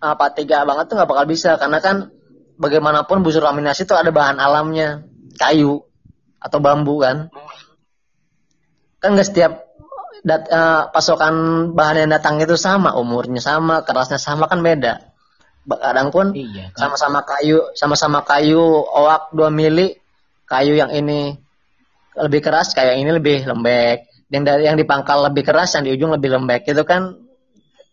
ah, 0.00 0.12
apa 0.14 0.32
tiga 0.34 0.66
banget 0.66 0.90
tuh 0.90 0.94
nggak 0.98 1.10
bakal 1.10 1.26
bisa 1.28 1.54
karena 1.60 1.78
kan 1.78 2.10
bagaimanapun 2.60 3.24
busur 3.24 3.40
laminasi 3.40 3.88
itu 3.88 3.96
ada 3.96 4.12
bahan 4.12 4.36
alamnya 4.36 5.08
kayu 5.40 5.80
atau 6.40 6.58
bambu 6.60 7.00
kan. 7.00 7.32
Kan 9.00 9.16
nggak 9.16 9.28
setiap 9.28 9.52
dat, 10.24 10.48
uh, 10.52 10.92
pasokan 10.92 11.68
bahan 11.72 12.04
yang 12.04 12.10
datang 12.12 12.36
itu 12.40 12.56
sama 12.56 12.92
umurnya 12.96 13.40
sama 13.40 13.80
kerasnya 13.84 14.20
sama 14.20 14.48
kan 14.48 14.60
beda. 14.60 15.08
Kadang 15.70 16.10
pun 16.10 16.34
iya, 16.34 16.72
kan. 16.74 16.88
sama-sama 16.88 17.22
kayu 17.22 17.62
sama-sama 17.76 18.20
kayu 18.26 18.82
oak 18.82 19.30
2 19.36 19.48
mili 19.52 19.96
kayu 20.48 20.76
yang 20.76 20.92
ini 20.92 21.40
lebih 22.26 22.40
keras 22.44 22.72
kayak 22.76 23.00
ini 23.00 23.10
lebih 23.10 23.46
lembek 23.46 24.08
yang 24.30 24.42
dari 24.46 24.68
yang 24.68 24.78
dipangkal 24.78 25.26
lebih 25.26 25.42
keras 25.42 25.74
yang 25.74 25.84
di 25.86 25.92
ujung 25.94 26.14
lebih 26.14 26.30
lembek 26.30 26.68
itu 26.68 26.82
kan 26.86 27.18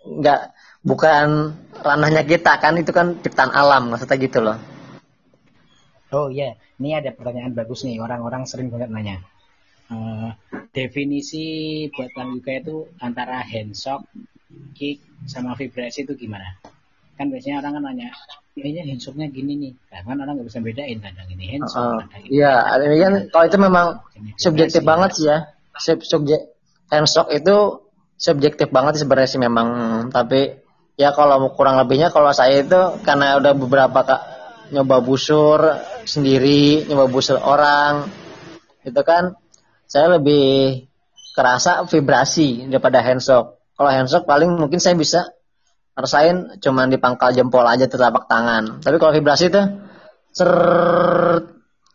nggak 0.08 0.54
bukan 0.86 1.58
ranahnya 1.84 2.24
kita 2.24 2.60
kan 2.62 2.78
itu 2.80 2.92
kan 2.94 3.20
ciptaan 3.20 3.52
alam 3.52 3.92
maksudnya 3.92 4.18
gitu 4.22 4.40
loh 4.40 4.58
oh 6.14 6.28
iya 6.32 6.54
yeah. 6.58 6.80
ini 6.80 6.90
ada 6.96 7.12
pertanyaan 7.12 7.52
bagus 7.58 7.84
nih 7.84 8.00
orang-orang 8.00 8.48
sering 8.48 8.72
banget 8.72 8.94
nanya 8.94 9.18
uh, 9.92 10.30
definisi 10.72 11.88
buat 11.92 12.12
Bang 12.14 12.40
Yuga 12.40 12.54
itu 12.60 12.78
antara 13.00 13.42
handshock, 13.44 14.06
kick, 14.76 15.02
sama 15.28 15.56
vibrasi 15.56 16.06
itu 16.06 16.14
gimana? 16.16 16.60
Kan 17.18 17.34
biasanya 17.34 17.66
orang 17.66 17.82
kan 17.82 17.84
nanya, 17.90 18.08
kayaknya 18.54 18.94
handshocknya 18.94 19.28
gini 19.34 19.54
nih. 19.58 19.72
Nah, 19.90 20.02
kan 20.06 20.18
orang 20.22 20.34
nggak 20.38 20.48
bisa 20.54 20.60
bedain 20.62 20.98
kadang 21.02 21.28
ini 21.34 21.46
handshock. 21.58 21.82
Uh, 21.82 22.02
iya, 22.30 22.54
ini 22.78 22.98
kan 23.02 23.14
kalau 23.34 23.46
itu 23.50 23.58
memang 23.58 23.88
subjektif 24.38 24.82
banget 24.86 25.10
sih 25.18 25.26
ya. 25.26 25.38
Sub 25.78 26.00
subjek 26.06 26.42
handshock 26.94 27.34
itu 27.34 27.86
subjektif 28.18 28.70
banget 28.70 28.98
sih 28.98 29.02
sebenarnya 29.06 29.30
sih 29.30 29.42
memang. 29.42 29.68
Tapi 30.14 30.62
ya 30.98 31.10
kalau 31.14 31.54
kurang 31.58 31.82
lebihnya 31.82 32.14
kalau 32.14 32.30
saya 32.34 32.62
itu 32.62 33.02
karena 33.02 33.42
udah 33.42 33.54
beberapa 33.58 34.00
kak 34.06 34.22
nyoba 34.74 35.02
busur 35.02 35.60
sendiri, 36.06 36.86
nyoba 36.86 37.10
busur 37.10 37.42
orang, 37.42 38.10
itu 38.86 39.02
kan 39.02 39.34
saya 39.88 40.20
lebih 40.20 40.86
kerasa 41.34 41.86
vibrasi 41.86 42.70
daripada 42.70 43.02
handshock. 43.02 43.58
Kalau 43.78 43.90
handshock 43.94 44.26
paling 44.26 44.58
mungkin 44.58 44.82
saya 44.82 44.98
bisa 44.98 45.37
rasain 45.98 46.62
cuman 46.62 46.94
di 46.94 47.02
pangkal 47.02 47.34
jempol 47.34 47.66
aja 47.66 47.90
telapak 47.90 48.30
tangan. 48.30 48.86
Tapi 48.86 48.96
kalau 49.02 49.12
vibrasi 49.18 49.50
itu 49.50 49.62
ser 50.30 50.52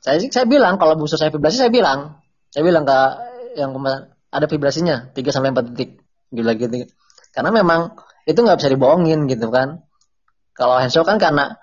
saya 0.02 0.18
saya 0.18 0.46
bilang 0.50 0.74
kalau 0.82 0.98
busur 0.98 1.14
saya 1.14 1.30
vibrasi 1.30 1.62
saya 1.62 1.70
bilang. 1.70 2.18
Saya 2.50 2.66
bilang 2.66 2.84
ke 2.84 2.98
yang 3.56 3.72
ada 4.32 4.46
vibrasinya 4.50 5.14
3 5.14 5.22
sampai 5.30 5.54
4 5.54 5.72
detik. 5.72 6.02
Gila 6.32 6.56
gitu. 6.56 6.88
karena 7.36 7.52
memang 7.52 7.92
itu 8.24 8.40
nggak 8.40 8.56
bisa 8.60 8.72
dibohongin 8.72 9.28
gitu 9.28 9.52
kan 9.52 9.84
kalau 10.56 10.80
handshock 10.80 11.04
kan 11.04 11.20
karena 11.20 11.60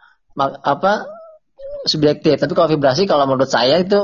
apa 0.62 1.10
subjektif 1.86 2.38
tapi 2.38 2.54
kalau 2.54 2.70
vibrasi 2.70 3.10
kalau 3.10 3.26
menurut 3.26 3.50
saya 3.50 3.82
itu 3.82 3.98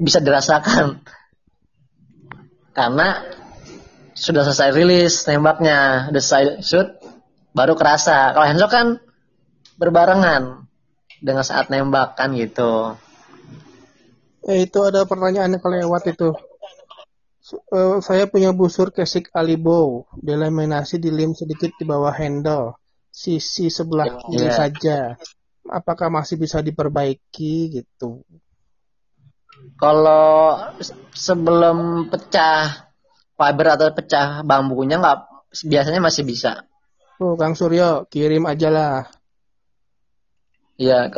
bisa 0.00 0.20
dirasakan 0.24 1.04
karena 2.76 3.24
sudah 4.16 4.44
selesai 4.48 4.72
rilis 4.72 5.24
tembaknya 5.28 6.08
udah 6.12 6.22
selesai 6.22 6.44
shoot 6.64 6.88
baru 7.56 7.72
kerasa. 7.72 8.36
Kalau 8.36 8.44
handshock 8.44 8.68
kan 8.68 8.86
berbarengan 9.80 10.68
dengan 11.24 11.44
saat 11.44 11.72
nembak 11.72 12.20
kan 12.20 12.36
gitu. 12.36 13.00
Eh, 14.44 14.68
itu 14.68 14.78
ada 14.84 15.08
pertanyaan 15.08 15.56
yang 15.56 15.62
kelewat 15.64 16.04
itu. 16.12 16.36
Uh, 17.72 18.02
saya 18.02 18.28
punya 18.28 18.52
busur 18.52 18.92
kesik 18.92 19.32
alibo. 19.32 20.04
Delaminasi 20.20 21.00
di 21.00 21.08
lim 21.08 21.32
sedikit 21.32 21.72
di 21.80 21.88
bawah 21.88 22.12
handle. 22.12 22.76
Sisi 23.08 23.72
sebelah 23.72 24.12
iya. 24.12 24.20
kiri 24.28 24.48
yeah. 24.52 24.54
saja. 24.54 24.98
Apakah 25.66 26.12
masih 26.12 26.36
bisa 26.36 26.60
diperbaiki 26.60 27.80
gitu? 27.80 28.22
Kalau 29.80 30.60
sebelum 31.10 32.06
pecah 32.12 32.92
fiber 33.34 33.66
atau 33.74 33.88
pecah 33.90 34.44
bambunya 34.46 35.00
nggak 35.00 35.18
biasanya 35.66 35.98
masih 36.04 36.22
bisa 36.22 36.68
oh 37.22 37.34
Kang 37.40 37.54
Suryo 37.56 38.08
kirim 38.08 38.44
aja 38.48 38.68
lah 38.68 38.96
Iya, 40.76 41.08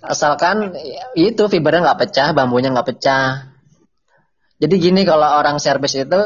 asalkan 0.00 0.72
itu 1.12 1.42
fibernya 1.52 1.84
nggak 1.84 2.00
pecah, 2.08 2.32
bambunya 2.32 2.72
nggak 2.72 2.88
pecah. 2.88 3.52
Jadi 4.56 4.74
gini 4.80 5.04
kalau 5.04 5.28
orang 5.28 5.60
servis 5.60 5.92
itu 5.92 6.20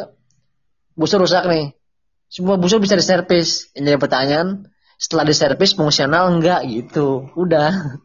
busur 0.94 1.26
rusak 1.26 1.42
nih, 1.50 1.74
semua 2.30 2.54
busur 2.54 2.78
bisa 2.78 2.94
diservis. 2.94 3.74
Ini 3.74 3.98
pertanyaan, 3.98 4.70
setelah 4.94 5.26
diservis 5.26 5.74
fungsional 5.74 6.30
enggak 6.38 6.70
gitu, 6.70 7.34
udah. 7.34 7.98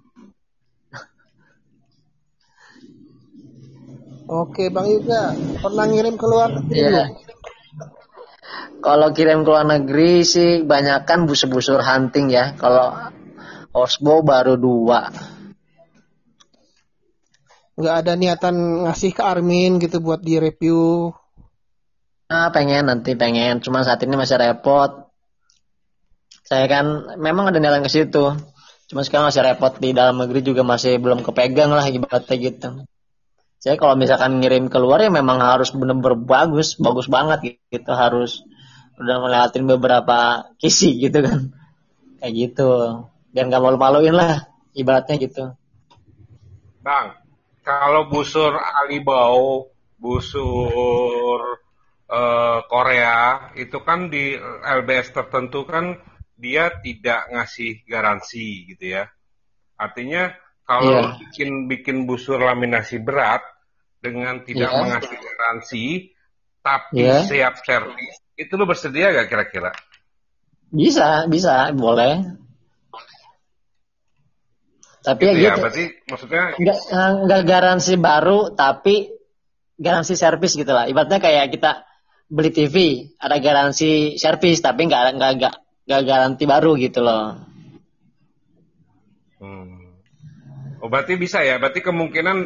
Oke 4.26 4.74
Bang 4.74 4.90
Yuga, 4.90 5.38
pernah 5.62 5.86
ngirim 5.86 6.18
ke 6.18 6.26
luar 6.26 6.50
negeri? 6.50 6.82
Iya. 6.82 7.06
Kalau 8.84 9.16
kirim 9.16 9.48
ke 9.48 9.50
luar 9.50 9.64
negeri 9.64 10.28
sih 10.28 10.68
banyakkan 10.68 11.24
busur-busur 11.24 11.80
hunting 11.80 12.28
ya. 12.28 12.52
Kalau 12.60 12.92
Osbo 13.74 14.22
baru 14.22 14.60
dua. 14.60 15.08
Nggak 17.74 17.96
ada 18.06 18.14
niatan 18.14 18.86
ngasih 18.86 19.12
ke 19.18 19.24
Armin 19.26 19.82
gitu 19.82 19.98
buat 19.98 20.22
di 20.22 20.38
review. 20.38 21.10
Ah, 22.30 22.54
pengen 22.54 22.86
nanti 22.92 23.18
pengen. 23.18 23.64
Cuma 23.66 23.82
saat 23.82 24.04
ini 24.06 24.14
masih 24.14 24.38
repot. 24.38 25.10
Saya 26.46 26.70
kan 26.70 27.18
memang 27.18 27.50
ada 27.50 27.58
niatan 27.58 27.82
ke 27.82 27.90
situ. 27.90 28.36
Cuma 28.92 29.02
sekarang 29.02 29.34
masih 29.34 29.42
repot 29.42 29.74
di 29.82 29.90
dalam 29.90 30.22
negeri 30.22 30.46
juga 30.46 30.62
masih 30.62 31.02
belum 31.02 31.26
kepegang 31.26 31.74
lah 31.74 31.88
ibaratnya 31.90 32.38
gitu. 32.38 32.70
Saya 33.64 33.80
kalau 33.80 33.96
misalkan 33.96 34.44
ngirim 34.44 34.68
keluar 34.68 35.00
ya 35.00 35.08
memang 35.08 35.40
harus 35.40 35.72
benar-benar 35.72 36.20
bagus, 36.20 36.76
bagus 36.76 37.08
banget 37.08 37.56
gitu. 37.72 37.92
Harus 37.96 38.44
udah 39.00 39.24
ngeliatin 39.24 39.64
beberapa 39.64 40.52
kisi 40.60 41.00
gitu 41.00 41.24
kan. 41.24 41.56
Kayak 42.20 42.34
gitu 42.36 42.72
biar 43.34 43.50
nggak 43.50 43.64
malu-maluin 43.66 44.14
lah 44.14 44.46
ibaratnya 44.78 45.18
gitu 45.18 45.58
bang 46.86 47.18
kalau 47.66 48.06
busur 48.06 48.54
Alibau 48.54 49.74
busur 49.98 51.42
uh, 52.14 52.60
Korea 52.70 53.50
itu 53.58 53.82
kan 53.82 54.14
di 54.14 54.38
LBS 54.62 55.18
tertentu 55.18 55.66
kan 55.66 55.98
dia 56.38 56.70
tidak 56.86 57.26
ngasih 57.34 57.82
garansi 57.90 58.70
gitu 58.70 59.02
ya 59.02 59.10
artinya 59.82 60.30
kalau 60.70 60.94
yeah. 60.94 61.18
bikin 61.18 61.66
bikin 61.66 61.98
busur 62.06 62.38
laminasi 62.38 63.02
berat 63.02 63.42
dengan 64.04 64.44
tidak 64.44 64.68
yeah. 64.68 64.82
mengasih 64.84 65.18
garansi 65.18 65.86
tapi 66.60 67.00
yeah. 67.00 67.24
siap 67.24 67.56
servis 67.64 68.20
itu 68.36 68.52
lo 68.60 68.68
bersedia 68.68 69.16
gak 69.16 69.32
kira-kira 69.32 69.72
bisa 70.68 71.32
bisa 71.32 71.72
boleh 71.72 72.44
tapi 75.04 75.28
gitu 75.28 75.32
ya, 75.32 75.36
ya 75.36 75.50
gitu. 75.52 75.62
berarti 75.64 75.86
maksudnya 76.08 76.44
nggak 76.56 76.80
nggak 77.28 77.42
garansi 77.44 77.94
baru 78.00 78.40
tapi 78.56 79.12
garansi 79.78 80.14
servis 80.16 80.56
gitu 80.56 80.72
lah. 80.72 80.88
Ibaratnya 80.88 81.20
kayak 81.20 81.52
kita 81.52 81.84
beli 82.32 82.56
TV 82.56 82.76
ada 83.20 83.38
garansi 83.44 84.16
servis 84.16 84.64
tapi 84.64 84.88
nggak 84.88 85.20
nggak 85.20 85.32
nggak 85.38 85.56
nggak 85.92 86.02
garansi 86.08 86.44
baru 86.48 86.72
gitu 86.80 87.04
loh. 87.04 87.36
Hmm. 89.44 90.00
Oh 90.80 90.88
berarti 90.88 91.20
bisa 91.20 91.44
ya? 91.44 91.60
Berarti 91.60 91.84
kemungkinan 91.84 92.38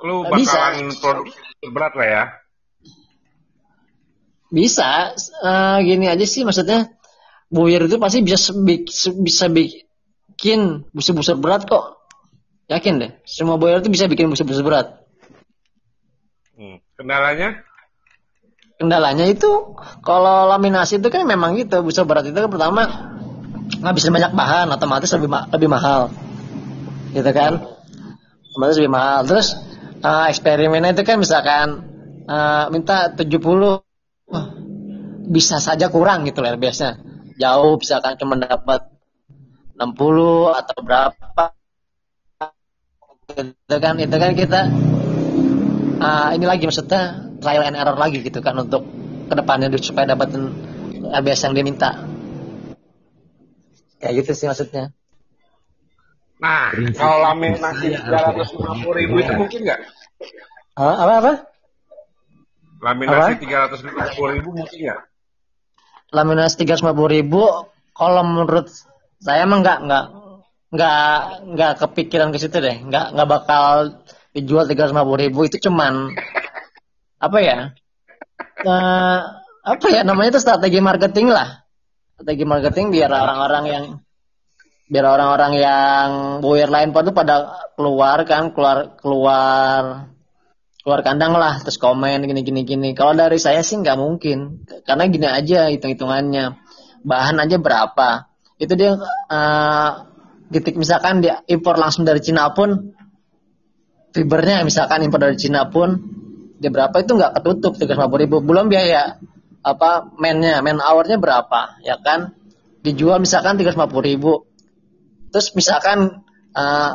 lu 0.00 0.24
bakalan 0.24 0.90
bisa. 0.90 0.98
produk 1.00 1.26
berat 1.70 1.92
lah 1.96 2.08
ya? 2.08 2.24
Bisa, 4.50 5.14
uh, 5.46 5.78
gini 5.84 6.10
aja 6.10 6.26
sih 6.26 6.42
maksudnya 6.42 6.90
buyer 7.50 7.86
itu 7.86 8.02
pasti 8.02 8.18
bisa 8.22 8.50
bisa 9.14 9.46
bikin 9.46 10.90
busur-busur 10.90 11.38
berat 11.38 11.70
kok. 11.70 12.02
Yakin 12.70 13.02
deh, 13.02 13.10
semua 13.26 13.58
boiler 13.58 13.82
itu 13.82 13.90
bisa 13.90 14.06
bikin 14.06 14.30
busur-busur 14.30 14.62
berat. 14.62 15.02
Hmm. 16.54 16.78
Kendalanya? 16.94 17.66
Kendalanya 18.78 19.26
itu 19.26 19.74
kalau 20.06 20.46
laminasi 20.46 21.02
itu 21.02 21.10
kan 21.10 21.26
memang 21.26 21.58
gitu, 21.58 21.82
busur 21.82 22.06
berat 22.06 22.30
itu 22.30 22.38
kan 22.38 22.46
pertama 22.46 22.82
ngabisin 23.82 24.14
banyak 24.14 24.32
bahan, 24.34 24.66
otomatis 24.70 25.10
lebih 25.14 25.30
ma 25.30 25.50
lebih 25.50 25.66
mahal. 25.66 26.14
Gitu 27.10 27.30
kan? 27.34 27.58
Otomatis 28.54 28.78
lebih 28.78 28.92
mahal. 28.94 29.26
Terus 29.26 29.69
uh, 30.00 30.26
eksperimennya 30.28 30.96
itu 30.96 31.02
kan 31.04 31.16
misalkan 31.20 31.66
uh, 32.26 32.66
minta 32.72 33.12
70 33.12 33.24
bisa 35.30 35.62
saja 35.62 35.86
kurang 35.92 36.26
gitu 36.26 36.42
lah 36.42 36.56
biasanya. 36.58 36.98
Jauh 37.40 37.80
misalkan 37.80 38.20
cuma 38.20 38.36
dapat 38.36 38.90
60 39.78 40.60
atau 40.60 40.78
berapa. 40.84 41.44
Itu 43.30 43.76
kan 43.78 43.94
itu 44.02 44.16
kan 44.18 44.32
kita 44.34 44.60
uh, 46.02 46.30
ini 46.34 46.44
lagi 46.44 46.66
maksudnya 46.66 47.30
trial 47.38 47.64
and 47.64 47.78
error 47.78 47.96
lagi 47.96 48.20
gitu 48.20 48.42
kan 48.42 48.58
untuk 48.58 48.84
ke 49.30 49.34
depannya 49.38 49.70
supaya 49.78 50.12
dapetin 50.12 50.50
ABS 51.14 51.46
yang 51.46 51.54
diminta. 51.54 51.94
Kayak 54.02 54.24
gitu 54.24 54.30
sih 54.34 54.46
maksudnya 54.50 54.90
nah 56.40 56.72
kalau 56.96 57.20
laminasi 57.20 57.92
tiga 58.00 58.32
ratus 58.32 58.56
lima 58.56 58.72
puluh 58.80 58.96
ribu 58.96 59.14
itu 59.20 59.32
mungkin 59.36 59.60
nggak? 59.60 59.80
Uh, 60.80 60.96
apa 60.96 61.12
apa? 61.20 61.32
Laminasi 62.80 63.32
tiga 63.44 63.56
ratus 63.68 63.84
lima 63.84 64.08
puluh 64.16 64.30
ribu 64.40 64.48
mungkin 64.56 64.78
nggak? 64.80 65.00
Laminasi 66.16 66.54
tiga 66.64 66.72
ratus 66.74 66.82
lima 66.82 66.96
puluh 66.96 67.12
ribu 67.12 67.42
kalau 67.92 68.24
menurut 68.24 68.72
saya 69.20 69.44
emang 69.44 69.60
nggak 69.60 69.78
nggak 69.84 70.04
nggak 70.72 71.12
nggak 71.52 71.72
kepikiran 71.84 72.32
ke 72.32 72.38
situ 72.40 72.56
deh. 72.56 72.76
Nggak 72.88 73.06
nggak 73.12 73.28
bakal 73.28 74.00
dijual 74.32 74.64
tiga 74.64 74.88
ratus 74.88 74.96
lima 74.96 75.04
puluh 75.04 75.20
ribu. 75.28 75.44
Itu 75.44 75.60
cuman 75.60 76.16
apa 77.20 77.38
ya? 77.44 77.76
Uh, 78.64 79.20
apa 79.60 79.86
ya? 79.92 80.00
Namanya 80.08 80.32
itu 80.32 80.40
strategi 80.40 80.80
marketing 80.80 81.28
lah. 81.28 81.68
Strategi 82.16 82.44
marketing 82.48 82.96
biar 82.96 83.12
orang-orang 83.12 83.64
yang 83.68 83.84
biar 84.90 85.06
orang-orang 85.06 85.52
yang 85.54 86.06
buyer 86.42 86.66
lain 86.66 86.90
pada 86.90 87.14
pada 87.14 87.34
keluar 87.78 88.26
kan 88.26 88.50
keluar 88.50 88.98
keluar 88.98 90.10
keluar 90.82 91.00
kandang 91.06 91.38
lah 91.38 91.62
terus 91.62 91.78
komen 91.78 92.26
gini 92.26 92.42
gini 92.42 92.66
gini. 92.66 92.90
Kalau 92.98 93.14
dari 93.14 93.38
saya 93.38 93.62
sih 93.62 93.78
nggak 93.78 93.94
mungkin. 93.94 94.66
Karena 94.82 95.06
gini 95.06 95.30
aja 95.30 95.70
hitung 95.70 95.94
hitungannya 95.94 96.58
bahan 97.06 97.38
aja 97.38 97.62
berapa. 97.62 98.26
Itu 98.58 98.74
dia 98.74 98.98
uh, 99.30 99.90
misalkan 100.74 101.22
dia 101.22 101.46
impor 101.46 101.78
langsung 101.78 102.02
dari 102.02 102.18
Cina 102.18 102.50
pun 102.50 102.90
fibernya 104.10 104.66
misalkan 104.66 105.06
impor 105.06 105.22
dari 105.22 105.38
Cina 105.38 105.70
pun 105.70 105.94
dia 106.58 106.68
berapa 106.74 106.92
itu 106.98 107.14
nggak 107.14 107.38
ketutup 107.38 107.78
tiga 107.78 107.94
ribu. 107.94 108.42
Belum 108.42 108.66
biaya 108.66 109.22
apa 109.62 110.10
mennya 110.18 110.58
men 110.66 110.82
hournya 110.82 111.22
berapa 111.22 111.78
ya 111.86 112.02
kan? 112.02 112.34
Dijual 112.82 113.22
misalkan 113.22 113.54
tiga 113.54 113.70
ribu 113.76 114.49
terus 115.30 115.54
misalkan 115.54 116.22
uh, 116.54 116.92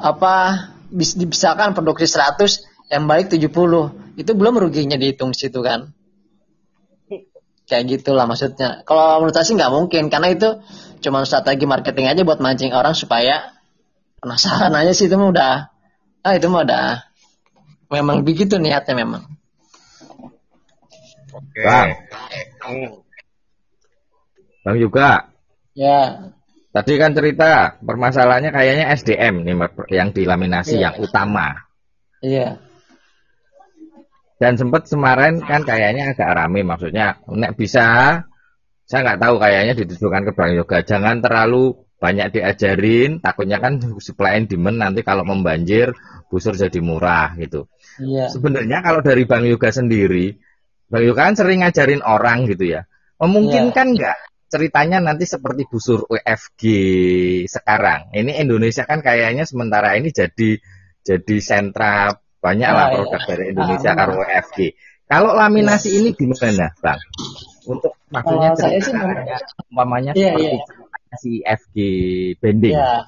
apa 0.00 0.34
misalkan 0.92 1.72
produksi 1.72 2.10
100 2.10 2.90
yang 2.90 3.06
balik 3.06 3.30
70 3.30 3.46
itu 4.18 4.30
belum 4.34 4.54
ruginya 4.58 4.98
dihitung 4.98 5.32
situ 5.32 5.62
kan 5.62 5.94
kayak 7.70 7.86
gitulah 7.86 8.26
maksudnya 8.26 8.82
kalau 8.82 9.22
menurut 9.22 9.34
saya 9.34 9.46
sih 9.46 9.54
nggak 9.54 9.70
mungkin 9.70 10.10
karena 10.10 10.34
itu 10.34 10.58
cuma 11.00 11.22
strategi 11.22 11.64
marketing 11.70 12.10
aja 12.10 12.26
buat 12.26 12.42
mancing 12.42 12.74
orang 12.74 12.98
supaya 12.98 13.54
penasaran 14.18 14.74
aja 14.74 14.90
sih 14.90 15.06
itu 15.06 15.14
mah 15.14 15.30
udah 15.30 15.54
ah 16.26 16.32
itu 16.34 16.50
mah 16.50 16.66
udah 16.66 16.86
memang 17.94 18.26
begitu 18.26 18.58
niatnya 18.58 18.98
memang 18.98 19.22
oke 21.30 21.46
okay. 21.54 22.90
Bang 24.60 24.76
juga. 24.76 25.32
Ya. 25.72 26.30
Tadi 26.70 26.92
kan 27.02 27.10
cerita 27.18 27.74
permasalahannya 27.82 28.54
kayaknya 28.54 28.94
SDM 28.94 29.42
nih 29.42 29.54
yang 29.90 30.14
dilaminasi 30.14 30.78
ya. 30.78 30.90
yang 30.90 31.02
utama. 31.02 31.66
Iya. 32.22 32.62
Dan 34.38 34.54
sempat 34.54 34.86
kemarin 34.86 35.42
kan 35.42 35.66
kayaknya 35.66 36.14
agak 36.14 36.30
rame 36.30 36.62
maksudnya 36.62 37.18
nek 37.28 37.58
bisa 37.58 38.16
saya 38.86 39.00
nggak 39.02 39.20
tahu 39.20 39.34
kayaknya 39.42 39.74
ditujukan 39.76 40.22
ke 40.30 40.32
Bang 40.32 40.52
Yoga 40.56 40.78
jangan 40.86 41.20
terlalu 41.20 41.76
banyak 42.00 42.40
diajarin 42.40 43.20
takutnya 43.20 43.60
kan 43.60 43.76
supply 44.00 44.40
and 44.40 44.48
demand 44.48 44.80
nanti 44.80 45.04
kalau 45.04 45.26
membanjir 45.26 45.92
busur 46.30 46.54
jadi 46.54 46.78
murah 46.80 47.34
gitu. 47.36 47.66
Iya. 47.98 48.30
Sebenarnya 48.30 48.78
kalau 48.80 49.02
dari 49.02 49.26
Bang 49.26 49.42
Yoga 49.42 49.74
sendiri 49.74 50.38
Bang 50.86 51.02
Yoga 51.02 51.34
kan 51.34 51.34
sering 51.34 51.66
ngajarin 51.66 52.00
orang 52.06 52.46
gitu 52.46 52.78
ya. 52.78 52.86
Memungkinkan 53.18 53.86
iya. 53.90 53.94
nggak 53.98 54.18
ceritanya 54.50 54.98
nanti 54.98 55.24
seperti 55.24 55.64
busur 55.70 56.04
UFG 56.10 56.62
sekarang. 57.46 58.10
Ini 58.10 58.42
Indonesia 58.42 58.82
kan 58.82 59.00
kayaknya 59.00 59.46
sementara 59.46 59.94
ini 59.94 60.10
jadi 60.10 60.58
jadi 61.06 61.36
sentra 61.38 62.18
banyak 62.42 62.70
lah 62.70 62.86
oh, 62.90 63.06
produk 63.06 63.20
iya. 63.22 63.28
dari 63.30 63.44
Indonesia 63.54 63.90
ah, 63.94 64.10
UFG. 64.10 64.58
Kalau 65.06 65.32
laminasi 65.38 65.88
iya. 65.94 65.98
ini 66.02 66.10
gimana, 66.12 66.66
Bang? 66.82 67.00
Untuk 67.70 67.94
maksudnya 68.10 68.50
saya 68.58 68.78
sih 68.82 68.92
umpamanya 69.70 70.12
iya, 70.18 70.34
seperti 70.34 70.58
iya 70.58 70.80
si 71.18 71.42
FG 71.42 71.76
Bending. 72.38 72.76
Ya. 72.76 73.02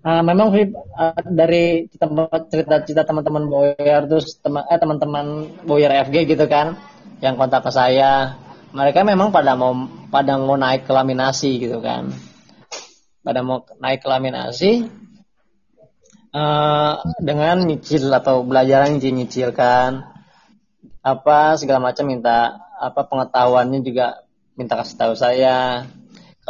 Uh, 0.00 0.24
memang 0.24 0.48
uh, 0.56 1.12
dari 1.28 1.84
cerita-cerita 1.92 3.04
teman-teman 3.04 3.44
Boyer 3.52 4.08
terus 4.08 4.40
teman 4.40 4.64
eh, 4.64 4.80
teman-teman 4.80 5.26
Boyer 5.68 5.92
FG 6.08 6.24
gitu 6.24 6.48
kan 6.48 6.80
yang 7.20 7.36
kontak 7.36 7.60
ke 7.60 7.70
saya 7.70 8.40
mereka 8.70 9.02
memang 9.02 9.34
pada 9.34 9.54
mau 9.58 9.74
pada 10.10 10.38
mau 10.38 10.58
naik 10.58 10.86
ke 10.86 10.92
laminasi 10.92 11.58
gitu 11.58 11.78
kan 11.82 12.14
pada 13.22 13.44
mau 13.44 13.66
naik 13.78 14.02
ke 14.02 14.08
laminasi 14.08 14.70
uh, 16.34 16.94
dengan 17.20 17.66
nyicil 17.66 18.10
atau 18.10 18.46
belajar 18.46 18.86
nyicil 18.88 19.12
nyicil 19.14 19.50
kan 19.52 20.08
apa 21.00 21.56
segala 21.56 21.92
macam 21.92 22.06
minta 22.06 22.60
apa 22.80 23.04
pengetahuannya 23.08 23.80
juga 23.84 24.24
minta 24.54 24.76
kasih 24.76 24.96
tahu 24.96 25.14
saya 25.16 25.88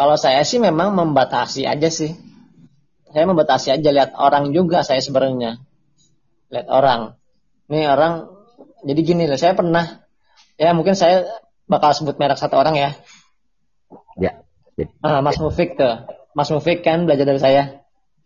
kalau 0.00 0.16
saya 0.16 0.40
sih 0.48 0.56
memang 0.56 0.96
membatasi 0.96 1.68
aja 1.68 1.92
sih. 1.92 2.16
Saya 3.12 3.28
membatasi 3.28 3.68
aja 3.74 3.90
lihat 3.92 4.16
orang 4.16 4.54
juga 4.56 4.80
saya 4.80 5.04
sebenarnya. 5.04 5.60
Lihat 6.48 6.72
orang. 6.72 7.20
Ini 7.68 7.84
orang 7.90 8.24
jadi 8.80 9.00
gini 9.04 9.28
loh, 9.28 9.36
saya 9.36 9.52
pernah 9.52 10.00
ya 10.56 10.72
mungkin 10.72 10.96
saya 10.96 11.28
bakal 11.70 11.94
sebut 11.94 12.18
merek 12.18 12.36
satu 12.36 12.58
orang 12.58 12.74
ya. 12.74 12.90
Ya. 14.18 14.42
Ah, 15.00 15.22
Mas 15.22 15.38
Mufik 15.38 15.78
tuh. 15.78 16.10
Mas 16.34 16.50
Mufik 16.50 16.82
kan 16.82 17.06
belajar 17.06 17.24
dari 17.24 17.38
saya. 17.38 17.62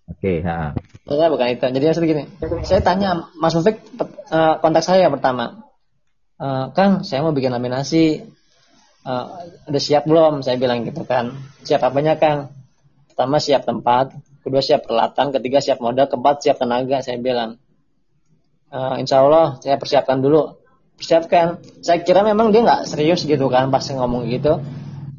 Oke, 0.05 0.40
okay, 0.40 0.45
Saya 1.09 1.32
bukan 1.32 1.49
itu. 1.53 1.64
Jadi 1.64 1.84
maksudnya 1.84 2.09
gini, 2.09 2.24
saya 2.64 2.80
tanya 2.80 3.28
Mas 3.36 3.53
Mufik 3.53 3.84
uh, 4.32 4.57
kontak 4.64 4.84
saya 4.84 5.12
pertama. 5.12 5.64
Uh, 6.40 6.72
Kang, 6.72 7.05
saya 7.05 7.22
mau 7.22 7.30
bikin 7.30 7.53
laminasi 7.53 8.34
uh, 9.05 9.26
udah 9.68 9.82
siap 9.82 10.09
belum 10.09 10.40
saya 10.40 10.57
bilang 10.57 10.82
gitu 10.82 11.05
kan 11.05 11.36
siap 11.62 11.84
apanya 11.84 12.16
kang 12.16 12.51
pertama 13.12 13.38
siap 13.38 13.68
tempat 13.68 14.16
kedua 14.42 14.61
siap 14.64 14.88
peralatan 14.88 15.30
ketiga 15.38 15.61
siap 15.61 15.78
modal 15.80 16.09
keempat 16.09 16.42
siap 16.45 16.57
tenaga 16.59 17.05
saya 17.05 17.20
bilang 17.20 17.61
uh, 18.72 18.97
insya 18.99 19.22
Allah 19.22 19.61
saya 19.61 19.76
persiapkan 19.78 20.24
dulu 20.24 20.63
persiapkan 20.99 21.61
saya 21.82 22.03
kira 22.07 22.22
memang 22.22 22.55
dia 22.55 22.62
nggak 22.62 22.86
serius 22.86 23.26
gitu 23.26 23.51
kan 23.51 23.68
pas 23.68 23.84
ngomong 23.84 24.30
gitu. 24.30 24.62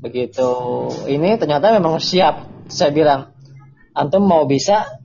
Begitu 0.02 0.50
ini 1.10 1.36
ternyata 1.36 1.74
memang 1.76 2.00
siap. 2.00 2.48
Saya 2.66 2.90
bilang 2.90 3.34
antum 3.94 4.26
mau 4.26 4.50
bisa 4.50 4.98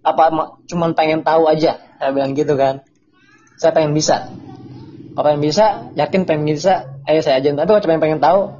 apa 0.00 0.56
cuman 0.64 0.96
pengen 0.96 1.20
tahu 1.20 1.44
aja 1.50 1.76
saya 1.98 2.10
bilang 2.14 2.32
gitu 2.38 2.54
kan. 2.54 2.86
Saya 3.58 3.74
pengen 3.74 3.92
bisa. 3.92 4.30
Apa 5.18 5.34
yang 5.34 5.42
bisa 5.42 5.90
yakin 5.98 6.24
pengen 6.30 6.46
bisa. 6.46 6.94
Ayo 7.08 7.20
saya 7.26 7.42
ajarin. 7.42 7.58
Tapi 7.58 7.68
kalau 7.74 7.82
cuma 7.82 7.98
pengen 7.98 8.22
tahu 8.22 8.54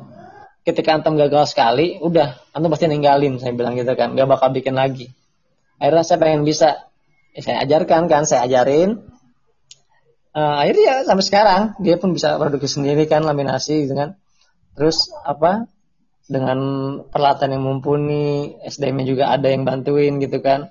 ketika 0.66 0.98
antum 0.98 1.14
gagal 1.16 1.54
sekali 1.54 2.02
udah 2.02 2.34
antum 2.52 2.68
pasti 2.68 2.90
ninggalin 2.90 3.38
saya 3.38 3.54
bilang 3.54 3.78
gitu 3.78 3.94
kan. 3.94 4.18
Gak 4.18 4.26
bakal 4.26 4.50
bikin 4.50 4.74
lagi. 4.74 5.14
Akhirnya 5.78 6.02
saya 6.02 6.18
pengen 6.18 6.42
bisa. 6.42 6.90
Ya, 7.36 7.40
saya 7.44 7.56
ajarkan 7.62 8.10
kan 8.10 8.26
saya 8.26 8.50
ajarin 8.50 9.06
uh, 10.38 10.54
akhirnya 10.62 10.84
ya 10.86 10.96
sampai 11.02 11.24
sekarang 11.26 11.62
dia 11.82 11.98
pun 11.98 12.14
bisa 12.14 12.38
produksi 12.38 12.78
sendiri 12.78 13.10
kan 13.10 13.26
laminasi 13.26 13.90
gitu 13.90 13.94
kan. 13.98 14.14
Terus 14.78 15.10
apa 15.26 15.66
dengan 16.30 16.58
peralatan 17.10 17.58
yang 17.58 17.62
mumpuni 17.66 18.54
SDM 18.62 19.02
juga 19.02 19.34
ada 19.34 19.50
yang 19.50 19.66
bantuin 19.66 20.22
gitu 20.22 20.38
kan. 20.38 20.70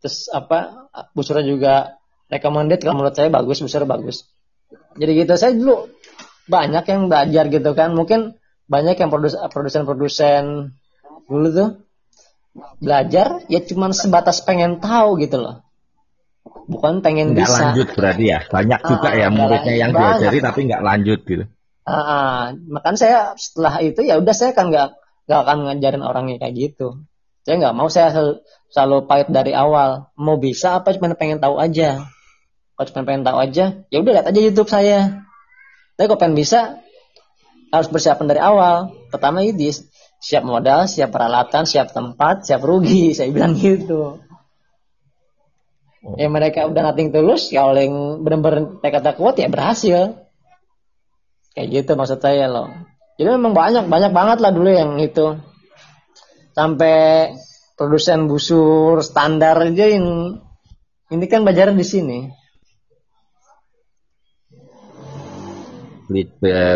Terus 0.00 0.32
apa 0.32 0.88
busurnya 1.12 1.44
juga 1.44 2.00
recommended 2.32 2.80
kalau 2.80 3.04
menurut 3.04 3.12
saya 3.12 3.28
bagus 3.28 3.60
busur 3.60 3.84
bagus. 3.84 4.24
Jadi 4.96 5.12
gitu 5.20 5.32
saya 5.36 5.52
dulu 5.52 5.92
banyak 6.48 6.84
yang 6.88 7.12
belajar 7.12 7.44
gitu 7.52 7.70
kan. 7.76 7.92
Mungkin 7.92 8.40
banyak 8.64 8.96
yang 8.96 9.12
produsen-produsen 9.52 10.72
dulu 11.28 11.48
tuh 11.52 11.68
belajar 12.78 13.42
ya 13.50 13.60
cuman 13.60 13.90
sebatas 13.90 14.40
pengen 14.46 14.78
tahu 14.78 15.18
gitu 15.18 15.42
loh 15.42 15.63
bukan 16.64 17.04
pengen 17.04 17.36
nggak 17.36 17.44
bisa 17.44 17.60
lanjut 17.72 17.88
berarti 17.92 18.24
ya 18.24 18.38
banyak 18.48 18.80
ah, 18.80 18.88
juga 18.88 19.08
ya 19.12 19.28
muridnya 19.28 19.74
yang 19.76 19.90
banyak. 19.92 20.08
diajari 20.16 20.38
tapi 20.40 20.60
nggak 20.68 20.82
lanjut 20.82 21.20
gitu 21.24 21.44
ah, 21.84 21.96
ah. 21.96 22.38
makanya 22.68 22.98
saya 22.98 23.18
setelah 23.36 23.74
itu 23.84 24.00
ya 24.04 24.14
udah 24.16 24.34
saya 24.34 24.52
kan 24.56 24.72
nggak 24.72 24.88
nggak 25.28 25.40
akan 25.44 25.56
ngajarin 25.68 26.04
orangnya 26.04 26.36
kayak 26.40 26.54
gitu 26.56 27.04
saya 27.44 27.60
nggak 27.60 27.74
mau 27.76 27.88
saya 27.92 28.08
selalu, 28.12 28.34
selalu 28.72 28.96
pahit 29.04 29.28
dari 29.28 29.52
awal 29.52 30.08
mau 30.16 30.36
bisa 30.40 30.80
apa 30.80 30.96
cuma 30.96 31.12
pengen 31.12 31.40
tahu 31.40 31.60
aja 31.60 32.08
kalau 32.74 32.86
cuma 32.90 33.02
pengen 33.04 33.24
tahu 33.24 33.38
aja 33.38 33.64
ya 33.92 33.96
udah 34.00 34.12
lihat 34.16 34.26
aja 34.26 34.40
YouTube 34.40 34.72
saya 34.72 35.24
tapi 35.94 36.06
kalau 36.10 36.20
pengen 36.20 36.34
bisa 36.34 36.82
harus 37.74 37.90
persiapan 37.90 38.26
dari 38.30 38.40
awal. 38.42 38.94
Pertama 39.10 39.42
ini 39.42 39.74
siap 40.22 40.46
modal, 40.46 40.86
siap 40.86 41.10
peralatan, 41.10 41.66
siap 41.66 41.90
tempat, 41.90 42.46
siap 42.46 42.62
rugi. 42.62 43.10
Saya 43.16 43.34
bilang 43.34 43.58
gitu. 43.58 44.22
Oh. 46.04 46.20
Ya 46.20 46.28
mereka 46.28 46.68
udah 46.68 46.92
nating 46.92 47.10
tulus, 47.10 47.48
ya 47.48 47.64
oleh 47.64 47.88
yang 47.88 48.20
benar-benar 48.20 48.80
kata 48.84 49.16
kuat 49.16 49.40
ya 49.40 49.48
berhasil. 49.48 50.20
Kayak 51.56 51.68
gitu 51.72 51.92
maksud 51.96 52.20
saya 52.20 52.46
loh. 52.46 52.68
Jadi 53.16 53.28
memang 53.30 53.56
banyak 53.56 53.88
banyak 53.88 54.12
banget 54.12 54.38
lah 54.44 54.50
dulu 54.52 54.68
yang 54.68 55.00
itu. 55.00 55.38
Sampai 56.52 57.32
produsen 57.74 58.30
busur 58.30 59.02
standar 59.02 59.58
aja 59.58 59.86
yang 59.88 60.38
ini 61.10 61.24
kan 61.26 61.42
belajar 61.42 61.72
di 61.72 61.86
sini. 61.86 62.18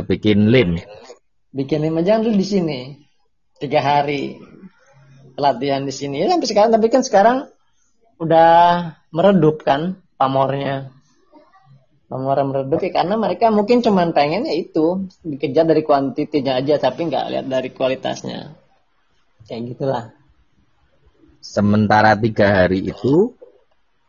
bikin 0.08 0.48
lim 0.48 0.80
bikin 1.52 1.84
lim 1.84 2.00
aja 2.00 2.20
dulu 2.20 2.34
di 2.34 2.46
sini 2.46 2.80
tiga 3.60 3.84
hari 3.84 4.40
pelatihan 5.36 5.84
di 5.84 5.92
sini 5.92 6.24
ya 6.24 6.32
sampai 6.32 6.48
sekarang 6.48 6.70
tapi 6.72 6.86
kan 6.88 7.02
sekarang 7.04 7.36
udah 8.18 8.97
meredup 9.14 9.64
kan 9.64 10.00
pamornya 10.18 10.92
pamor 12.08 12.40
meredup 12.40 12.80
ya 12.80 13.04
karena 13.04 13.20
mereka 13.20 13.52
mungkin 13.52 13.84
cuma 13.84 14.08
pengen 14.16 14.48
ya 14.48 14.56
itu 14.56 15.08
dikejar 15.20 15.68
dari 15.68 15.84
kuantitinya 15.84 16.56
aja 16.56 16.80
tapi 16.80 17.04
nggak 17.08 17.26
lihat 17.28 17.46
dari 17.52 17.68
kualitasnya 17.68 18.56
kayak 19.44 19.76
gitulah 19.76 20.04
sementara 21.44 22.16
tiga 22.16 22.64
hari 22.64 22.88
itu 22.88 23.36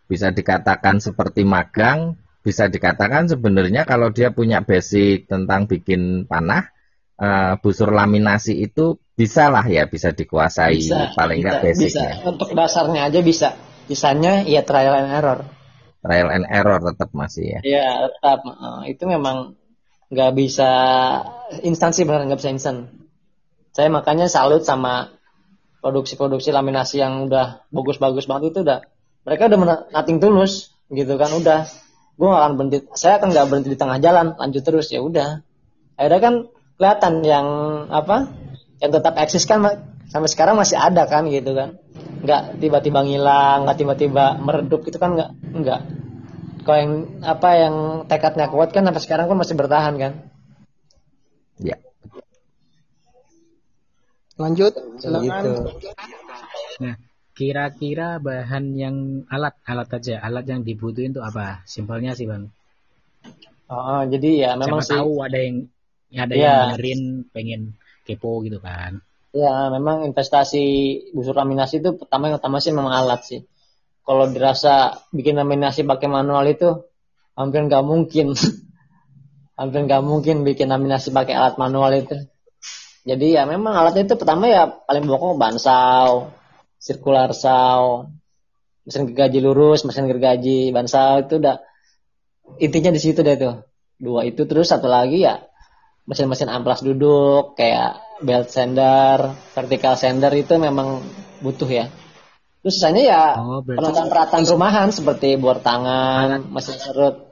bisa 0.07 0.31
dikatakan 0.31 1.03
seperti 1.03 1.43
magang 1.43 2.15
bisa 2.39 2.71
dikatakan 2.71 3.27
sebenarnya 3.27 3.83
kalau 3.83 4.09
dia 4.09 4.31
punya 4.31 4.63
basic 4.63 5.27
tentang 5.27 5.67
bikin 5.67 6.23
panah, 6.25 6.71
uh, 7.19 7.59
busur 7.59 7.91
laminasi 7.91 8.63
itu 8.63 8.95
bisa 9.13 9.51
lah 9.51 9.67
ya 9.67 9.85
bisa 9.91 10.15
dikuasai 10.15 10.79
bisa, 10.79 11.11
paling 11.19 11.43
nggak 11.43 11.59
basicnya. 11.59 12.15
Bisa. 12.15 12.25
Untuk 12.25 12.49
dasarnya 12.55 13.11
aja 13.11 13.19
bisa. 13.19 13.49
Sisanya 13.89 14.45
ya 14.45 14.61
trial 14.61 14.93
and 14.93 15.09
error. 15.09 15.39
Trial 16.05 16.29
and 16.29 16.45
error 16.45 16.77
tetap 16.77 17.09
masih 17.17 17.57
ya. 17.57 17.59
Iya 17.65 17.87
tetap. 18.05 18.45
Itu 18.85 19.09
memang 19.09 19.57
nggak 20.13 20.31
bisa 20.37 20.71
instansi 21.65 22.05
benar 22.05 22.29
nggak 22.29 22.39
bisa 22.39 22.53
instan. 22.53 22.93
Saya 23.73 23.89
makanya 23.89 24.29
salut 24.29 24.61
sama 24.61 25.09
produksi-produksi 25.81 26.53
laminasi 26.53 27.01
yang 27.01 27.25
udah 27.25 27.65
bagus-bagus 27.73 28.29
banget 28.29 28.53
itu 28.53 28.59
udah 28.61 28.85
mereka 29.23 29.47
udah 29.49 29.89
nating 29.95 30.19
tulus 30.19 30.75
gitu 30.91 31.15
kan 31.15 31.31
udah 31.31 31.65
gue 32.19 32.27
gak 32.27 32.41
akan 32.43 32.53
berhenti 32.59 32.77
saya 32.99 33.15
akan 33.21 33.31
nggak 33.31 33.47
berhenti 33.47 33.69
di 33.71 33.79
tengah 33.79 33.97
jalan 34.03 34.35
lanjut 34.35 34.59
terus 34.59 34.91
ya 34.91 34.99
udah 34.99 35.39
akhirnya 35.95 36.19
kan 36.19 36.35
kelihatan 36.75 37.13
yang 37.23 37.47
apa 37.87 38.27
yang 38.83 38.91
tetap 38.91 39.15
eksis 39.15 39.47
kan 39.47 39.63
sampai 40.10 40.30
sekarang 40.30 40.57
masih 40.57 40.76
ada 40.76 41.05
kan 41.05 41.30
gitu 41.30 41.53
kan. 41.53 41.78
Nggak 42.26 42.60
tiba-tiba 42.60 42.99
ngilang 43.05 43.64
nggak 43.70 43.78
tiba-tiba 43.78 44.41
meredup 44.41 44.82
gitu 44.84 44.97
kan 44.97 45.16
nggak 45.16 45.32
nggak. 45.55 45.82
Kalau 46.66 46.78
yang 46.78 46.93
apa 47.24 47.49
yang 47.55 47.76
tekadnya 48.10 48.51
kuat 48.51 48.76
kan 48.76 48.84
sampai 48.84 49.01
sekarang 49.01 49.26
pun 49.32 49.39
masih 49.39 49.55
bertahan 49.55 49.95
kan. 49.95 50.14
Ya. 51.62 51.78
Lanjut, 54.36 54.74
silakan. 54.99 55.24
Gitu. 55.24 55.53
Nah, 56.80 56.95
kira-kira 57.36 58.20
bahan 58.20 58.76
yang 58.76 58.95
alat 59.32 59.55
alat 59.64 59.88
aja 59.95 60.20
alat 60.20 60.45
yang 60.47 60.62
dibutuhin 60.68 61.16
itu 61.16 61.24
apa? 61.24 61.64
Simpelnya 61.64 62.18
sih 62.18 62.28
bang. 62.28 62.51
Oh, 63.70 64.01
jadi 64.10 64.49
ya 64.49 64.51
memang 64.57 64.82
Siapa 64.82 64.89
sih. 64.89 64.97
tahu 64.97 65.12
ada 65.22 65.38
yang 65.38 65.55
ada 66.18 66.34
ya. 66.34 66.41
yang 66.41 66.57
dengerin 66.74 67.01
pengen 67.30 67.62
kepo 68.07 68.41
gitu 68.41 68.57
kan 68.57 69.05
ya 69.30 69.69
memang 69.69 70.09
investasi 70.09 70.63
busur 71.13 71.38
laminasi 71.38 71.82
itu 71.82 71.95
pertama 71.97 72.30
yang 72.30 72.41
utama 72.41 72.57
sih 72.57 72.73
memang 72.73 72.93
alat 72.93 73.21
sih. 73.25 73.41
Kalau 74.01 74.25
dirasa 74.30 75.05
bikin 75.13 75.38
laminasi 75.38 75.86
pakai 75.86 76.09
manual 76.09 76.49
itu 76.49 76.69
hampir 77.38 77.61
nggak 77.65 77.86
mungkin. 77.86 78.34
Hampir 79.59 79.84
nggak 79.84 80.03
mungkin 80.07 80.47
bikin 80.47 80.71
laminasi 80.71 81.11
pakai 81.11 81.36
alat 81.36 81.59
manual 81.59 81.91
itu. 81.91 82.15
Jadi 83.03 83.36
ya 83.36 83.43
memang 83.43 83.75
alatnya 83.75 84.07
itu 84.07 84.15
pertama 84.15 84.47
ya 84.47 84.71
paling 84.71 85.03
pokok 85.03 85.36
bansau 85.36 86.32
sirkular 86.80 87.36
saw, 87.36 88.07
mesin 88.88 89.03
gergaji 89.11 89.43
lurus, 89.43 89.84
mesin 89.84 90.07
gergaji 90.07 90.71
ban 90.71 90.88
saw 90.88 91.27
itu 91.27 91.43
udah 91.43 91.59
intinya 92.63 92.95
di 92.95 93.03
situ 93.03 93.19
deh 93.19 93.36
tuh. 93.36 93.67
Dua 93.99 94.23
itu 94.23 94.47
terus 94.47 94.71
satu 94.71 94.88
lagi 94.88 95.27
ya 95.27 95.43
mesin-mesin 96.07 96.47
amplas 96.49 96.82
duduk 96.82 97.59
kayak 97.59 97.99
belt 98.20 98.47
sander, 98.51 99.36
vertical 99.55 99.95
sander 99.95 100.32
itu 100.36 100.55
memang 100.59 101.03
butuh 101.43 101.70
ya. 101.70 101.86
Terus 102.59 102.76
sisanya 102.76 103.01
ya 103.03 103.24
oh, 103.39 103.63
peralatan-peralatan 103.63 104.43
rumahan 104.51 104.89
seperti 104.91 105.39
bor 105.39 105.63
tangan, 105.63 106.43
mesin 106.51 106.76
serut 106.76 107.32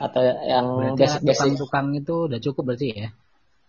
atau 0.00 0.20
yang 0.24 0.96
basic-basic. 0.96 1.60
Tukang 1.60 1.92
itu 1.92 2.26
udah 2.28 2.40
cukup 2.40 2.72
berarti 2.72 2.88
ya? 2.96 3.08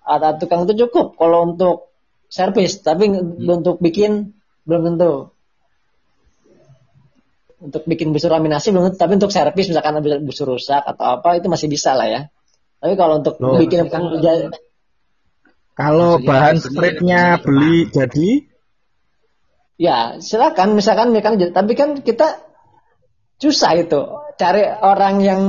Ada 0.08 0.40
tukang 0.40 0.64
itu 0.64 0.88
cukup 0.88 1.20
kalau 1.20 1.52
untuk 1.52 1.92
servis, 2.32 2.80
tapi 2.80 3.12
hmm. 3.12 3.44
untuk 3.44 3.84
bikin 3.84 4.32
belum 4.64 4.96
tentu 4.96 5.36
untuk 7.62 7.86
bikin 7.86 8.10
busur 8.10 8.34
laminasi 8.34 8.74
belum 8.74 8.90
tentu 8.90 8.98
tapi 8.98 9.14
untuk 9.22 9.30
servis 9.30 9.70
misalkan 9.70 10.02
busur 10.26 10.58
rusak 10.58 10.82
atau 10.82 11.22
apa 11.22 11.38
itu 11.38 11.46
masih 11.46 11.70
bisa 11.70 11.94
lah 11.94 12.10
ya 12.10 12.22
tapi 12.82 12.98
kalau 12.98 13.22
untuk 13.22 13.38
Loh, 13.38 13.62
bikin 13.62 13.86
kan 13.94 14.10
kalau 15.82 16.22
bahan 16.22 16.62
spreadnya 16.62 17.42
beli 17.42 17.90
jadi? 17.90 18.46
Ya 19.82 20.22
silakan. 20.22 20.78
Misalkan 20.78 21.10
kan 21.18 21.42
tapi 21.42 21.74
kan 21.74 22.06
kita 22.06 22.38
susah 23.42 23.74
itu 23.82 24.02
cari 24.38 24.62
orang 24.70 25.16
yang 25.26 25.42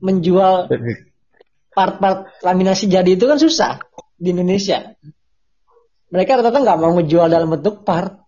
menjual 0.00 0.72
part-part 1.76 2.32
laminasi 2.40 2.88
jadi 2.88 3.12
itu 3.12 3.28
kan 3.28 3.36
susah 3.36 3.84
di 4.16 4.32
Indonesia. 4.32 4.96
Mereka 6.08 6.40
rata-rata 6.40 6.64
nggak 6.64 6.80
mau 6.80 6.96
menjual 6.96 7.28
dalam 7.28 7.52
bentuk 7.52 7.84
part. 7.84 8.24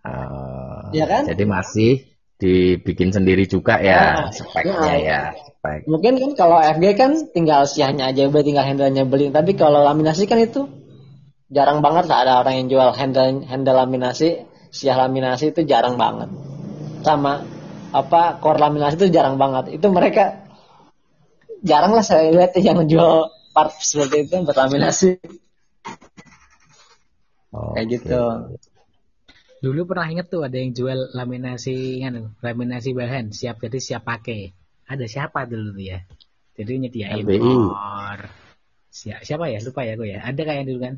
Uh, 0.00 0.88
ya 0.96 1.04
kan? 1.04 1.28
Jadi 1.28 1.44
masih 1.44 1.92
dibikin 2.38 3.10
sendiri 3.10 3.50
juga 3.50 3.82
ya 3.82 4.22
nah, 4.22 4.30
speknya 4.30 4.94
ya. 4.94 4.96
ya. 5.02 5.20
Spek. 5.58 5.90
Mungkin 5.90 6.22
kan 6.22 6.30
kalau 6.38 6.58
FG 6.62 6.84
kan 6.94 7.12
tinggal 7.34 7.66
siahnya 7.66 8.14
aja, 8.14 8.30
udah 8.30 8.42
tinggal 8.46 8.62
handle-nya 8.62 9.02
beli. 9.02 9.34
Tapi 9.34 9.58
kalau 9.58 9.82
laminasi 9.82 10.30
kan 10.30 10.38
itu 10.38 10.70
jarang 11.50 11.82
banget 11.82 12.06
lah 12.06 12.22
ada 12.22 12.32
orang 12.46 12.62
yang 12.62 12.66
jual 12.70 12.90
handle 12.94 13.42
handle 13.42 13.74
laminasi, 13.74 14.46
siah 14.70 14.94
laminasi 14.94 15.50
itu 15.50 15.66
jarang 15.66 15.98
banget. 15.98 16.30
Sama 17.02 17.42
apa 17.90 18.38
core 18.38 18.62
laminasi 18.62 19.02
itu 19.02 19.08
jarang 19.10 19.34
banget. 19.34 19.74
Itu 19.74 19.90
mereka 19.90 20.46
jarang 21.66 21.90
lah 21.90 22.06
saya 22.06 22.30
lihat 22.30 22.54
yang 22.62 22.86
jual 22.86 23.26
part 23.50 23.74
seperti 23.82 24.30
itu 24.30 24.46
berlaminasi. 24.46 25.18
Oh, 27.50 27.74
Kayak 27.74 27.86
gitu. 27.98 28.20
Dulu 29.58 29.90
pernah 29.90 30.06
inget 30.06 30.30
tuh 30.30 30.46
ada 30.46 30.54
yang 30.54 30.70
jual 30.70 31.10
laminasi 31.18 31.98
kan, 31.98 32.30
laminasi 32.38 32.94
bahan 32.94 33.34
siap 33.34 33.58
jadi 33.58 33.78
siap 33.82 34.02
pakai. 34.06 34.54
Ada 34.86 35.10
siapa 35.10 35.44
dulu 35.50 35.74
tuh 35.74 35.84
ya? 35.84 35.98
Jadi 36.54 36.72
nyediain 36.86 37.26
impor. 37.26 38.18
Siapa, 38.88 39.22
siapa 39.26 39.44
ya? 39.50 39.58
Lupa 39.62 39.82
ya 39.82 39.94
gue 39.98 40.08
ya. 40.14 40.18
Ada 40.22 40.40
kayak 40.42 40.64
dulu 40.66 40.78
kan? 40.82 40.94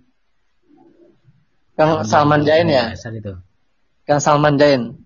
Kang 1.77 2.05
Salman 2.05 2.45
Jain 2.45 2.69
ya? 2.69 2.93
Asal 2.93 3.17
itu. 3.17 3.33
Kang 4.05 4.21
Salman 4.21 4.61
Jain. 4.61 5.01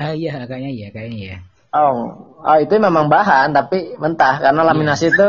Ah 0.00 0.16
iya, 0.16 0.48
kayaknya 0.48 0.72
iya, 0.72 0.88
kayaknya 0.88 1.18
iya. 1.20 1.38
Oh, 1.76 2.16
oh 2.40 2.58
itu 2.58 2.80
memang 2.80 3.12
bahan 3.12 3.52
tapi 3.52 3.94
mentah 4.00 4.40
karena 4.42 4.64
laminasi 4.64 5.06
iya. 5.06 5.12
itu 5.14 5.26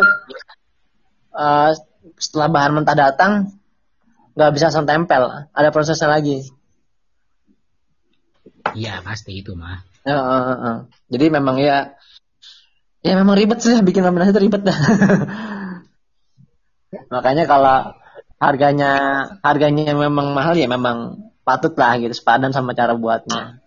uh, 1.36 1.70
setelah 2.18 2.48
bahan 2.50 2.72
mentah 2.80 2.98
datang 2.98 3.52
nggak 4.34 4.52
bisa 4.56 4.72
langsung 4.72 4.88
tempel, 4.88 5.28
ada 5.52 5.70
prosesnya 5.76 6.08
lagi. 6.08 6.48
Iya 8.76 9.04
pasti 9.04 9.42
itu 9.42 9.54
mah. 9.58 9.84
Ya, 10.02 10.18
uh, 10.18 10.22
uh, 10.22 10.56
uh. 10.56 10.78
Jadi 11.12 11.26
memang 11.30 11.62
ya, 11.62 11.94
ya 13.06 13.14
memang 13.20 13.38
ribet 13.38 13.62
sih 13.62 13.78
bikin 13.86 14.02
laminasi 14.02 14.34
itu 14.34 14.42
ribet 14.42 14.62
dah. 14.66 14.74
Makanya 17.14 17.46
kalau 17.48 17.96
harganya 18.42 18.92
harganya 19.46 19.94
memang 19.94 20.34
mahal 20.34 20.58
ya 20.58 20.66
memang 20.66 21.30
patut 21.46 21.78
lah 21.78 22.02
gitu 22.02 22.14
sepadan 22.16 22.52
sama 22.52 22.74
cara 22.74 22.98
buatnya. 22.98 23.62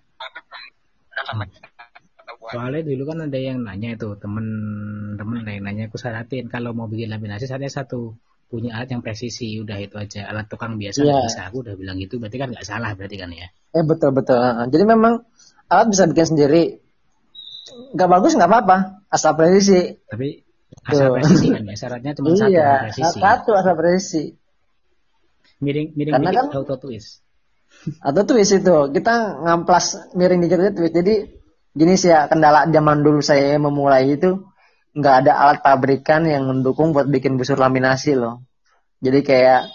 Soalnya 2.45 2.83
dulu 2.85 3.03
kan 3.09 3.19
ada 3.25 3.39
yang 3.41 3.65
nanya 3.65 3.97
itu 3.97 4.19
temen-temen 4.21 5.37
ada 5.43 5.51
yang 5.55 5.65
nanya 5.65 5.85
aku 5.89 5.97
syaratin 5.97 6.53
kalau 6.53 6.77
mau 6.77 6.91
bikin 6.91 7.09
laminasi 7.09 7.49
saya 7.49 7.71
satu 7.71 8.19
punya 8.49 8.79
alat 8.79 8.95
yang 8.95 9.03
presisi 9.03 9.59
udah 9.59 9.77
itu 9.81 9.97
aja. 9.99 10.31
Alat 10.31 10.47
tukang 10.47 10.79
biasa 10.79 11.03
yeah. 11.03 11.27
bisa. 11.27 11.51
Aku 11.51 11.67
udah 11.67 11.75
bilang 11.75 11.99
gitu 11.99 12.23
berarti 12.23 12.37
kan 12.39 12.49
nggak 12.53 12.67
salah 12.67 12.95
berarti 12.95 13.17
kan 13.19 13.31
ya? 13.35 13.49
Eh 13.75 13.85
betul 13.85 14.15
betul. 14.15 14.39
Jadi 14.71 14.85
memang 14.87 15.27
alat 15.69 15.87
bisa 15.91 16.05
bikin 16.07 16.27
sendiri. 16.35 16.63
Nggak 17.97 18.09
bagus 18.09 18.33
nggak 18.39 18.51
apa-apa. 18.51 18.77
Asal 19.11 19.35
presisi. 19.35 19.99
Tapi 20.07 20.45
asal 20.87 21.15
presisi 21.17 21.47
kan 21.51 21.63
ya? 21.67 21.75
Syaratnya 21.75 22.13
cuma 22.15 22.29
iya, 22.33 22.39
satu 22.39 22.85
presisi. 22.87 23.19
satu 23.21 23.51
asal 23.57 23.75
presisi. 23.75 24.25
Miring 25.65 25.89
miring 25.97 26.15
Karena 26.19 26.31
kan, 26.35 26.47
auto 26.55 26.77
twist. 26.79 27.25
Atau 28.01 28.23
twist 28.25 28.53
itu 28.55 28.77
kita 28.95 29.15
ngamplas 29.43 30.15
miring 30.15 30.41
dikit 30.45 30.77
twist. 30.77 30.95
Jadi 30.95 31.15
gini 31.75 31.99
sih 31.99 32.15
ya 32.15 32.31
kendala 32.31 32.71
zaman 32.71 33.03
dulu 33.03 33.19
saya 33.19 33.59
memulai 33.59 34.15
itu 34.15 34.54
nggak 34.95 35.15
ada 35.27 35.33
alat 35.35 35.59
pabrikan 35.61 36.23
yang 36.25 36.47
mendukung 36.47 36.95
buat 36.95 37.11
bikin 37.11 37.35
busur 37.35 37.59
laminasi 37.59 38.15
loh. 38.15 38.47
Jadi 39.03 39.21
kayak 39.27 39.69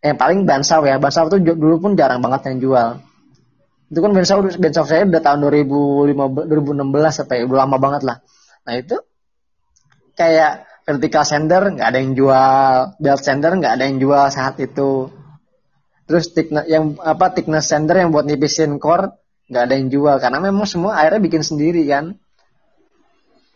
yang 0.00 0.16
paling 0.16 0.46
bansau 0.46 0.86
ya, 0.86 0.96
bansau 0.96 1.26
tuh 1.28 1.42
dulu 1.42 1.82
pun 1.82 1.92
jarang 1.98 2.22
banget 2.22 2.54
yang 2.54 2.58
jual. 2.62 2.88
Itu 3.90 3.98
kan 3.98 4.14
bansau 4.14 4.46
bansau 4.46 4.86
saya 4.86 5.02
udah 5.04 5.20
tahun 5.20 5.38
2015 5.50 6.14
2016 6.46 7.22
apa 7.26 7.32
ya, 7.34 7.42
udah 7.50 7.58
lama 7.66 7.76
banget 7.82 8.02
lah. 8.06 8.16
Nah 8.64 8.74
itu 8.78 8.96
kayak 10.14 10.70
vertical 10.86 11.24
sander 11.26 11.62
nggak 11.74 11.88
ada 11.90 11.98
yang 11.98 12.14
jual, 12.14 12.74
belt 13.02 13.20
sander 13.26 13.52
nggak 13.58 13.74
ada 13.74 13.84
yang 13.90 13.98
jual 13.98 14.24
saat 14.30 14.54
itu. 14.62 15.10
Terus 16.06 16.30
thickness 16.30 16.66
yang 16.70 16.94
apa 17.02 17.34
thickness 17.34 17.66
sander 17.66 17.98
yang 17.98 18.14
buat 18.14 18.22
nipisin 18.22 18.78
core 18.78 19.18
nggak 19.50 19.62
ada 19.66 19.74
yang 19.74 19.90
jual 19.90 20.16
karena 20.22 20.38
memang 20.38 20.62
semua 20.62 20.94
akhirnya 20.94 21.26
bikin 21.26 21.42
sendiri 21.42 21.82
kan 21.90 22.22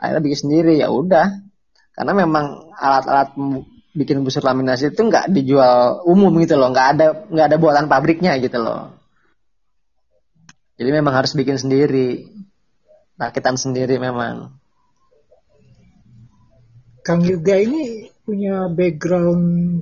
akhirnya 0.04 0.22
bikin 0.22 0.40
sendiri 0.48 0.76
ya 0.78 0.92
udah. 0.92 1.26
Karena 1.94 2.12
memang 2.12 2.74
alat-alat 2.74 3.38
bikin 3.94 4.26
busur 4.26 4.42
laminasi 4.42 4.90
itu 4.90 5.00
nggak 5.00 5.30
dijual 5.30 6.02
umum 6.04 6.34
gitu 6.42 6.58
loh. 6.58 6.68
Nggak 6.74 6.88
ada 6.98 7.06
nggak 7.30 7.46
ada 7.48 7.56
buatan 7.56 7.86
pabriknya 7.86 8.36
gitu 8.42 8.58
loh. 8.60 8.92
Jadi 10.74 10.90
memang 10.90 11.14
harus 11.14 11.32
bikin 11.38 11.56
sendiri. 11.56 12.26
Rakitan 13.14 13.54
sendiri 13.54 13.96
memang. 14.02 14.50
Kang 17.06 17.22
Yuga 17.22 17.62
ini 17.62 18.10
punya 18.26 18.66
background 18.66 19.80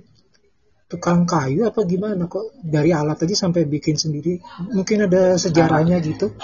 tukang 0.92 1.24
kayu 1.24 1.64
apa 1.64 1.80
gimana 1.88 2.28
kok? 2.28 2.52
Dari 2.60 2.92
alat 2.92 3.24
tadi 3.24 3.32
sampai 3.32 3.64
bikin 3.64 3.96
sendiri. 3.96 4.36
Mungkin 4.76 5.08
ada 5.08 5.40
sejarahnya 5.40 5.96
gitu 6.04 6.36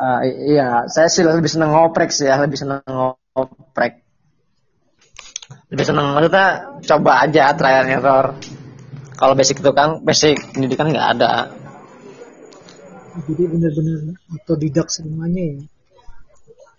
Uh, 0.00 0.24
iya, 0.48 0.88
saya 0.88 1.12
sih 1.12 1.20
lebih 1.20 1.52
seneng 1.52 1.76
ngoprek 1.76 2.08
sih 2.08 2.24
ya, 2.24 2.40
lebih 2.40 2.56
seneng 2.56 2.80
ngoprek. 2.88 4.00
Lebih 5.68 5.84
seneng 5.84 6.16
maksudnya 6.16 6.46
coba 6.88 7.28
aja 7.28 7.52
trial 7.52 7.84
and 7.84 7.92
error. 8.00 8.26
Kalau 9.20 9.36
basic 9.36 9.60
itu 9.60 9.76
kan 9.76 10.00
basic 10.00 10.40
pendidikan 10.56 10.88
nggak 10.88 11.08
ada. 11.20 11.52
Jadi 13.28 13.44
benar-benar 13.44 14.16
otodidak 14.32 14.88
semuanya 14.88 15.42
ya. 15.52 15.60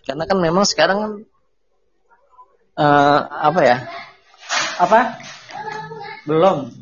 Karena 0.02 0.26
kan 0.26 0.38
memang 0.42 0.66
sekarang 0.66 1.22
uh, 2.74 3.20
apa 3.22 3.60
ya? 3.62 3.76
Apa? 4.82 5.00
Belum. 6.26 6.74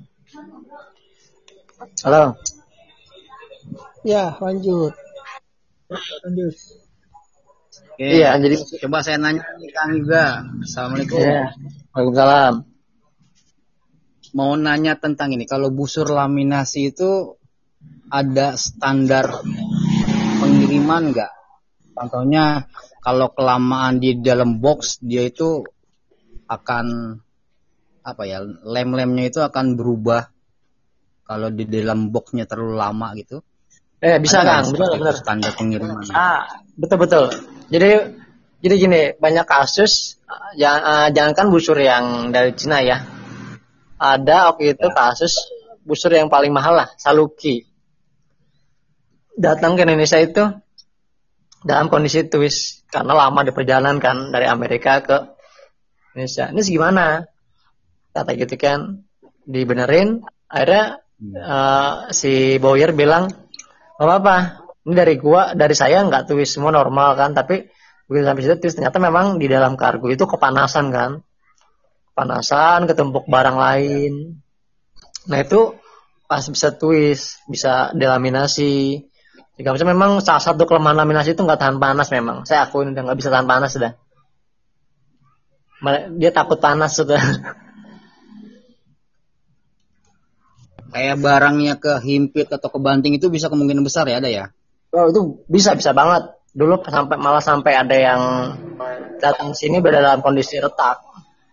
Halo. 2.00 2.32
Ya, 4.00 4.40
lanjut. 4.40 4.96
Lanjut. 5.90 6.54
Oke, 7.70 8.06
iya, 8.06 8.38
jadi 8.38 8.56
coba 8.86 9.02
saya 9.02 9.18
nanya 9.18 9.42
nih 9.58 9.70
Kang 9.74 9.90
juga. 9.98 10.46
Assalamualaikum. 10.62 11.18
Iya. 11.18 11.42
Waalaikumsalam. 11.94 12.54
mau 14.30 14.54
nanya 14.54 14.94
tentang 14.94 15.34
ini. 15.34 15.42
Kalau 15.42 15.74
busur 15.74 16.06
laminasi 16.06 16.94
itu 16.94 17.34
ada 18.06 18.54
standar 18.54 19.42
pengiriman 20.38 21.10
nggak? 21.10 21.32
Contohnya 21.98 22.70
kalau 23.02 23.34
kelamaan 23.34 23.98
di 23.98 24.22
dalam 24.22 24.62
box 24.62 25.02
dia 25.02 25.26
itu 25.26 25.66
akan 26.46 27.18
apa 28.06 28.22
ya 28.24 28.40
lem-lemnya 28.46 29.34
itu 29.34 29.40
akan 29.42 29.74
berubah 29.74 30.30
kalau 31.26 31.50
di 31.50 31.66
dalam 31.66 32.14
boxnya 32.14 32.46
terlalu 32.46 32.74
lama 32.78 33.08
gitu. 33.18 33.42
Eh 34.00 34.16
bisa 34.16 34.40
kan, 34.40 34.64
benar 34.72 34.96
benar. 34.96 35.14
Standar 35.16 35.52
pengiriman. 35.54 36.08
Ah 36.16 36.64
betul 36.76 36.98
betul. 37.04 37.24
Jadi 37.68 38.16
jadi 38.60 38.74
gini 38.76 39.00
banyak 39.16 39.44
kasus 39.44 40.20
jangan 40.56 40.80
uh, 40.84 41.08
jangankan 41.12 41.46
busur 41.52 41.76
yang 41.76 42.32
dari 42.32 42.56
Cina 42.56 42.80
ya. 42.80 43.04
Ada 44.00 44.52
waktu 44.52 44.72
itu 44.76 44.86
kasus 44.96 45.36
busur 45.84 46.12
yang 46.16 46.32
paling 46.32 46.52
mahal 46.52 46.80
lah, 46.80 46.88
Saluki. 46.96 47.68
Datang 49.36 49.76
ke 49.76 49.84
Indonesia 49.84 50.16
itu 50.20 50.44
dalam 51.60 51.92
kondisi 51.92 52.24
twist 52.24 52.88
karena 52.88 53.12
lama 53.12 53.44
di 53.44 53.52
perjalanan 53.52 54.00
kan 54.00 54.32
dari 54.32 54.48
Amerika 54.48 55.04
ke 55.04 55.16
Indonesia. 56.16 56.48
Ini 56.48 56.60
gimana? 56.64 57.04
Kata 58.16 58.32
gitu 58.36 58.56
kan 58.56 59.04
dibenerin. 59.44 60.24
Akhirnya 60.50 61.04
uh, 61.36 62.10
si 62.10 62.56
Boyer 62.58 62.96
bilang, 62.96 63.28
"Gak 63.28 63.49
apa-apa, 64.06 64.36
ini 64.88 64.94
dari 64.96 65.14
gua, 65.20 65.52
dari 65.52 65.76
saya 65.76 66.00
nggak 66.04 66.32
twist 66.32 66.56
semua 66.56 66.72
normal 66.72 67.16
kan, 67.16 67.36
tapi 67.36 67.68
begitu 68.08 68.24
sampai 68.26 68.42
situ 68.42 68.56
twist 68.58 68.76
ternyata 68.80 68.98
memang 68.98 69.36
di 69.36 69.46
dalam 69.46 69.76
kargo 69.76 70.08
itu 70.08 70.24
kepanasan 70.24 70.88
kan, 70.88 71.10
kepanasan, 72.12 72.88
ketumpuk 72.88 73.28
barang 73.28 73.56
lain. 73.60 74.40
Nah 75.28 75.38
itu 75.38 75.76
pas 76.24 76.42
bisa 76.46 76.72
twist, 76.72 77.44
bisa 77.46 77.92
delaminasi, 77.92 79.04
jika 79.60 79.76
bisa 79.76 79.84
memang 79.84 80.24
salah 80.24 80.40
satu 80.40 80.64
kelemahan 80.64 81.04
laminasi 81.04 81.36
itu 81.36 81.44
nggak 81.44 81.60
tahan 81.60 81.76
panas 81.76 82.08
memang. 82.08 82.48
Saya 82.48 82.64
akuin 82.64 82.96
udah 82.96 83.02
nggak 83.04 83.18
bisa 83.20 83.28
tahan 83.28 83.44
panas 83.44 83.76
sudah. 83.76 83.92
Dia 86.16 86.32
takut 86.32 86.56
panas 86.56 86.96
sudah. 86.96 87.20
Kayak 90.90 91.16
barangnya 91.22 91.74
kehimpit 91.78 92.50
atau 92.50 92.68
kebanting 92.70 93.16
itu 93.16 93.30
bisa 93.30 93.46
kemungkinan 93.46 93.86
besar 93.86 94.06
ya 94.10 94.18
ada 94.18 94.30
ya? 94.30 94.44
Oh 94.90 95.06
itu 95.10 95.46
bisa 95.46 95.78
bisa 95.78 95.94
banget. 95.94 96.34
Dulu 96.50 96.82
sampai 96.82 97.16
malah 97.16 97.42
sampai 97.42 97.72
ada 97.78 97.94
yang 97.94 98.22
datang 99.22 99.54
sini 99.54 99.78
berada 99.78 100.02
dalam 100.02 100.20
kondisi 100.20 100.58
retak 100.58 100.98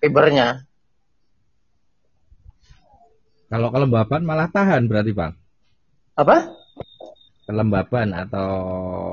fibernya. 0.01 0.65
Kalau 3.47 3.69
kelembapan 3.71 4.21
malah 4.25 4.49
tahan 4.49 4.89
berarti 4.89 5.11
bang? 5.13 5.33
Apa? 6.17 6.57
kelembaban 7.47 8.11
atau 8.11 8.49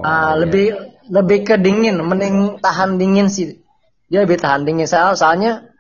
uh, 0.02 0.34
lebih 0.34 0.74
lebih 1.06 1.46
ke 1.46 1.54
dingin 1.54 2.02
mending 2.02 2.58
tahan 2.58 2.98
dingin 2.98 3.30
sih 3.30 3.62
dia 4.10 4.26
lebih 4.26 4.42
tahan 4.42 4.66
dingin 4.66 4.90
soal 4.90 5.14
soalnya 5.14 5.70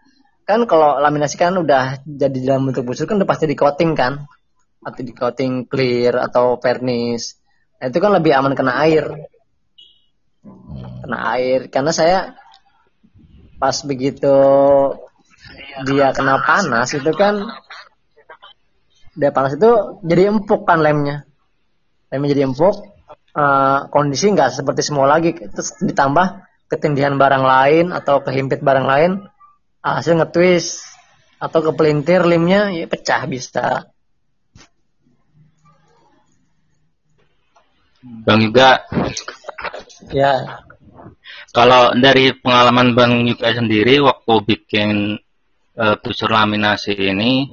kan 0.46 0.62
kalau 0.70 1.02
laminasi 1.02 1.34
kan 1.34 1.58
udah 1.58 2.06
jadi 2.06 2.54
dalam 2.54 2.70
bentuk 2.70 2.86
busur 2.86 3.10
kan 3.10 3.18
udah 3.18 3.26
pasti 3.26 3.50
di 3.50 3.58
coating 3.58 3.98
kan 3.98 4.30
atau 4.84 5.00
di 5.00 5.12
coating 5.16 5.64
clear 5.64 6.20
atau 6.20 6.60
vernis 6.60 7.40
nah, 7.80 7.88
itu 7.88 7.98
kan 7.98 8.12
lebih 8.12 8.36
aman 8.36 8.52
kena 8.52 8.76
air. 8.84 9.04
Kena 11.00 11.18
air. 11.36 11.72
Karena 11.72 11.90
saya 11.90 12.36
pas 13.56 13.80
begitu 13.82 14.36
dia 15.88 16.12
kena 16.12 16.38
panas 16.44 16.92
itu 16.92 17.10
kan 17.16 17.48
dia 19.16 19.30
panas 19.32 19.56
itu 19.56 20.00
jadi 20.04 20.30
empuk 20.30 20.68
kan 20.68 20.84
lemnya. 20.84 21.24
Dan 22.12 22.22
menjadi 22.22 22.46
empuk 22.46 22.94
uh, 23.34 23.88
kondisi 23.88 24.28
nggak 24.30 24.52
seperti 24.52 24.84
semua 24.84 25.08
lagi. 25.08 25.32
Terus 25.32 25.80
ditambah 25.80 26.44
ketindihan 26.68 27.16
barang 27.16 27.44
lain 27.44 27.86
atau 27.92 28.20
kehimpit 28.20 28.60
barang 28.60 28.86
lain 28.86 29.10
hasil 29.84 30.16
ngetwist 30.16 30.80
atau 31.36 31.60
kepelintir 31.60 32.24
limnya 32.24 32.72
ya 32.72 32.88
pecah 32.88 33.28
bisa 33.28 33.93
Bang 38.04 38.40
Yuga. 38.44 38.84
Ya. 40.12 40.60
Kalau 41.54 41.96
dari 41.96 42.36
pengalaman 42.36 42.92
Bang 42.92 43.24
Yuga 43.24 43.56
sendiri 43.56 44.04
waktu 44.04 44.34
bikin 44.44 45.16
uh, 45.78 45.96
busur 46.04 46.28
laminasi 46.28 46.92
ini 46.92 47.48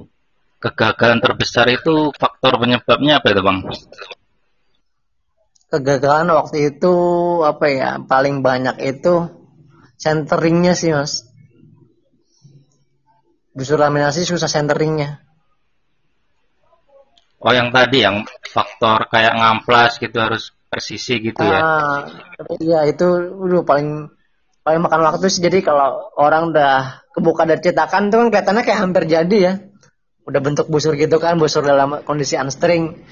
kegagalan 0.60 1.18
terbesar 1.18 1.66
itu 1.72 2.12
faktor 2.14 2.60
penyebabnya 2.60 3.18
apa 3.18 3.32
itu 3.32 3.42
Bang? 3.42 3.58
kegagalan 5.72 6.28
waktu 6.36 6.76
itu 6.76 6.94
apa 7.48 7.66
ya 7.72 7.90
paling 8.04 8.44
banyak 8.44 8.76
itu 8.84 9.32
centeringnya 9.96 10.76
sih 10.76 10.92
mas. 10.92 11.24
Busur 13.56 13.80
laminasi 13.80 14.28
susah 14.28 14.52
centeringnya 14.52 15.21
oh 17.42 17.52
yang 17.52 17.74
tadi 17.74 18.06
yang 18.06 18.22
faktor 18.46 19.10
kayak 19.10 19.34
ngamplas 19.34 19.98
gitu 19.98 20.14
harus 20.22 20.54
presisi 20.70 21.18
gitu 21.20 21.42
ya? 21.42 21.58
Ah, 21.58 22.00
iya 22.62 22.86
itu 22.86 23.04
udah 23.34 23.66
paling 23.66 24.08
paling 24.62 24.80
makan 24.80 25.00
waktu 25.02 25.26
sih. 25.28 25.42
Jadi 25.42 25.60
kalau 25.60 26.14
orang 26.14 26.54
udah 26.54 27.02
kebuka 27.12 27.44
dari 27.44 27.60
cetakan 27.60 28.08
itu 28.08 28.16
kan 28.16 28.26
kelihatannya 28.30 28.62
kayak 28.62 28.80
hampir 28.80 29.02
jadi 29.10 29.36
ya. 29.36 29.52
Udah 30.22 30.38
bentuk 30.38 30.70
busur 30.70 30.94
gitu 30.94 31.18
kan 31.18 31.34
busur 31.36 31.66
dalam 31.66 32.06
kondisi 32.06 32.38
unstring 32.38 33.02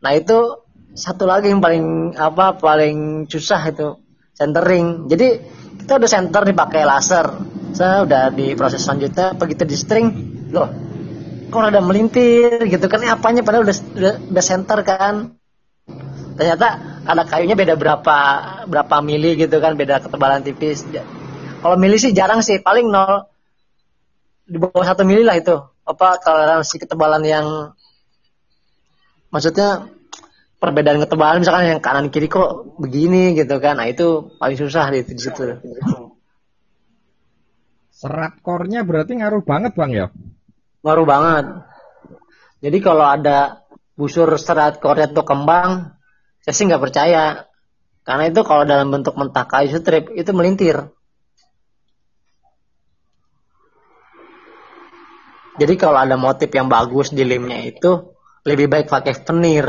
nah 0.00 0.12
itu 0.12 0.60
satu 0.92 1.24
lagi 1.24 1.48
yang 1.48 1.64
paling 1.64 2.12
apa 2.16 2.56
paling 2.56 3.28
susah 3.28 3.60
itu 3.68 4.00
centering. 4.32 5.06
Jadi 5.08 5.28
kita 5.84 6.00
udah 6.00 6.10
center 6.10 6.42
dipakai 6.44 6.82
laser. 6.88 7.26
Saya 7.74 8.06
udah 8.06 8.30
di 8.30 8.54
proses 8.54 8.84
selanjutnya 8.84 9.36
begitu 9.36 9.62
di 9.68 9.76
string. 9.76 10.06
Loh 10.54 10.93
kok 11.48 11.60
ada 11.60 11.80
melintir 11.80 12.62
gitu 12.68 12.86
kan 12.88 13.00
ini 13.02 13.10
apanya? 13.12 13.40
Padahal 13.44 13.64
udah, 13.68 13.76
udah 13.96 14.14
udah 14.30 14.44
center 14.44 14.78
kan. 14.84 15.14
Ternyata 16.34 16.66
ada 17.06 17.22
kayunya 17.28 17.54
beda 17.54 17.78
berapa 17.78 18.18
berapa 18.66 18.96
mili 19.04 19.38
gitu 19.38 19.60
kan 19.62 19.78
beda 19.78 20.02
ketebalan 20.02 20.42
tipis. 20.42 20.82
Kalau 21.62 21.76
mili 21.78 21.96
sih 22.00 22.12
jarang 22.12 22.42
sih 22.42 22.58
paling 22.60 22.90
nol 22.90 23.28
di 24.44 24.58
bawah 24.60 24.84
satu 24.84 25.06
mili 25.06 25.22
lah 25.22 25.38
itu. 25.38 25.54
Apa 25.84 26.16
toleransi 26.18 26.80
ketebalan 26.80 27.22
yang 27.22 27.46
maksudnya 29.28 29.88
perbedaan 30.56 31.04
ketebalan 31.04 31.44
misalkan 31.44 31.76
yang 31.76 31.80
kanan 31.84 32.08
kiri 32.08 32.26
kok 32.26 32.80
begini 32.80 33.36
gitu 33.36 33.60
kan 33.60 33.76
nah 33.76 33.84
itu 33.84 34.32
paling 34.40 34.56
susah 34.56 34.90
di 34.90 35.04
situ. 35.04 35.60
Serat 37.94 38.40
kornya 38.42 38.82
berarti 38.82 39.16
ngaruh 39.16 39.44
banget 39.44 39.76
bang 39.76 39.92
ya 39.92 40.06
ngaruh 40.84 41.06
banget 41.08 41.46
jadi 42.60 42.78
kalau 42.84 43.04
ada 43.08 43.64
busur 43.96 44.28
serat 44.36 44.78
kornya 44.78 45.08
itu 45.08 45.22
kembang 45.24 45.96
saya 46.44 46.54
sih 46.54 46.68
nggak 46.68 46.84
percaya 46.84 47.48
karena 48.04 48.28
itu 48.28 48.40
kalau 48.44 48.68
dalam 48.68 48.92
bentuk 48.92 49.16
mentah 49.16 49.48
kayu 49.48 49.72
strip 49.72 50.12
itu 50.12 50.30
melintir 50.36 50.92
jadi 55.56 55.74
kalau 55.80 55.98
ada 56.04 56.20
motif 56.20 56.52
yang 56.52 56.68
bagus 56.68 57.10
di 57.10 57.24
limnya 57.24 57.64
itu 57.64 58.12
lebih 58.44 58.68
baik 58.68 58.92
pakai 58.92 59.16
venir 59.24 59.66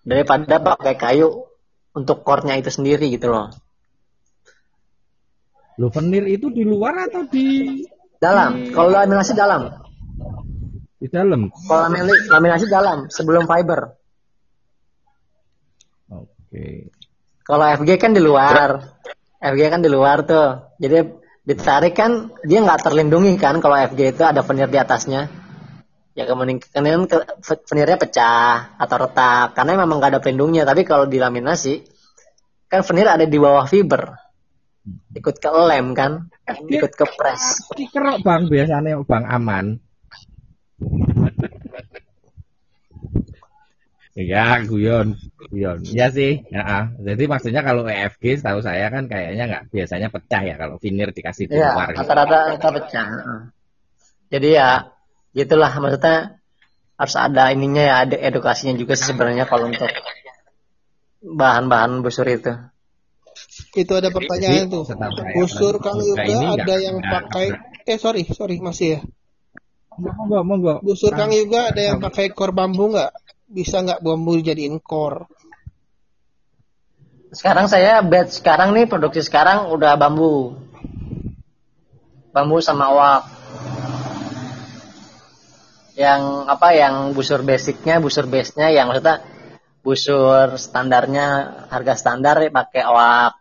daripada 0.00 0.56
pakai 0.62 0.94
kayu 0.96 1.46
untuk 1.96 2.24
core-nya 2.24 2.60
itu 2.60 2.68
sendiri 2.68 3.08
gitu 3.08 3.32
loh. 3.32 3.48
Lo 5.76 5.88
venir 5.92 6.24
itu 6.28 6.52
di 6.52 6.64
luar 6.64 7.08
atau 7.08 7.24
di 7.28 7.80
dalam? 8.20 8.72
Kalau 8.72 8.92
laminasi 8.92 9.32
dalam. 9.36 9.85
Di 11.06 11.08
dalam. 11.14 11.54
Kalau 11.54 11.86
laminasi 12.34 12.66
dalam 12.66 13.06
sebelum 13.06 13.46
fiber. 13.46 13.94
Oke. 16.10 16.90
Kalau 17.46 17.64
FG 17.78 17.90
kan 17.94 18.10
di 18.10 18.18
luar. 18.18 18.98
FG 19.38 19.62
kan 19.70 19.80
di 19.86 19.90
luar 19.90 20.26
tuh. 20.26 20.74
Jadi 20.82 20.98
ditarik 21.46 21.94
kan 21.94 22.34
dia 22.42 22.58
nggak 22.58 22.82
terlindungi 22.82 23.38
kan 23.38 23.62
kalau 23.62 23.78
FG 23.78 24.18
itu 24.18 24.22
ada 24.26 24.42
venir 24.42 24.66
di 24.66 24.82
atasnya 24.82 25.30
ya 26.18 26.26
kemungkinan 26.26 27.06
venirnya 27.70 27.98
pecah 28.02 28.74
atau 28.74 28.96
retak 28.98 29.54
karena 29.54 29.78
memang 29.78 30.02
nggak 30.02 30.10
ada 30.16 30.20
pelindungnya 30.24 30.66
tapi 30.66 30.82
kalau 30.82 31.06
dilaminasi 31.06 31.86
kan 32.66 32.82
venir 32.82 33.06
ada 33.06 33.30
di 33.30 33.38
bawah 33.38 33.62
fiber 33.62 34.16
ikut 35.14 35.36
ke 35.38 35.48
lem 35.54 35.94
kan 35.94 36.26
ikut 36.66 36.92
ke 36.98 37.06
press 37.14 37.62
kerok 37.94 38.26
bang 38.26 38.50
biasanya 38.50 38.98
bang 39.06 39.24
aman 39.30 39.78
Iya, 44.16 44.64
guyon, 44.64 45.20
guyon. 45.52 45.84
Iya 45.84 46.08
sih. 46.08 46.40
Ya, 46.48 46.88
jadi 46.96 47.28
maksudnya 47.28 47.60
kalau 47.60 47.84
EFG, 47.84 48.40
tahu 48.40 48.64
saya 48.64 48.88
kan 48.88 49.12
kayaknya 49.12 49.44
nggak 49.44 49.64
biasanya 49.68 50.08
pecah 50.08 50.40
ya 50.40 50.54
kalau 50.56 50.80
vinir 50.80 51.12
dikasih 51.12 51.52
di 51.52 51.60
ya, 51.60 51.76
luar. 51.76 51.92
Rata-rata 51.92 52.56
gitu. 52.56 52.68
pecah. 52.80 53.06
Jadi 54.32 54.48
ya 54.56 54.88
gitulah 55.36 55.68
maksudnya 55.68 56.40
harus 56.96 57.16
ada 57.20 57.52
ininya 57.52 57.84
ya 57.84 57.94
ada 58.08 58.16
edukasinya 58.16 58.72
juga 58.72 58.96
sih 58.96 59.12
sebenarnya 59.12 59.44
kalau 59.44 59.68
untuk 59.68 59.92
bahan-bahan 61.20 62.00
busur 62.00 62.24
itu 62.24 62.56
itu 63.76 63.92
ada 63.92 64.08
pertanyaan 64.08 64.72
tuh 64.72 64.88
busur 65.36 65.76
kang 65.84 66.00
Yuga 66.00 66.56
ada 66.56 66.74
yang 66.80 67.04
pakai 67.04 67.52
eh 67.84 68.00
sorry 68.00 68.24
sorry 68.32 68.64
masih 68.64 68.96
ya 68.96 69.00
monggo 69.98 70.40
monggo. 70.44 70.74
Busur 70.84 71.12
kang 71.16 71.32
Yuga 71.32 71.72
ada 71.72 71.82
yang 71.92 71.98
pakai 71.98 72.32
kor 72.32 72.52
bambu 72.52 72.92
nggak? 72.92 73.12
Bisa 73.48 73.82
nggak 73.82 74.02
bambu 74.04 74.38
jadiin 74.38 74.78
kor? 74.82 75.28
Sekarang 77.32 77.66
saya 77.68 78.00
batch 78.00 78.40
sekarang 78.40 78.72
nih 78.72 78.86
produksi 78.86 79.24
sekarang 79.24 79.72
udah 79.72 79.98
bambu. 79.98 80.56
Bambu 82.32 82.60
sama 82.60 82.92
wak 82.92 83.22
yang 85.96 86.44
apa 86.44 86.76
yang 86.76 87.16
busur 87.16 87.40
basicnya 87.40 87.96
busur 88.04 88.28
base 88.28 88.52
nya 88.60 88.68
yang 88.68 88.92
maksudnya 88.92 89.24
busur 89.80 90.60
standarnya 90.60 91.26
harga 91.72 91.96
standar 91.96 92.36
ya 92.44 92.52
pakai 92.52 92.82
awak. 92.84 93.32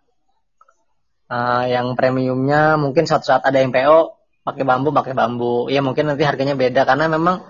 Uh, 1.26 1.66
yang 1.66 1.98
premiumnya 1.98 2.78
mungkin 2.78 3.10
suatu 3.10 3.34
saat 3.34 3.44
ada 3.50 3.58
yang 3.58 3.74
PO 3.74 4.15
pakai 4.46 4.62
bambu 4.62 4.94
pakai 4.94 5.18
bambu. 5.18 5.68
Ya 5.74 5.82
mungkin 5.82 6.14
nanti 6.14 6.22
harganya 6.22 6.54
beda. 6.54 6.86
Karena 6.86 7.10
memang 7.10 7.42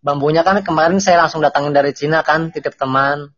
bambunya 0.00 0.40
kan 0.40 0.64
kemarin 0.64 0.98
saya 0.98 1.20
langsung 1.28 1.44
datangin 1.44 1.76
dari 1.76 1.92
Cina 1.92 2.24
kan 2.24 2.48
titip 2.48 2.80
teman. 2.80 3.36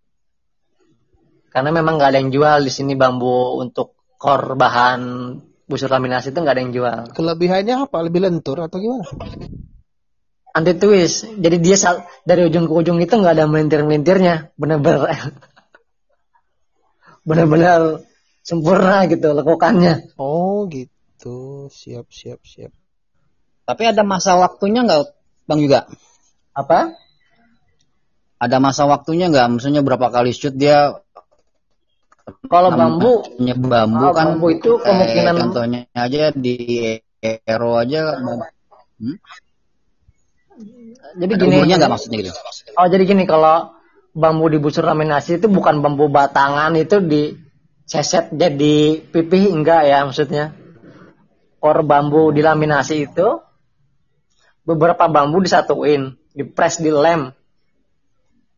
Karena 1.51 1.75
memang 1.75 1.99
nggak 2.01 2.11
ada 2.15 2.19
yang 2.23 2.33
jual 2.33 2.65
di 2.65 2.73
sini 2.73 2.95
bambu 2.97 3.61
untuk 3.61 4.17
core 4.17 4.55
bahan 4.57 5.03
busur 5.67 5.91
laminasi 5.91 6.31
itu 6.31 6.39
nggak 6.39 6.55
ada 6.55 6.63
yang 6.63 6.73
jual. 6.73 6.99
Kelebihannya 7.13 7.91
apa? 7.91 7.99
Lebih 8.07 8.21
lentur 8.25 8.63
atau 8.63 8.79
gimana? 8.79 9.05
Anti 10.53 10.73
twist. 10.77 11.29
Jadi 11.41 11.57
dia 11.65 11.77
dari 12.29 12.45
ujung 12.45 12.69
ke 12.69 12.73
ujung 12.73 12.99
itu 13.01 13.13
nggak 13.17 13.35
ada 13.41 13.45
melintir-melintirnya, 13.49 14.53
benar-benar 14.57 15.09
benar-benar 17.29 18.05
sempurna 18.45 19.09
gitu 19.09 19.33
lekukannya. 19.33 20.13
Oh 20.21 20.69
gitu, 20.69 21.73
siap 21.73 22.13
siap 22.13 22.45
siap. 22.45 22.82
Tapi 23.73 23.89
ada 23.89 24.05
masa 24.05 24.37
waktunya 24.37 24.85
nggak, 24.85 25.17
bang 25.49 25.61
juga? 25.65 25.89
Apa? 26.53 26.93
Ada 28.37 28.61
masa 28.61 28.85
waktunya 28.85 29.33
nggak? 29.33 29.49
Maksudnya 29.57 29.81
berapa 29.81 30.13
kali 30.13 30.37
shoot 30.37 30.53
dia? 30.53 31.01
Kalau 32.53 32.69
bambu, 32.69 33.25
bambu 33.65 34.05
oh, 34.05 34.13
kan 34.13 34.37
bambu 34.37 34.53
itu 34.53 34.77
kemungkinan 34.77 35.41
contohnya 35.41 35.81
aja 35.97 36.37
di 36.37 36.55
Aero 37.25 37.81
aja. 37.81 38.21
Hmm? 39.01 39.17
Jadi 41.17 41.33
gini. 41.33 41.49
Umurnya 41.49 41.81
nggak 41.81 41.93
maksudnya 41.97 42.29
gitu. 42.29 42.33
Oh 42.77 42.87
jadi 42.93 43.09
gini 43.09 43.25
kalau 43.25 43.73
bambu 44.13 44.53
di 44.53 44.61
busur 44.61 44.85
laminasi 44.85 45.41
itu 45.41 45.49
bukan 45.49 45.81
bambu 45.81 46.13
batangan 46.13 46.77
itu 46.77 47.01
di 47.01 47.33
seset 47.89 48.29
jadi 48.37 49.01
pipih 49.01 49.49
enggak 49.49 49.89
ya 49.89 50.05
maksudnya. 50.05 50.53
Kor 51.57 51.89
bambu 51.89 52.37
di 52.37 52.45
laminasi 52.45 53.09
itu 53.09 53.41
beberapa 54.63 55.11
bambu 55.11 55.43
disatuin, 55.43 56.15
dipres 56.35 56.79
di 56.79 56.91
lem, 56.91 57.35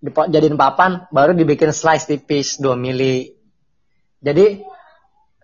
dijadiin 0.05 0.57
papan, 0.61 1.09
baru 1.09 1.33
dibikin 1.33 1.73
slice 1.73 2.09
tipis 2.09 2.61
2 2.61 2.77
mili. 2.77 3.33
Jadi 4.21 4.61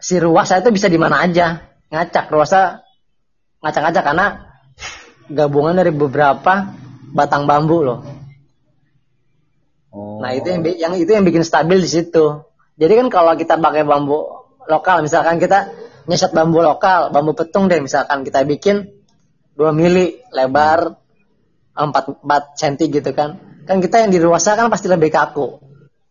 si 0.01 0.17
ruasa 0.21 0.61
itu 0.61 0.73
bisa 0.73 0.89
di 0.89 0.97
mana 1.01 1.25
aja, 1.25 1.65
ngacak 1.93 2.29
ruasa 2.33 2.85
ngacak-ngacak 3.61 4.05
karena 4.05 4.27
gabungan 5.29 5.77
dari 5.77 5.93
beberapa 5.93 6.73
batang 7.13 7.45
bambu 7.45 7.85
loh. 7.85 8.01
Oh. 9.91 10.23
Nah 10.23 10.33
itu 10.33 10.49
yang 10.49 10.63
yang 10.65 10.93
itu 10.97 11.11
yang 11.13 11.25
bikin 11.27 11.45
stabil 11.45 11.83
di 11.83 11.91
situ. 11.91 12.47
Jadi 12.81 12.93
kan 12.97 13.09
kalau 13.13 13.37
kita 13.37 13.61
pakai 13.61 13.85
bambu 13.85 14.25
lokal, 14.65 15.05
misalkan 15.05 15.37
kita 15.37 15.69
nyeset 16.09 16.33
bambu 16.33 16.65
lokal, 16.65 17.13
bambu 17.13 17.37
petung 17.37 17.69
deh, 17.69 17.83
misalkan 17.83 18.25
kita 18.25 18.47
bikin 18.49 19.00
2 19.61 19.77
mili 19.77 20.17
lebar 20.33 20.97
4 21.77 22.25
4 22.25 22.57
cm 22.57 22.89
gitu 22.97 23.11
kan. 23.13 23.37
Kan 23.69 23.85
kita 23.85 24.01
yang 24.01 24.11
di 24.11 24.17
ruasnya 24.17 24.57
kan 24.57 24.73
pasti 24.73 24.89
lebih 24.89 25.13
kaku. 25.13 25.61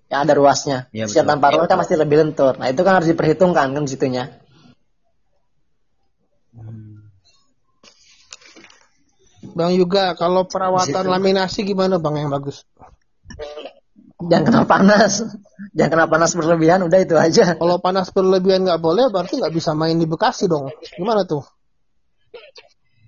Yang 0.06 0.20
ada 0.22 0.34
ruasnya. 0.38 0.78
Ya, 0.94 1.10
Siap 1.10 1.26
tanpa 1.26 1.50
ruas 1.50 1.66
kan 1.66 1.82
pasti 1.82 1.98
lebih 1.98 2.22
lentur. 2.22 2.62
Nah 2.62 2.70
itu 2.70 2.86
kan 2.86 3.02
harus 3.02 3.10
diperhitungkan 3.10 3.74
kan 3.74 3.84
situnya. 3.90 4.38
Bang 9.58 9.74
juga 9.74 10.14
kalau 10.14 10.46
perawatan 10.46 11.10
laminasi 11.10 11.66
gimana 11.66 11.98
Bang 11.98 12.22
yang 12.22 12.30
bagus? 12.30 12.70
Jangan 14.20 14.44
kena 14.46 14.64
panas, 14.68 15.24
jangan 15.72 15.90
kena 15.96 16.06
panas 16.12 16.36
berlebihan, 16.36 16.84
udah 16.84 17.00
itu 17.00 17.16
aja. 17.16 17.56
Kalau 17.56 17.80
panas 17.80 18.12
berlebihan 18.12 18.68
nggak 18.68 18.84
boleh, 18.84 19.08
berarti 19.08 19.40
nggak 19.40 19.56
bisa 19.56 19.72
main 19.72 19.96
di 19.96 20.04
Bekasi 20.04 20.52
dong. 20.52 20.68
Gimana 21.00 21.24
tuh? 21.24 21.48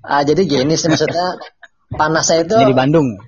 Ah 0.02 0.26
jadi 0.26 0.42
gini 0.50 0.74
sih 0.74 0.90
maksudnya 0.90 1.38
panas 1.94 2.26
saya 2.26 2.46
itu. 2.46 2.58
Di 2.58 2.74
Bandung. 2.74 3.22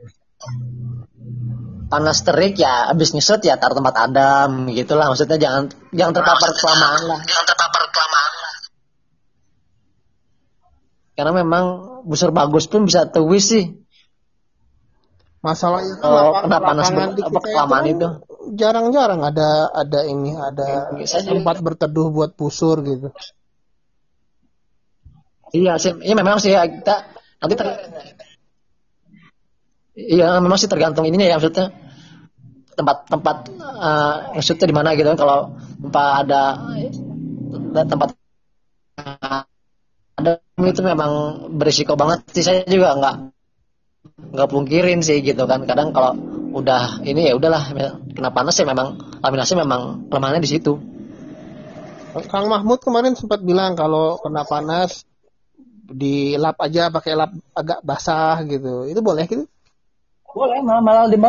Panas 1.94 2.26
terik 2.26 2.58
ya, 2.58 2.90
abis 2.90 3.14
nyesut 3.14 3.46
ya 3.46 3.62
taruh 3.62 3.78
tempat 3.78 4.10
adem 4.10 4.74
gitulah. 4.74 5.14
Maksudnya 5.14 5.38
jangan 5.38 5.70
jangan 5.94 6.14
terpapar 6.18 6.50
kelamaan 6.58 7.02
lah. 7.06 7.20
Jangan 7.22 7.46
terpapar 7.46 7.84
kelamaan 7.94 8.34
lah. 8.34 8.56
Karena 11.14 11.32
memang 11.46 11.64
busur 12.10 12.34
bagus 12.34 12.66
pun 12.66 12.90
bisa 12.90 13.06
tuwis 13.06 13.46
sih. 13.54 13.66
Masalahnya 15.46 16.00
kalau 16.02 16.40
kena 16.42 16.58
panas 16.58 16.88
apa 16.90 17.40
kelamaan 17.44 17.86
itu 17.86 18.08
jarang-jarang 18.56 19.22
ada 19.22 19.70
ada 19.76 20.00
ini 20.08 20.34
ada 20.34 20.90
tempat 20.98 21.60
berteduh 21.62 22.10
buat 22.10 22.34
busur 22.34 22.82
gitu. 22.82 23.14
Iya 25.54 25.78
sih, 25.78 25.94
iya 26.02 26.18
memang 26.18 26.42
sih 26.42 26.50
ya, 26.50 26.66
kita 26.66 27.14
nanti 27.38 27.54
ter, 27.54 27.68
iya 29.94 30.42
memang 30.42 30.58
sih 30.58 30.66
tergantung 30.66 31.06
ininya 31.06 31.30
ya 31.30 31.38
maksudnya 31.38 31.70
tempat-tempat 32.74 33.38
uh, 33.62 34.16
maksudnya 34.34 34.66
di 34.66 34.76
mana 34.76 34.98
gitu 34.98 35.14
kan 35.14 35.20
kalau 35.22 35.54
tempat 35.78 36.26
ada 36.26 36.42
tempat 37.86 38.10
ada 40.18 40.32
itu 40.66 40.82
memang 40.82 41.12
berisiko 41.54 41.94
banget 41.94 42.26
sih. 42.34 42.42
Saya 42.42 42.66
juga 42.66 42.98
nggak 42.98 43.16
nggak 44.34 44.50
pungkirin 44.50 45.06
sih 45.06 45.22
gitu 45.22 45.46
kan. 45.46 45.70
Kadang 45.70 45.94
kalau 45.94 46.18
udah 46.54 47.02
ini 47.06 47.30
ya 47.30 47.38
udahlah 47.38 47.74
kena 48.14 48.30
panas 48.34 48.58
ya 48.58 48.66
memang 48.66 49.22
laminasi 49.22 49.54
memang 49.54 50.10
kelemahannya 50.10 50.42
di 50.42 50.50
situ. 50.50 50.82
Kang 52.30 52.46
Mahmud 52.46 52.78
kemarin 52.82 53.18
sempat 53.18 53.42
bilang 53.42 53.74
kalau 53.74 54.22
kena 54.22 54.46
panas 54.46 55.06
di 55.84 56.40
lap 56.40 56.56
aja 56.64 56.88
pakai 56.88 57.14
lap 57.14 57.32
agak 57.52 57.80
basah 57.84 58.40
gitu. 58.48 58.88
Itu 58.88 59.04
boleh 59.04 59.28
gitu? 59.28 59.46
Boleh 60.34 60.64
malah 60.64 60.82
malah 60.82 61.06
di 61.12 61.20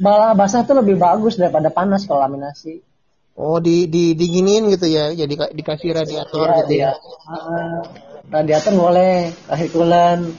malah 0.00 0.32
basah 0.32 0.64
itu 0.64 0.72
lebih 0.72 0.96
bagus 0.98 1.36
daripada 1.36 1.68
panas 1.68 2.08
kalau 2.08 2.24
laminasi. 2.24 2.82
Oh 3.32 3.56
di 3.64 3.88
di 3.88 4.12
diginin 4.12 4.68
gitu 4.68 4.84
ya 4.92 5.08
jadi 5.16 5.56
dikasih 5.56 5.96
radiator 5.96 6.52
iya, 6.52 6.56
gitu 6.60 6.72
ya? 6.84 6.92
uh, 7.32 7.80
radiator 8.28 8.76
boleh 8.76 9.32
kasih 9.48 9.68
kulan 9.72 10.36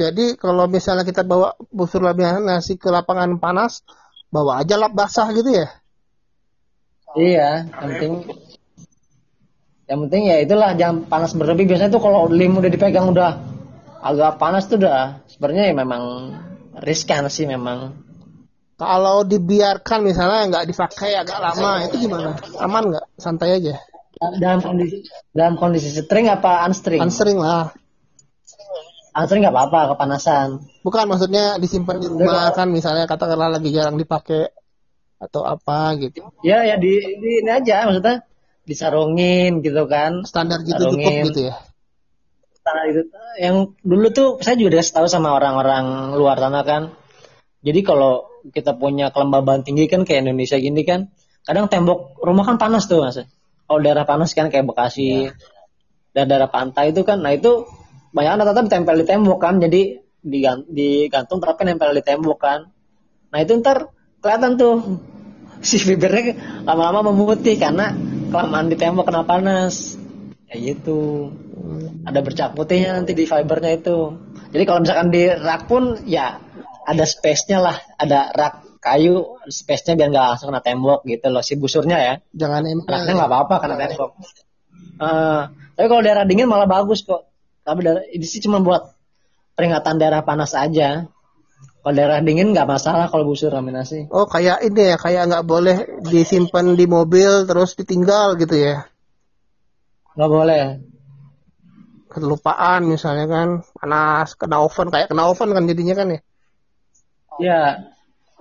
jadi 0.00 0.40
kalau 0.40 0.64
misalnya 0.72 1.04
kita 1.04 1.20
bawa 1.20 1.52
busur 1.68 2.00
nasi 2.16 2.80
ke 2.80 2.88
lapangan 2.88 3.36
panas 3.36 3.84
bawa 4.32 4.64
aja 4.64 4.80
lap 4.80 4.96
basah 4.96 5.28
gitu 5.36 5.52
ya? 5.52 5.68
Iya 7.12 7.68
penting 7.76 8.24
yang 9.92 10.08
penting 10.08 10.32
ya 10.32 10.40
itulah 10.40 10.72
jangan 10.72 11.04
panas 11.04 11.36
berlebih 11.36 11.68
biasanya 11.68 11.92
tuh 11.92 12.00
kalau 12.00 12.32
lim 12.32 12.56
udah 12.56 12.70
dipegang 12.72 13.12
udah 13.12 13.44
agak 14.00 14.40
panas 14.40 14.64
tuh 14.64 14.80
udah 14.80 15.20
sebenarnya 15.28 15.68
ya 15.68 15.74
memang 15.76 16.02
riskan 16.80 17.28
sih 17.28 17.44
memang 17.44 17.92
kalau 18.80 19.28
dibiarkan 19.28 20.00
misalnya 20.00 20.48
nggak 20.48 20.66
dipakai 20.72 21.12
agak 21.20 21.38
lama 21.38 21.84
itu 21.84 22.08
gimana 22.08 22.40
aman 22.56 22.88
nggak 22.88 23.06
santai 23.20 23.60
aja 23.60 23.76
dalam 24.38 24.60
kondisi 24.62 25.02
dalam 25.34 25.54
kondisi 25.58 25.88
string 25.90 26.30
apa 26.30 26.62
unstring? 26.70 27.02
Unstring 27.02 27.38
lah. 27.42 27.74
Unstring 29.12 29.42
nggak 29.44 29.54
apa-apa 29.54 29.96
kepanasan. 29.96 30.62
Bukan 30.86 31.04
maksudnya 31.10 31.58
disimpan 31.58 31.98
di 31.98 32.06
rumah 32.08 32.54
kan 32.54 32.70
misalnya 32.70 33.10
katakanlah 33.10 33.58
lagi 33.58 33.74
jarang 33.74 33.98
dipakai 33.98 34.52
atau 35.18 35.42
apa 35.46 35.94
gitu. 35.98 36.22
Ya 36.46 36.62
ya 36.66 36.78
di, 36.78 36.98
di 37.18 37.30
ini 37.42 37.50
aja 37.50 37.86
maksudnya 37.86 38.26
disarungin 38.64 39.60
gitu 39.60 39.86
kan. 39.86 40.26
Standar 40.26 40.62
gitu 40.62 40.94
gitu 40.98 41.40
ya. 41.50 41.54
Standar 42.62 42.84
itu 42.90 43.02
yang 43.40 43.74
dulu 43.82 44.08
tuh 44.12 44.28
saya 44.44 44.54
juga 44.58 44.78
udah 44.78 44.84
tahu 44.86 45.06
sama 45.10 45.34
orang-orang 45.34 46.14
luar 46.14 46.38
sana 46.38 46.62
kan. 46.62 46.82
Jadi 47.62 47.80
kalau 47.86 48.26
kita 48.50 48.74
punya 48.74 49.14
kelembaban 49.14 49.62
tinggi 49.62 49.86
kan 49.86 50.02
kayak 50.02 50.26
Indonesia 50.26 50.58
gini 50.58 50.82
kan, 50.82 51.14
kadang 51.46 51.66
tembok 51.66 52.22
rumah 52.22 52.46
kan 52.46 52.56
panas 52.58 52.86
tuh 52.86 53.02
mas 53.02 53.18
kalau 53.66 53.80
daerah 53.82 54.06
panas 54.06 54.36
kan 54.36 54.52
kayak 54.52 54.68
Bekasi 54.68 55.32
ya. 55.32 55.34
dan 56.14 56.24
daerah 56.30 56.50
pantai 56.50 56.94
itu 56.94 57.02
kan 57.02 57.18
nah 57.22 57.34
itu 57.34 57.66
banyak 58.12 58.32
rata-rata 58.38 58.68
ditempel 58.68 58.94
di 59.02 59.06
tembok 59.08 59.38
kan 59.42 59.58
jadi 59.58 59.98
digantung 60.22 61.42
tapi 61.42 61.66
nempel 61.66 61.90
di 61.96 62.04
tembok 62.04 62.38
kan 62.38 62.70
nah 63.34 63.38
itu 63.42 63.58
ntar 63.58 63.90
kelihatan 64.22 64.54
tuh 64.54 64.74
si 65.66 65.78
fibernya 65.78 66.62
lama-lama 66.66 67.10
memutih 67.10 67.58
karena 67.58 67.94
kelamaan 68.32 68.72
di 68.72 68.76
tembok 68.80 69.04
kena 69.04 69.22
panas. 69.28 70.00
Kayak 70.48 70.60
gitu. 70.64 71.28
Ada 72.08 72.20
bercak 72.24 72.48
putihnya 72.56 72.96
nanti 72.96 73.12
di 73.12 73.28
fibernya 73.28 73.76
itu. 73.76 74.16
Jadi 74.52 74.62
kalau 74.64 74.80
misalkan 74.80 75.08
di 75.12 75.28
rak 75.28 75.68
pun 75.68 76.00
ya 76.08 76.40
ada 76.88 77.04
space-nya 77.04 77.60
lah. 77.60 77.76
Ada 78.00 78.32
rak 78.32 78.54
kayu 78.80 79.38
space-nya 79.46 79.94
biar 79.94 80.08
nggak 80.10 80.26
langsung 80.34 80.48
kena 80.50 80.64
tembok 80.64 81.04
gitu 81.04 81.28
loh 81.28 81.44
si 81.44 81.60
busurnya 81.60 81.98
ya. 82.00 82.14
Jangan 82.32 82.64
nempel 82.64 82.90
raknya 82.96 83.12
nggak 83.20 83.30
apa-apa 83.30 83.54
kena 83.60 83.76
tembok. 83.76 84.10
Uh, 84.96 85.42
tapi 85.76 85.86
kalau 85.92 86.02
daerah 86.02 86.24
dingin 86.24 86.48
malah 86.48 86.66
bagus 86.66 87.04
kok. 87.04 87.28
Tapi 87.62 87.78
daerah, 87.84 88.02
ini 88.10 88.26
sih 88.26 88.42
cuma 88.42 88.58
buat 88.58 88.90
peringatan 89.54 90.00
daerah 90.00 90.24
panas 90.26 90.56
aja 90.56 91.06
kalau 91.82 91.94
daerah 91.98 92.22
dingin 92.22 92.54
nggak 92.54 92.70
masalah 92.70 93.10
kalau 93.10 93.26
busur 93.26 93.50
laminasi 93.50 94.06
oh 94.14 94.30
kayak 94.30 94.62
ini 94.62 94.94
ya 94.94 94.96
kayak 94.96 95.28
nggak 95.28 95.46
boleh 95.46 95.76
disimpan 96.06 96.78
di 96.78 96.86
mobil 96.86 97.44
terus 97.44 97.74
ditinggal 97.74 98.38
gitu 98.38 98.54
ya? 98.54 98.86
Nggak 100.12 100.30
boleh. 100.30 100.64
Kelupaan 102.12 102.84
misalnya 102.84 103.24
kan 103.24 103.48
panas 103.72 104.36
kena 104.36 104.60
oven 104.60 104.92
kayak 104.92 105.08
kena 105.08 105.24
oven 105.24 105.56
kan 105.56 105.64
jadinya 105.64 105.94
kan 105.96 106.06
ya? 106.12 106.20
Ya 107.40 107.60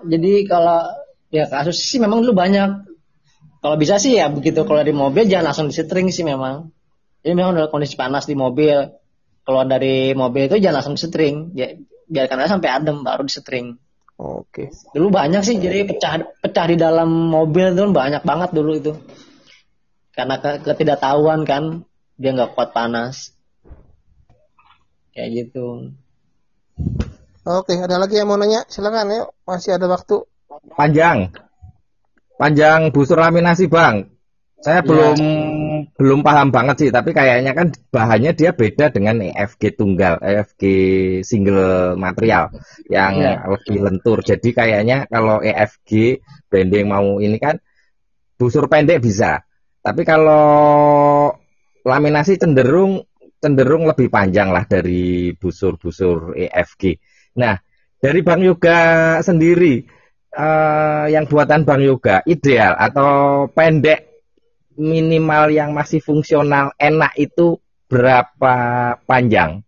jadi 0.03 0.33
kalau 0.43 0.91
ya 1.31 1.47
kasus 1.47 1.79
sih 1.79 1.99
memang 2.03 2.27
dulu 2.27 2.35
banyak. 2.35 2.91
Kalau 3.61 3.75
bisa 3.77 4.01
sih 4.01 4.17
ya 4.17 4.27
begitu 4.27 4.65
kalau 4.67 4.83
di 4.83 4.91
mobil 4.91 5.29
jangan 5.29 5.53
langsung 5.53 5.67
disetring 5.71 6.11
sih 6.11 6.27
memang. 6.27 6.73
Ini 7.21 7.37
memang 7.37 7.55
udah 7.55 7.69
kondisi 7.71 7.95
panas 7.95 8.27
di 8.27 8.35
mobil 8.35 8.89
keluar 9.45 9.65
dari 9.69 10.11
mobil 10.17 10.51
itu 10.51 10.59
jangan 10.59 10.83
langsung 10.83 10.95
disetring. 10.99 11.55
Ya 11.55 11.71
biarkan 12.11 12.43
aja 12.43 12.59
sampai 12.59 12.69
adem 12.69 13.07
baru 13.07 13.23
disetring 13.23 13.79
oke. 14.19 14.67
Dulu 14.91 15.07
banyak 15.09 15.41
sih 15.41 15.57
jadi 15.57 15.87
pecah 15.87 16.21
pecah 16.43 16.65
di 16.67 16.75
dalam 16.75 17.09
mobil 17.31 17.71
itu 17.71 17.87
banyak 17.89 18.21
banget 18.21 18.49
dulu 18.51 18.71
itu. 18.75 18.93
Karena 20.11 20.37
ketidaktahuan 20.37 21.47
kan 21.47 21.87
dia 22.19 22.35
nggak 22.35 22.53
kuat 22.53 22.75
panas. 22.75 23.31
Kayak 25.15 25.29
gitu. 25.47 25.95
Oke 27.41 27.73
ada 27.79 27.97
lagi 27.97 28.19
yang 28.19 28.29
mau 28.29 28.37
nanya? 28.37 28.67
Silakan 28.67 29.09
yuk 29.09 29.33
masih 29.47 29.79
ada 29.79 29.87
waktu. 29.89 30.27
Panjang. 30.77 31.33
Panjang 32.37 32.93
busur 32.93 33.17
laminasi 33.17 33.65
bang 33.71 34.11
saya 34.61 34.79
ya. 34.79 34.85
belum 34.85 35.17
belum 35.97 36.19
paham 36.21 36.53
banget 36.53 36.75
sih 36.77 36.89
tapi 36.93 37.17
kayaknya 37.17 37.57
kan 37.57 37.73
bahannya 37.89 38.31
dia 38.37 38.53
beda 38.53 38.93
dengan 38.93 39.17
EFG 39.21 39.73
tunggal 39.73 40.21
EFG 40.21 40.63
single 41.25 41.97
material 41.97 42.53
yang 42.85 43.17
ya. 43.17 43.41
lebih 43.49 43.81
lentur 43.81 44.21
jadi 44.21 44.49
kayaknya 44.53 44.97
kalau 45.09 45.41
EFG 45.41 46.21
branding 46.47 46.85
mau 46.87 47.17
ini 47.17 47.41
kan 47.41 47.57
busur 48.37 48.69
pendek 48.69 49.01
bisa 49.01 49.41
tapi 49.81 50.05
kalau 50.05 51.33
laminasi 51.81 52.37
cenderung 52.37 53.01
cenderung 53.41 53.89
lebih 53.89 54.13
panjang 54.13 54.53
lah 54.53 54.69
dari 54.69 55.33
busur-busur 55.33 56.37
EFG. 56.37 57.01
Nah, 57.41 57.57
dari 57.97 58.21
Bang 58.21 58.45
Yoga 58.45 59.17
sendiri, 59.25 59.81
uh, 60.37 61.09
yang 61.09 61.25
buatan 61.25 61.65
Bang 61.65 61.81
Yoga 61.81 62.21
ideal 62.29 62.77
atau 62.77 63.45
pendek 63.49 64.10
minimal 64.81 65.53
yang 65.53 65.77
masih 65.77 66.01
fungsional 66.01 66.73
enak 66.81 67.13
itu 67.21 67.61
berapa 67.85 68.55
panjang? 69.05 69.61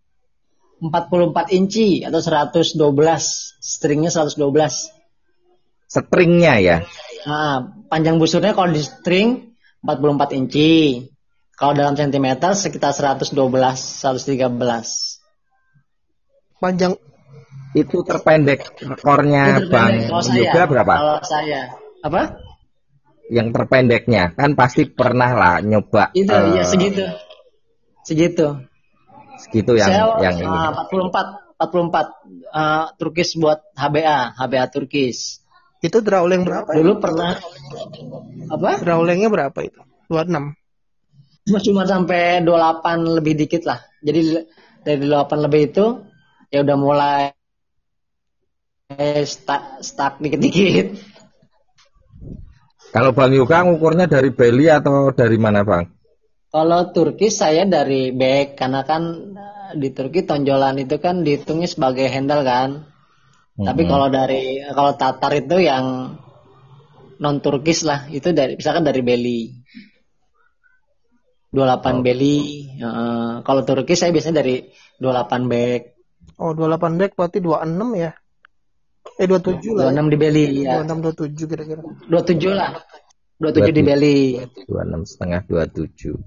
44 0.82 1.56
inci 1.56 2.04
atau 2.04 2.20
112, 2.20 2.76
stringnya 3.62 4.12
112. 4.12 4.92
Stringnya 5.88 6.60
ya? 6.60 6.78
Nah, 7.24 7.86
panjang 7.88 8.20
busurnya 8.20 8.52
kalau 8.52 8.74
di 8.74 8.84
string 8.84 9.56
44 9.86 10.36
inci. 10.36 11.08
Kalau 11.54 11.78
dalam 11.78 11.94
sentimeter 11.94 12.58
sekitar 12.58 12.92
112, 12.92 13.38
113. 13.38 15.22
Panjang 16.60 16.98
itu 17.74 18.06
terpendek 18.06 18.74
rekornya 18.86 19.62
itu 19.62 19.70
Bang 19.70 19.94
Yoga 20.34 20.64
berapa? 20.70 20.94
Kalau 20.98 21.18
saya 21.26 21.74
apa? 22.04 22.43
Yang 23.32 23.48
terpendeknya 23.56 24.36
kan 24.36 24.56
pasti 24.58 24.84
pernah 24.88 25.32
lah 25.32 25.56
nyoba. 25.64 26.12
Itu 26.12 26.32
uh, 26.32 26.54
iya 26.56 26.64
segitu. 26.68 27.04
Segitu. 28.04 28.48
Segitu 29.40 29.72
yang 29.80 29.90
saya, 29.90 30.04
yang 30.20 30.36
uh, 30.44 30.84
ini. 30.92 31.00
44 31.00 31.44
44 31.64 32.52
uh, 32.52 32.86
Turkis 33.00 33.40
buat 33.40 33.64
HBA, 33.76 34.36
HBA 34.36 34.66
Turkis. 34.72 35.44
Itu 35.84 36.00
drawling 36.00 36.48
berapa? 36.48 36.68
Dulu 36.76 37.00
pernah 37.00 37.36
apa? 38.52 38.70
Drawlingnya 38.80 39.28
berapa 39.28 39.60
itu? 39.64 39.80
26. 40.08 40.56
Cuma 41.44 41.60
cuma 41.60 41.84
sampai 41.84 42.40
28 42.44 43.20
lebih 43.20 43.34
dikit 43.36 43.68
lah. 43.68 43.84
Jadi 44.00 44.48
dari 44.84 45.04
28 45.08 45.46
lebih 45.48 45.62
itu 45.72 45.86
ya 46.52 46.64
udah 46.64 46.78
mulai 46.80 47.24
stuck 49.28 49.84
stuck 49.84 50.24
dikit-dikit. 50.24 51.13
Kalau 52.94 53.10
Bang 53.10 53.34
Yuka 53.34 53.66
ngukurnya 53.66 54.06
dari 54.06 54.30
belly 54.30 54.70
atau 54.70 55.10
dari 55.10 55.42
mana 55.42 55.66
Bang? 55.66 55.90
Kalau 56.54 56.94
Turki 56.94 57.34
saya 57.34 57.66
dari 57.66 58.14
back 58.14 58.54
karena 58.54 58.86
kan 58.86 59.34
eh, 59.34 59.72
di 59.74 59.90
Turki 59.90 60.22
tonjolan 60.22 60.78
itu 60.78 61.02
kan 61.02 61.26
dihitungnya 61.26 61.66
sebagai 61.66 62.06
handle 62.06 62.46
kan. 62.46 62.86
Hmm. 63.58 63.66
Tapi 63.66 63.90
kalau 63.90 64.14
dari 64.14 64.62
kalau 64.70 64.94
Tatar 64.94 65.34
itu 65.34 65.58
yang 65.58 66.14
non 67.18 67.38
Turkis 67.42 67.82
lah, 67.82 68.06
itu 68.14 68.30
dari 68.30 68.62
misalkan 68.62 68.86
dari 68.86 69.02
Beli. 69.02 69.42
28 71.50 71.58
oh. 71.58 72.02
Beli. 72.06 72.38
Uh, 72.78 73.42
kalau 73.42 73.66
Turkis 73.66 74.06
saya 74.06 74.14
biasanya 74.14 74.46
dari 74.46 74.70
28 75.02 75.50
back. 75.50 75.82
Oh, 76.38 76.54
28 76.54 77.02
back 77.02 77.12
berarti 77.18 77.42
26 77.42 77.98
ya? 77.98 78.14
Eh 79.22 79.28
27 79.30 79.78
lah. 79.78 79.94
26 79.94 79.94
ya? 79.94 80.02
di 80.10 80.18
Beli 80.18 80.46
ya. 80.66 80.82
26 80.82 81.14
27 81.14 81.52
kira-kira. 81.52 81.82
27 82.10 82.54
lah. 82.54 82.72
27 83.38 83.72
27. 83.72 83.78
di 83.78 83.82
Beli. 83.86 84.20
26 84.70 85.12
setengah 85.12 85.42
27. 85.46 86.18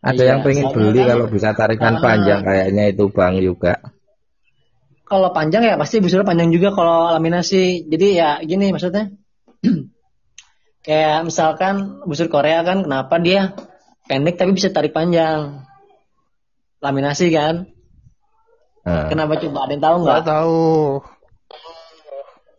Ada 0.00 0.16
iya, 0.16 0.28
yang 0.32 0.40
pengen 0.40 0.72
beli 0.72 1.04
kan, 1.04 1.12
kalau 1.12 1.28
bisa 1.28 1.52
tarikan 1.52 1.94
uh, 1.96 2.00
panjang 2.00 2.40
kayaknya 2.40 2.88
itu 2.88 3.12
Bang 3.12 3.36
juga 3.36 3.84
kalau 5.10 5.34
panjang 5.34 5.66
ya 5.66 5.74
pasti 5.74 5.98
busurnya 5.98 6.22
panjang 6.22 6.54
juga 6.54 6.70
kalau 6.70 7.10
laminasi. 7.18 7.90
Jadi 7.90 8.08
ya 8.14 8.38
gini 8.46 8.70
maksudnya. 8.70 9.10
kayak 10.86 11.28
misalkan 11.28 12.00
busur 12.08 12.32
Korea 12.32 12.64
kan 12.64 12.86
kenapa 12.86 13.20
dia 13.20 13.52
pendek 14.06 14.38
tapi 14.38 14.54
bisa 14.54 14.70
tarik 14.70 14.94
panjang. 14.94 15.66
Laminasi 16.78 17.26
kan? 17.34 17.66
Uh. 18.86 19.10
Kenapa 19.10 19.36
coba 19.42 19.66
ada 19.66 19.72
yang 19.74 19.82
tahu 19.82 19.96
nggak? 20.06 20.22
tahu. 20.24 20.62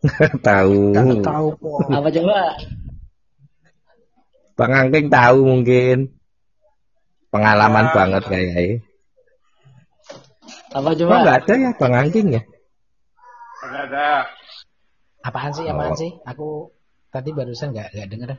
tahu. 0.48 0.90
tahu 1.22 1.46
Apa 1.90 2.08
coba? 2.10 2.38
Bang 4.58 4.72
Angking 4.74 5.08
tahu 5.08 5.38
mungkin. 5.46 5.98
Pengalaman 7.32 7.86
nah. 7.88 7.94
banget 7.96 8.22
kayaknya. 8.28 8.84
Apa 10.74 10.90
coba? 10.92 11.12
Enggak 11.22 11.36
ada 11.46 11.54
ya 11.54 11.70
Bang 11.78 11.94
Angking 11.94 12.28
ya? 12.34 12.42
Enggak 13.62 13.82
ada. 13.88 14.08
Apaan 15.22 15.52
sih? 15.54 15.64
Apaan 15.70 15.94
oh. 15.94 15.98
sih? 15.98 16.10
Aku 16.26 16.48
tadi 17.14 17.30
barusan 17.30 17.72
enggak 17.72 17.94
enggak 17.94 18.08
denger. 18.10 18.30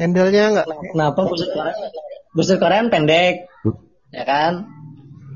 Handle-nya 0.00 0.44
enggak. 0.56 0.66
Kenapa 0.90 1.20
busur 1.28 1.48
Korea? 1.52 1.74
Busur 2.32 2.56
Korea 2.56 2.80
pendek. 2.88 3.44
Ya 4.10 4.24
kan? 4.26 4.66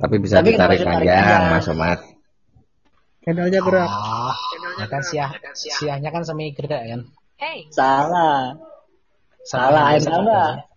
Tapi 0.00 0.16
bisa 0.18 0.42
Tapi 0.42 0.56
ditarik 0.56 0.82
panjang, 0.82 1.42
Mas 1.54 1.68
Omat. 1.70 2.13
Handle-nya 3.24 3.60
gerak. 3.64 3.88
Oh, 3.88 4.36
ya 4.76 4.86
kan 4.88 5.00
siah, 5.00 5.30
siahnya 5.56 6.12
kan 6.12 6.28
semi 6.28 6.52
gerak 6.52 6.84
kan? 6.84 7.00
Hey. 7.40 7.68
Salah. 7.72 8.60
Salah, 9.44 9.96
air 9.96 10.04
salah. 10.04 10.68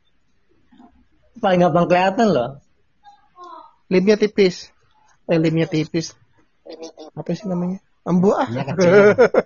Paling 1.44 1.60
gampang 1.64 1.86
kelihatan 1.92 2.28
loh. 2.32 2.50
Limnya 3.88 4.20
tipis 4.20 4.72
limnya 5.36 5.68
tipis 5.68 6.16
apa 7.16 7.30
sih 7.36 7.48
namanya 7.52 7.84
embu 8.08 8.32
ah 8.32 8.48
kecil. 8.48 8.92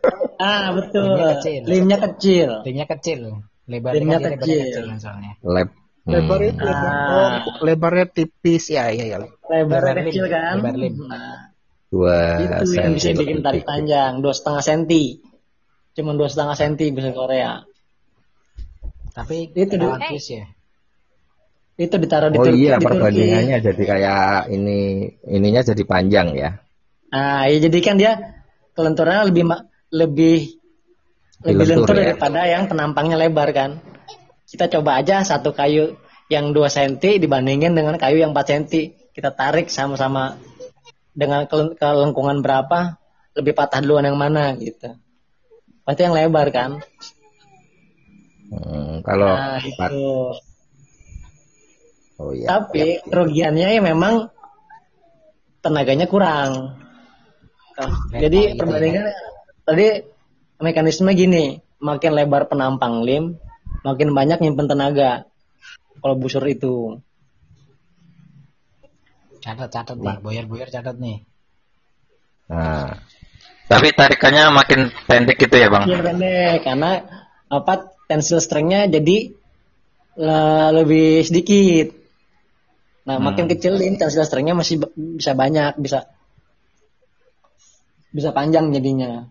ah 0.45 0.65
betul 0.77 1.01
limnya 1.09 1.27
kecil 1.37 1.61
limnya 1.65 1.97
kecil 1.97 2.49
limnya 2.61 2.85
kecil 2.85 3.19
lebar 3.65 3.91
limnya 3.97 4.19
kecil. 4.21 4.61
kecil 4.61 4.83
misalnya 4.93 5.31
leb 5.41 5.69
hmm. 5.69 6.11
lebarnya 6.13 6.51
ah. 6.69 7.41
lebarnya 7.65 8.05
tipis 8.13 8.69
ya 8.69 8.93
ya 8.93 9.05
ya 9.09 9.17
lebarnya 9.49 10.05
kecil 10.05 10.25
kan 10.29 10.61
lebar 10.61 10.75
lim 10.77 10.95
nah. 11.09 11.50
Dua 11.91 12.39
itu 12.39 12.71
yang 12.79 12.95
bisa 12.95 13.11
bikin 13.11 13.43
tarik 13.43 13.67
panjang 13.67 14.23
dua 14.23 14.31
setengah 14.31 14.63
senti 14.63 15.19
cuma 15.91 16.15
dua 16.15 16.31
setengah 16.31 16.55
senti 16.55 16.87
bisa 16.95 17.11
Korea 17.11 17.67
tapi 19.11 19.51
itu 19.51 19.75
hey. 19.75 20.15
ya 20.15 20.45
itu 21.75 21.95
ditaruh 21.97 22.31
di 22.31 22.39
oh 22.39 22.47
Turki. 22.47 22.63
iya 22.63 22.79
di 22.79 22.85
Turki. 22.85 22.87
perbandingannya 22.95 23.57
jadi 23.59 23.83
kayak 23.83 24.25
ini 24.55 24.79
ininya 25.27 25.61
jadi 25.67 25.83
panjang 25.83 26.31
ya 26.39 26.51
Nah, 27.11 27.43
ya 27.51 27.57
jadi 27.59 27.77
kan 27.83 27.95
dia 27.99 28.11
kelenturannya 28.71 29.35
lebih 29.35 29.43
ma- 29.43 29.67
lebih 29.91 30.55
lebih 31.43 31.65
lentur 31.67 31.91
lentur 31.91 31.95
ya. 31.99 32.15
daripada 32.15 32.41
yang 32.47 32.63
penampangnya 32.71 33.19
lebar 33.19 33.51
kan. 33.51 33.83
Kita 34.47 34.71
coba 34.71 35.03
aja 35.03 35.23
satu 35.23 35.51
kayu 35.51 35.99
yang 36.31 36.55
2 36.55 36.63
cm 36.71 37.19
dibandingin 37.19 37.75
dengan 37.75 37.99
kayu 37.99 38.23
yang 38.23 38.31
4 38.31 38.47
cm. 38.47 38.95
Kita 39.11 39.35
tarik 39.35 39.67
sama-sama 39.67 40.39
dengan 41.12 41.47
kel- 41.47 41.76
kelengkungan 41.76 42.39
berapa, 42.39 42.97
lebih 43.36 43.53
patah 43.55 43.80
duluan 43.84 44.07
yang 44.07 44.20
mana 44.20 44.55
gitu. 44.59 44.95
Pasti 45.84 46.01
yang 46.07 46.16
lebar 46.16 46.47
kan. 46.51 46.80
Hmm, 48.51 48.99
kalau 49.03 49.32
Nah, 49.32 49.59
itu. 49.64 50.07
oh 52.20 52.32
iya 52.36 52.47
Tapi 52.51 52.99
kerugiannya 53.07 53.68
ya 53.80 53.82
memang 53.82 54.28
tenaganya 55.64 56.05
kurang. 56.12 56.78
Jadi 58.12 58.59
perbandingan 58.59 59.07
tadi 59.64 60.03
mekanisme 60.62 61.09
gini, 61.16 61.57
makin 61.82 62.12
lebar 62.14 62.45
penampang 62.51 63.01
lim, 63.01 63.39
makin 63.82 64.14
banyak 64.14 64.38
nyimpen 64.43 64.68
tenaga. 64.70 65.26
Kalau 66.01 66.16
busur 66.20 66.43
itu. 66.45 66.99
Catat 69.41 69.69
catat 69.73 69.97
nih, 69.97 70.21
boyer-boyer 70.21 70.69
catat 70.69 70.95
nih. 71.01 71.25
nah 72.45 73.01
Tapi 73.65 73.95
tarikannya 73.95 74.51
makin 74.53 74.93
pendek 75.09 75.41
gitu 75.41 75.55
ya 75.57 75.71
bang? 75.71 75.89
Iya 75.89 75.99
pendek 76.03 76.59
karena 76.61 76.91
apa 77.49 77.95
tensil 78.05 78.37
strength-nya 78.37 78.91
jadi 78.91 79.33
eh, 80.19 80.69
lebih 80.75 81.25
sedikit. 81.25 81.97
Nah, 83.01 83.17
makin 83.17 83.49
kecil 83.49 83.81
lim 83.81 83.97
tensil 83.97 84.21
strength-nya 84.21 84.53
masih 84.53 84.85
bisa 84.93 85.33
banyak, 85.33 85.73
bisa 85.81 86.05
bisa 88.13 88.29
panjang 88.35 88.69
jadinya. 88.75 89.25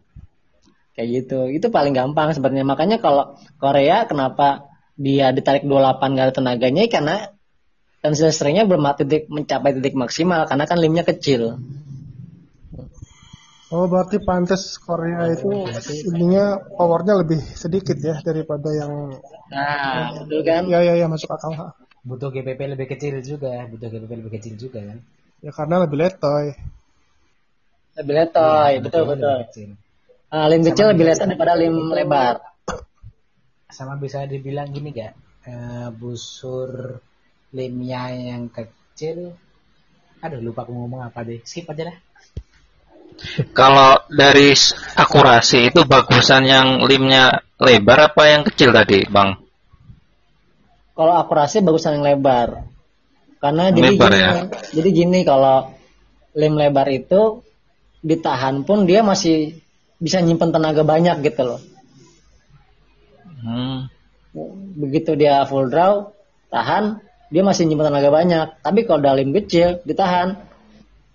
Kayak 0.96 1.08
gitu. 1.22 1.40
Itu 1.52 1.70
paling 1.70 1.94
gampang 1.94 2.34
sebenarnya. 2.34 2.66
Makanya 2.66 2.98
kalau 2.98 3.38
Korea 3.62 4.10
kenapa 4.10 4.66
dia 5.00 5.30
ditarik 5.32 5.64
28 5.64 6.12
nggak 6.12 6.26
ada 6.28 6.34
tenaganya 6.34 6.82
ya 6.84 6.90
karena 6.92 7.16
tensil 8.00 8.32
strength-nya 8.32 8.64
belum 8.64 8.82
titik 8.96 9.28
mencapai 9.28 9.76
titik 9.76 9.94
maksimal 9.96 10.48
karena 10.48 10.64
kan 10.64 10.78
limnya 10.80 11.04
kecil. 11.04 11.60
Oh 13.70 13.86
berarti 13.86 14.18
pantas 14.18 14.82
Korea 14.82 15.30
itu 15.30 15.46
ininya 16.10 16.58
powernya 16.74 17.22
lebih 17.22 17.38
sedikit 17.54 17.94
ya 18.02 18.18
daripada 18.18 18.66
yang 18.74 19.14
Nah, 19.50 20.14
betul 20.14 20.40
kan? 20.46 20.62
ya 20.66 20.78
ya 20.82 20.94
ya 20.98 21.06
masuk 21.06 21.30
akal. 21.30 21.74
Butuh 22.02 22.30
GPP 22.34 22.60
lebih 22.74 22.86
kecil 22.90 23.18
juga, 23.22 23.66
butuh 23.70 23.86
GPP 23.92 24.12
lebih 24.24 24.32
kecil 24.38 24.54
juga 24.58 24.82
kan. 24.82 24.98
Ya 25.44 25.50
karena 25.54 25.86
lebih 25.86 25.98
letoy. 26.02 26.46
Lebih 27.98 28.14
letoy, 28.14 28.72
betul 28.82 29.02
Lebih 29.06 29.10
betul. 29.14 29.36
kecil. 29.46 29.70
Ah, 30.30 30.46
lim 30.50 30.62
kecil 30.66 30.86
lebih 30.90 31.04
letoy 31.06 31.26
daripada 31.30 31.52
lim 31.58 31.74
lebar. 31.94 32.34
Sama 33.70 33.94
bisa 34.02 34.26
dibilang 34.26 34.70
gini 34.74 34.90
gak? 34.90 35.12
Eh, 35.46 35.88
busur 35.94 36.98
limnya 37.50 38.10
yang 38.14 38.50
kecil. 38.50 39.34
Aduh 40.20 40.40
lupa 40.42 40.62
aku 40.66 40.72
ngomong 40.74 41.02
apa 41.02 41.24
deh. 41.26 41.42
Skip 41.42 41.70
aja 41.70 41.90
dah. 41.90 41.98
Kalau 43.52 44.00
dari 44.08 44.56
akurasi 44.96 45.68
itu 45.68 45.84
bagusan 45.84 46.48
yang 46.48 46.66
limnya 46.88 47.44
lebar 47.60 48.12
apa 48.12 48.22
yang 48.32 48.42
kecil 48.46 48.72
tadi 48.72 49.04
bang? 49.04 49.36
Kalau 50.96 51.14
akurasi 51.16 51.60
bagusan 51.60 52.00
yang 52.00 52.06
lebar. 52.16 52.64
Karena 53.40 53.72
jadi 53.72 53.96
Lebar 53.96 54.12
gini, 54.12 54.20
ya? 54.20 54.32
jadi 54.76 54.88
gini 54.92 55.20
kalau 55.24 55.72
lim 56.36 56.60
lebar 56.60 56.92
itu 56.92 57.40
ditahan 58.04 58.68
pun 58.68 58.84
dia 58.84 59.00
masih 59.00 59.56
bisa 59.96 60.20
nyimpen 60.20 60.52
tenaga 60.52 60.84
banyak 60.84 61.24
gitu 61.24 61.56
loh. 61.56 61.60
Hmm. 63.40 63.88
Begitu 64.76 65.16
dia 65.16 65.44
full 65.48 65.72
draw, 65.72 66.12
tahan, 66.52 67.00
dia 67.30 67.42
masih 67.46 67.70
nyimpen 67.70 67.86
tenaga 67.88 68.10
banyak. 68.10 68.46
Tapi 68.60 68.78
kalau 68.84 68.98
udah 69.00 69.14
lim 69.14 69.30
kecil, 69.30 69.78
ditahan 69.86 70.34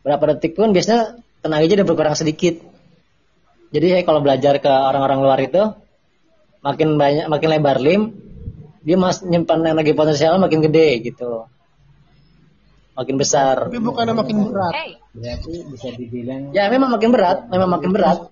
berapa 0.02 0.36
detik 0.36 0.56
pun 0.56 0.72
biasanya 0.72 1.20
tenaganya 1.44 1.84
udah 1.84 1.88
berkurang 1.88 2.16
sedikit. 2.16 2.56
Jadi 3.76 3.86
saya 3.92 4.04
kalau 4.08 4.24
belajar 4.24 4.64
ke 4.64 4.72
orang-orang 4.72 5.20
luar 5.20 5.40
itu 5.44 5.62
makin 6.64 6.96
banyak 6.96 7.28
makin 7.28 7.50
lebar 7.52 7.78
lim, 7.84 8.02
dia 8.88 8.96
mas 8.96 9.20
nyimpan 9.20 9.76
energi 9.76 9.92
potensial 9.92 10.40
makin 10.40 10.64
gede 10.64 11.04
gitu. 11.04 11.52
Makin 12.96 13.16
besar. 13.20 13.68
Tapi 13.68 13.84
bukannya 13.84 14.16
makin 14.16 14.38
berat. 14.48 14.74
Berarti 15.12 15.54
bisa 15.68 15.92
dibilang 16.00 16.56
Ya 16.56 16.72
memang 16.72 16.96
makin 16.96 17.12
berat, 17.12 17.52
memang 17.52 17.70
makin 17.76 17.92
berat. 17.92 18.32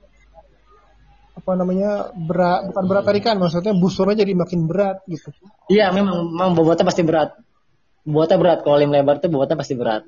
Apa 1.36 1.60
namanya 1.60 2.16
berat 2.16 2.72
bukan 2.72 2.84
berat 2.88 3.04
tarikan 3.04 3.36
maksudnya 3.36 3.76
busurnya 3.76 4.24
jadi 4.24 4.32
makin 4.32 4.64
berat 4.72 5.04
gitu. 5.12 5.36
Iya 5.68 5.92
memang, 5.92 6.32
memang 6.32 6.56
bobotnya 6.56 6.88
pasti 6.88 7.04
berat. 7.04 7.36
Bobotnya 8.04 8.36
berat 8.36 8.60
kalau 8.68 8.78
lim 8.84 8.92
lebar 8.92 9.24
itu 9.24 9.32
bobotnya 9.32 9.56
pasti 9.56 9.80
berat. 9.80 10.04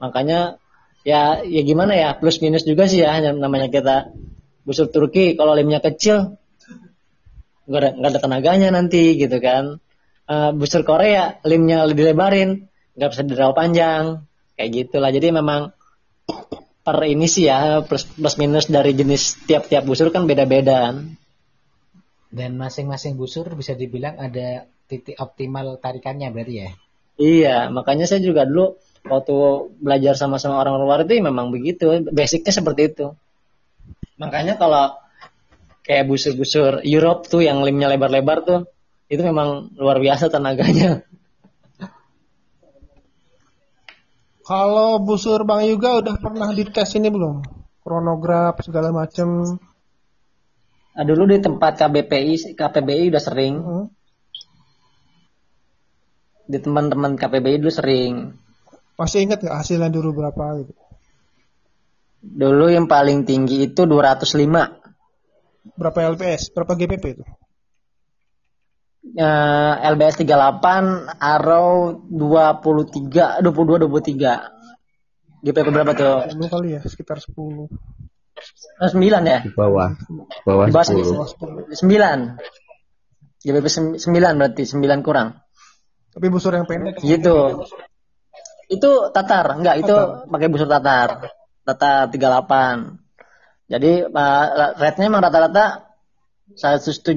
Makanya 0.00 0.60
ya 1.00 1.40
ya 1.40 1.60
gimana 1.64 1.96
ya 1.96 2.12
plus 2.16 2.44
minus 2.44 2.68
juga 2.68 2.84
sih 2.84 3.00
ya 3.00 3.16
namanya 3.32 3.72
kita 3.72 4.12
busur 4.68 4.92
Turki 4.92 5.32
kalau 5.32 5.56
limnya 5.56 5.80
kecil 5.80 6.36
nggak 7.64 7.80
ada 7.80 7.90
nggak 7.96 8.10
ada 8.12 8.20
tenaganya 8.20 8.68
nanti 8.68 9.16
gitu 9.16 9.40
kan. 9.40 9.80
Eh, 10.28 10.50
busur 10.52 10.84
Korea 10.84 11.40
limnya 11.48 11.88
lebih 11.88 12.12
lebarin 12.12 12.68
nggak 12.94 13.10
bisa 13.16 13.22
diraw 13.24 13.56
panjang 13.56 14.28
kayak 14.60 14.70
gitulah. 14.70 15.08
Jadi 15.08 15.32
memang 15.32 15.72
per 16.84 16.96
ini 17.08 17.24
sih 17.28 17.48
ya 17.48 17.80
plus 17.80 18.04
plus 18.04 18.36
minus 18.36 18.68
dari 18.68 18.92
jenis 18.92 19.40
tiap-tiap 19.48 19.88
busur 19.88 20.12
kan 20.12 20.28
beda-beda. 20.28 20.96
dan 22.30 22.54
masing-masing 22.54 23.18
busur 23.18 23.42
bisa 23.58 23.74
dibilang 23.74 24.14
ada 24.14 24.70
titik 24.86 25.18
optimal 25.18 25.82
tarikannya 25.82 26.30
berarti 26.30 26.54
ya. 26.62 26.70
Iya, 27.20 27.68
makanya 27.68 28.08
saya 28.08 28.24
juga 28.24 28.48
dulu 28.48 28.80
waktu 29.04 29.36
belajar 29.76 30.16
sama-sama 30.16 30.56
orang 30.56 30.80
luar 30.80 31.04
itu 31.04 31.20
ya 31.20 31.22
memang 31.28 31.52
begitu, 31.52 31.84
basicnya 32.08 32.48
seperti 32.48 32.96
itu. 32.96 33.06
Makanya 34.16 34.56
kalau 34.56 34.96
kayak 35.84 36.08
busur-busur 36.08 36.80
Europe 36.80 37.28
tuh 37.28 37.44
yang 37.44 37.60
limnya 37.60 37.92
lebar-lebar 37.92 38.40
tuh, 38.48 38.60
itu 39.12 39.20
memang 39.20 39.68
luar 39.76 40.00
biasa 40.00 40.32
tenaganya. 40.32 41.04
Kalau 44.50 44.98
busur 44.98 45.46
Bang 45.46 45.62
Yuga 45.62 46.00
udah 46.02 46.16
pernah 46.18 46.50
dites 46.56 46.96
ini 46.96 47.06
belum? 47.12 47.44
Kronograf 47.84 48.64
segala 48.64 48.90
macem. 48.90 49.60
Nah, 50.90 51.04
dulu 51.06 51.30
di 51.30 51.38
tempat 51.38 51.78
KBPI, 51.78 52.56
KPBI 52.58 53.12
udah 53.12 53.22
sering, 53.22 53.54
Hmm. 53.60 53.86
Di 56.50 56.58
teman-teman 56.58 57.14
KPBI 57.14 57.62
dulu 57.62 57.70
sering. 57.70 58.34
Masih 58.98 59.22
ingat 59.22 59.38
nggak 59.40 59.54
hasilnya 59.62 59.88
dulu 59.88 60.18
berapa 60.18 60.66
gitu? 60.66 60.74
Dulu 62.20 62.66
yang 62.68 62.90
paling 62.90 63.22
tinggi 63.24 63.70
itu 63.70 63.86
205. 63.86 65.78
Berapa 65.78 65.98
LPS? 66.12 66.50
Berapa 66.52 66.74
GPP 66.74 67.04
itu? 67.16 67.24
Eh, 69.00 69.74
LBS 69.96 70.20
38, 70.20 71.16
Arrow 71.16 72.04
23, 72.04 73.40
22, 73.40 73.88
23. 73.88 75.40
GPP 75.40 75.66
berapa 75.72 75.92
tuh? 75.96 76.28
10 76.36 76.52
kali 76.52 76.68
ya, 76.76 76.80
sekitar 76.84 77.16
10. 77.16 77.72
Eh, 78.84 78.90
9 78.92 79.24
ya? 79.24 79.40
di 79.40 79.52
bawah 79.56 79.96
bawah 80.44 80.64
Di 80.68 80.72
bawah 80.72 80.84
10 80.84 81.80
9. 81.80 82.36
GBP 83.40 83.66
9 83.96 84.36
berarti 84.36 84.62
9 84.68 85.00
kurang. 85.00 85.40
Tapi 86.10 86.26
busur 86.26 86.52
yang 86.54 86.66
pendek. 86.66 86.98
Gitu. 87.00 87.38
Itu 88.70 88.90
tatar, 89.10 89.58
enggak 89.58 89.82
itu 89.82 89.94
pakai 90.30 90.48
busur 90.50 90.66
tatar. 90.66 91.30
Tatar 91.66 92.10
38. 92.10 93.70
Jadi 93.70 93.92
uh, 94.02 94.46
rate-nya 94.74 95.06
emang 95.06 95.22
rata-rata 95.22 95.90
176 96.58 97.14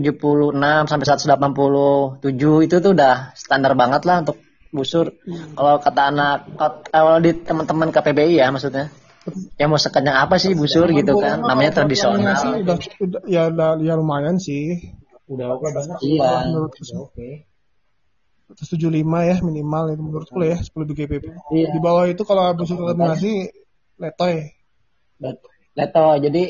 sampai 0.85 1.05
187 1.09 2.65
itu 2.69 2.75
tuh 2.77 2.91
udah 2.93 3.33
standar 3.33 3.73
banget 3.73 4.05
lah 4.05 4.21
untuk 4.21 4.37
busur. 4.69 5.17
Kalau 5.57 5.81
kata 5.81 6.01
anak 6.13 6.37
kalau 6.89 7.17
di 7.17 7.33
teman-teman 7.41 7.89
KPBI 7.89 8.41
ya 8.41 8.53
maksudnya. 8.53 8.93
Ya 9.55 9.71
mau 9.71 9.79
sekencang 9.79 10.19
apa 10.19 10.35
sih 10.35 10.51
busur 10.51 10.91
gitu 10.91 11.15
kan? 11.15 11.39
Namanya 11.39 11.71
tradisional. 11.81 12.35
Sih, 12.35 12.59
udah, 12.59 12.75
udah, 12.75 13.21
ya, 13.23 13.41
udah, 13.47 13.69
ya 13.79 13.93
lumayan 13.95 14.35
sih. 14.35 14.93
Udah 15.31 15.55
oke 15.55 15.71
banget. 15.71 15.97
Iya. 16.03 16.59
Oke. 16.99 17.47
175 18.55 19.29
ya 19.29 19.35
minimal 19.41 19.83
itu 19.93 20.01
menurutku 20.05 20.37
lah 20.37 20.55
ya 20.55 20.59
10 20.61 20.73
GPP. 20.93 21.25
Iya. 21.53 21.67
Di 21.73 21.79
bawah 21.81 22.05
itu 22.09 22.21
kalau 22.25 22.53
busur 22.53 22.77
eliminasi 22.81 23.49
letoy. 23.97 24.53
Leto. 25.73 26.07
Jadi 26.21 26.43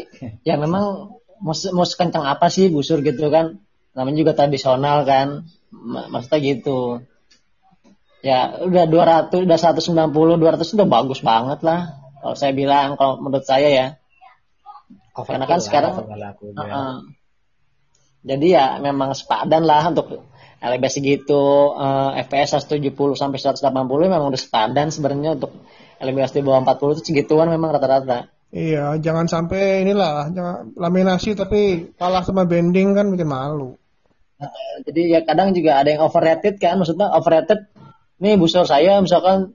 ya 0.43 0.59
memang 0.59 1.15
mau, 1.39 1.55
mau 1.55 1.85
sekencang 1.87 2.27
apa 2.27 2.51
sih 2.51 2.67
busur 2.67 2.99
gitu 3.03 3.31
kan? 3.31 3.59
Namanya 3.95 4.17
juga 4.19 4.31
tradisional 4.35 5.07
kan. 5.07 5.47
Ma- 5.71 6.07
Maksudnya 6.11 6.39
gitu. 6.43 7.03
ya 8.23 8.55
udah 8.63 8.87
200 8.87 9.35
udah 9.35 9.59
190 9.59 10.15
200 10.15 10.75
udah 10.79 10.87
bagus 10.87 11.19
banget 11.19 11.59
lah 11.59 11.91
kalau 12.23 12.39
saya 12.39 12.55
bilang 12.55 12.95
kalau 12.95 13.19
menurut 13.19 13.43
saya 13.43 13.67
ya 13.67 13.87
karena 15.11 15.43
kan 15.43 15.59
sekarang 15.59 16.07
uh, 16.07 16.63
uh, 16.63 16.95
jadi 18.23 18.47
ya 18.47 18.65
memang 18.79 19.11
sepadan 19.11 19.67
lah 19.67 19.91
untuk 19.91 20.23
LBS 20.64 21.03
segitu 21.03 21.76
uh, 21.76 22.16
FPS 22.24 22.64
170 22.64 22.95
sampai 23.20 23.36
180 23.36 23.68
memang 24.07 24.32
udah 24.32 24.39
sepadan 24.39 24.88
sebenarnya 24.95 25.36
untuk 25.36 25.51
LBS 25.99 26.32
di 26.32 26.41
bawah 26.41 26.64
40 26.64 26.95
itu 26.95 27.01
segituan 27.11 27.51
memang 27.51 27.76
rata-rata. 27.76 28.32
Iya 28.53 28.95
jangan 29.03 29.28
sampai 29.28 29.84
inilah 29.84 30.32
jangan 30.32 30.72
laminasi 30.80 31.36
tapi 31.36 31.91
kalah 31.99 32.24
sama 32.24 32.47
bending 32.47 32.95
kan 32.95 33.11
bikin 33.11 33.28
malu. 33.28 33.76
Uh, 34.39 34.76
jadi 34.88 35.20
ya 35.20 35.20
kadang 35.28 35.51
juga 35.51 35.84
ada 35.84 35.91
yang 35.91 36.01
overrated 36.07 36.55
kan 36.64 36.80
maksudnya 36.80 37.11
overrated 37.11 37.68
nih 38.24 38.39
busur 38.39 38.64
saya 38.64 39.03
misalkan 39.03 39.51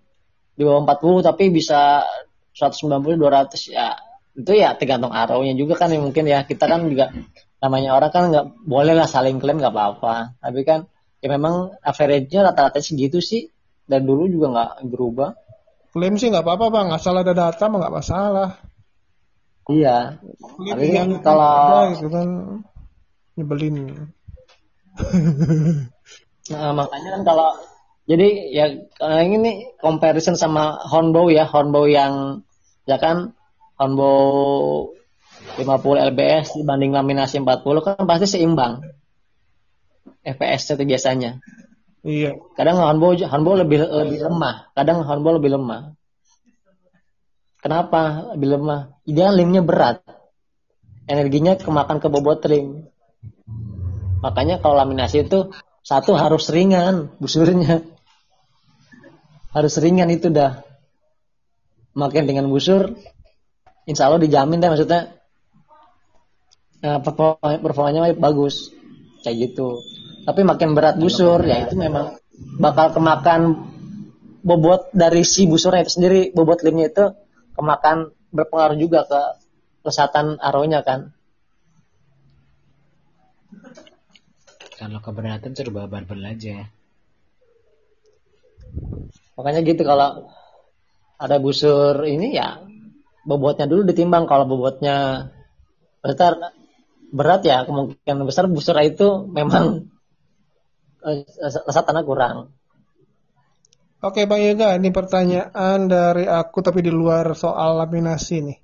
di 0.58 0.66
bawah 0.66 0.84
40 0.84 1.24
tapi 1.24 1.48
bisa 1.48 2.04
190 2.52 3.16
200 3.16 3.72
ya 3.72 3.96
itu 4.36 4.52
ya 4.54 4.76
tergantung 4.76 5.14
arrownya 5.14 5.56
juga 5.56 5.78
kan 5.80 5.88
ya 5.88 6.04
mungkin 6.04 6.28
ya 6.28 6.44
kita 6.44 6.68
kan 6.68 6.84
juga 6.84 7.10
namanya 7.58 7.96
orang 7.96 8.10
kan 8.12 8.22
nggak 8.30 8.46
boleh 8.66 8.94
lah 8.94 9.08
saling 9.08 9.40
klaim 9.42 9.58
nggak 9.58 9.74
apa-apa. 9.74 10.38
Tapi 10.38 10.60
kan 10.62 10.86
ya 11.18 11.28
memang 11.28 11.74
average-nya 11.82 12.52
rata-rata 12.52 12.82
segitu 12.82 13.18
sih. 13.22 13.50
Dan 13.88 14.04
dulu 14.04 14.28
juga 14.28 14.46
nggak 14.52 14.72
berubah. 14.88 15.30
Klaim 15.96 16.20
sih 16.20 16.28
nggak 16.28 16.44
apa-apa 16.44 16.66
bang. 16.68 16.88
Asal 16.92 17.16
ada 17.16 17.32
data 17.32 17.64
mah 17.72 17.78
nggak 17.80 17.96
masalah. 17.96 18.50
Iya. 19.68 20.20
Tapi 20.56 20.86
kan 20.92 21.08
kalau 21.24 21.92
gitu 21.96 22.08
kan. 22.12 22.28
Nyebelin. 23.36 23.76
Nah 26.48 26.72
makanya 26.72 27.20
kan 27.20 27.22
kalau 27.28 27.60
jadi 28.08 28.28
ya 28.48 28.66
ini 29.20 29.68
comparison 29.84 30.32
sama 30.32 30.80
Hornbow 30.80 31.28
ya, 31.28 31.44
Hornbow 31.44 31.84
yang 31.84 32.40
ya 32.88 32.96
kan 32.96 33.36
Hornbow 33.76 34.96
50 35.60 36.08
LBS 36.16 36.56
dibanding 36.56 36.96
laminasi 36.96 37.44
40 37.44 37.84
kan 37.84 38.04
pasti 38.08 38.26
seimbang. 38.26 38.80
FPS 40.36 40.76
itu 40.76 40.84
biasanya. 40.84 41.40
Iya. 42.04 42.36
Kadang 42.54 42.78
Hornbow 42.78 43.16
Hornbow 43.16 43.54
lebih 43.56 43.80
lebih 43.80 44.18
lemah, 44.28 44.70
kadang 44.76 45.02
Hornbow 45.02 45.40
lebih 45.40 45.56
lemah. 45.56 45.96
Kenapa 47.58 48.32
lebih 48.36 48.60
lemah? 48.60 48.80
Dia 49.08 49.34
limnya 49.34 49.64
berat. 49.64 50.04
Energinya 51.08 51.56
kemakan 51.56 51.98
ke 51.98 52.06
bobot 52.12 52.44
rim. 52.44 52.86
Makanya 54.20 54.60
kalau 54.60 54.76
laminasi 54.78 55.24
itu 55.24 55.50
satu 55.88 56.12
harus 56.20 56.52
ringan 56.52 57.16
busurnya 57.16 57.80
harus 59.56 59.74
ringan 59.80 60.12
itu 60.12 60.28
dah 60.28 60.60
makin 61.96 62.28
dengan 62.28 62.44
busur 62.52 62.92
insya 63.88 64.12
Allah 64.12 64.20
dijamin 64.20 64.60
deh 64.60 64.68
maksudnya 64.68 65.16
nah, 66.84 67.00
performanya 67.00 68.12
bagus 68.20 68.68
kayak 69.24 69.48
gitu 69.48 69.80
tapi 70.28 70.44
makin 70.44 70.76
berat 70.76 71.00
busur 71.00 71.40
ya 71.40 71.64
itu 71.64 71.72
memang 71.72 72.20
bakal 72.60 72.92
kemakan 72.92 73.64
bobot 74.44 74.92
dari 74.92 75.24
si 75.24 75.48
busurnya 75.48 75.88
itu 75.88 75.96
sendiri. 75.96 76.20
Bobot 76.36 76.60
limnya 76.60 76.92
itu 76.92 77.04
kemakan 77.56 78.12
berpengaruh 78.28 78.76
juga 78.76 79.08
ke 79.08 79.20
kesehatan 79.88 80.36
aronya 80.36 80.84
kan. 80.84 81.16
Kalau 84.76 85.00
keberatan 85.00 85.56
coba 85.56 85.88
barbel 85.88 86.20
aja. 86.20 86.68
Makanya 89.32 89.64
gitu 89.64 89.80
kalau 89.80 90.28
ada 91.16 91.40
busur 91.40 92.04
ini 92.04 92.36
ya 92.36 92.60
bobotnya 93.24 93.64
dulu 93.64 93.88
ditimbang. 93.88 94.28
Kalau 94.28 94.44
bobotnya 94.44 95.32
besar 96.04 96.52
berat 97.08 97.42
ya 97.48 97.64
kemungkinan 97.64 98.28
besar 98.28 98.44
busur 98.46 98.76
itu 98.84 99.24
memang 99.24 99.88
rasa 101.40 101.80
tanah 101.82 102.04
kurang. 102.04 102.36
Oke 103.98 104.30
Bang 104.30 104.44
Yoga, 104.44 104.78
ini 104.78 104.94
pertanyaan 104.94 105.90
dari 105.90 106.24
aku 106.30 106.62
tapi 106.62 106.86
di 106.86 106.92
luar 106.94 107.34
soal 107.34 107.82
laminasi 107.82 108.36
nih. 108.46 108.58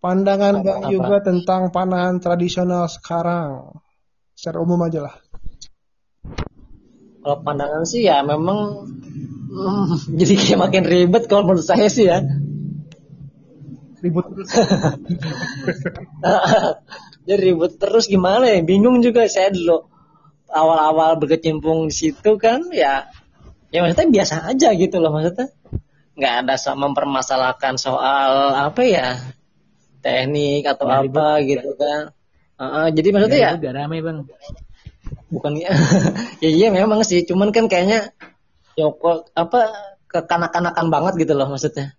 Pandangan 0.00 0.64
Bang? 0.64 0.88
Yoga 0.88 1.20
tentang 1.20 1.68
panahan 1.68 2.22
tradisional 2.22 2.88
sekarang. 2.88 3.76
Secara 4.36 4.60
umum 4.60 4.80
aja 4.84 5.04
lah. 5.04 5.14
Kalau 7.20 7.42
pandangan 7.42 7.84
sih 7.84 8.06
ya 8.06 8.22
memang 8.22 8.86
Hmm, 9.56 9.88
jadi 10.20 10.34
kayak 10.36 10.60
makin 10.60 10.84
ribet 10.84 11.24
kalau 11.32 11.48
menurut 11.48 11.64
saya 11.64 11.88
sih 11.88 12.04
ya. 12.04 12.20
Ribut 14.04 14.28
terus. 14.36 14.50
jadi 17.24 17.40
ribut 17.40 17.72
terus 17.80 18.04
gimana 18.12 18.52
ya? 18.52 18.60
Bingung 18.60 19.00
juga 19.00 19.24
saya 19.32 19.48
dulu. 19.48 19.88
Awal-awal 20.56 21.20
berkecimpung 21.20 21.92
di 21.92 21.94
situ 21.94 22.40
kan 22.40 22.64
ya 22.72 23.12
ya 23.68 23.84
maksudnya 23.84 24.08
biasa 24.08 24.48
aja 24.48 24.72
gitu 24.72 24.96
loh 24.96 25.12
maksudnya. 25.12 25.52
Nggak 26.16 26.34
ada 26.48 26.56
mempermasalahkan 26.72 27.76
soal 27.76 28.56
apa 28.56 28.80
ya 28.88 29.20
teknik 30.00 30.64
atau 30.64 30.88
ya, 30.88 31.04
apa 31.04 31.26
ribut. 31.44 31.48
gitu 31.52 31.70
kan. 31.76 32.02
Uh, 32.56 32.88
jadi 32.88 33.08
maksudnya 33.12 33.40
ya, 33.40 33.50
ya 33.60 33.72
ramai 33.76 34.00
bang. 34.00 34.24
Bukan 35.28 35.60
ya, 35.60 35.76
ya 36.42 36.48
iya 36.48 36.68
memang 36.72 37.04
sih, 37.04 37.20
cuman 37.28 37.52
kan 37.52 37.68
kayaknya 37.68 38.16
ya 38.76 38.92
kok 38.92 39.32
apa 39.32 39.60
kekanak-kanakan 40.12 40.86
banget 40.92 41.14
gitu 41.24 41.32
loh 41.32 41.48
maksudnya 41.48 41.96